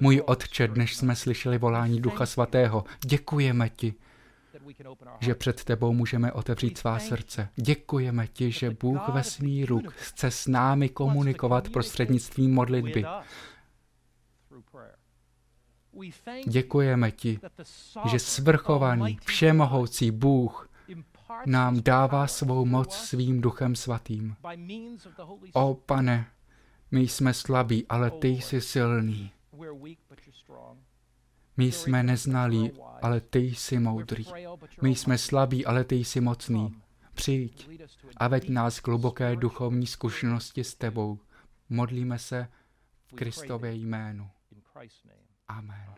Můj 0.00 0.22
Otče, 0.26 0.68
dnes 0.68 0.90
jsme 0.90 1.16
slyšeli 1.16 1.58
volání 1.58 2.00
Ducha 2.00 2.26
Svatého. 2.26 2.84
Děkujeme 3.04 3.68
ti, 3.68 3.94
že 5.20 5.34
před 5.34 5.64
tebou 5.64 5.92
můžeme 5.92 6.32
otevřít 6.32 6.78
svá 6.78 6.98
srdce. 6.98 7.48
Děkujeme 7.56 8.26
ti, 8.26 8.50
že 8.52 8.70
Bůh 8.70 9.08
ve 9.08 9.22
smíru 9.22 9.82
chce 9.88 10.30
s 10.30 10.46
námi 10.46 10.88
komunikovat 10.88 11.68
prostřednictvím 11.68 12.54
modlitby. 12.54 13.04
Děkujeme 16.48 17.10
ti, 17.10 17.40
že 18.10 18.18
svrchovaný, 18.18 19.18
všemohoucí 19.24 20.10
Bůh 20.10 20.68
nám 21.46 21.82
dává 21.82 22.26
svou 22.26 22.64
moc 22.64 22.94
svým 22.96 23.40
duchem 23.40 23.76
svatým. 23.76 24.36
O 25.52 25.74
pane, 25.74 26.26
my 26.90 27.00
jsme 27.00 27.34
slabí, 27.34 27.86
ale 27.88 28.10
ty 28.10 28.28
jsi 28.28 28.60
silný. 28.60 29.30
My 31.56 31.72
jsme 31.72 32.02
neznalí, 32.02 32.72
ale 33.02 33.20
ty 33.20 33.38
jsi 33.38 33.78
moudrý. 33.78 34.24
My 34.82 34.90
jsme 34.90 35.18
slabí, 35.18 35.66
ale 35.66 35.84
ty 35.84 35.94
jsi 35.94 36.20
mocný. 36.20 36.82
Přijď 37.14 37.70
a 38.16 38.28
veď 38.28 38.48
nás 38.48 38.80
k 38.80 38.88
hluboké 38.88 39.36
duchovní 39.36 39.86
zkušenosti 39.86 40.64
s 40.64 40.74
tebou. 40.74 41.18
Modlíme 41.68 42.18
se 42.18 42.48
v 43.06 43.14
Kristově 43.14 43.74
jménu. 43.74 44.30
Amen. 45.48 45.94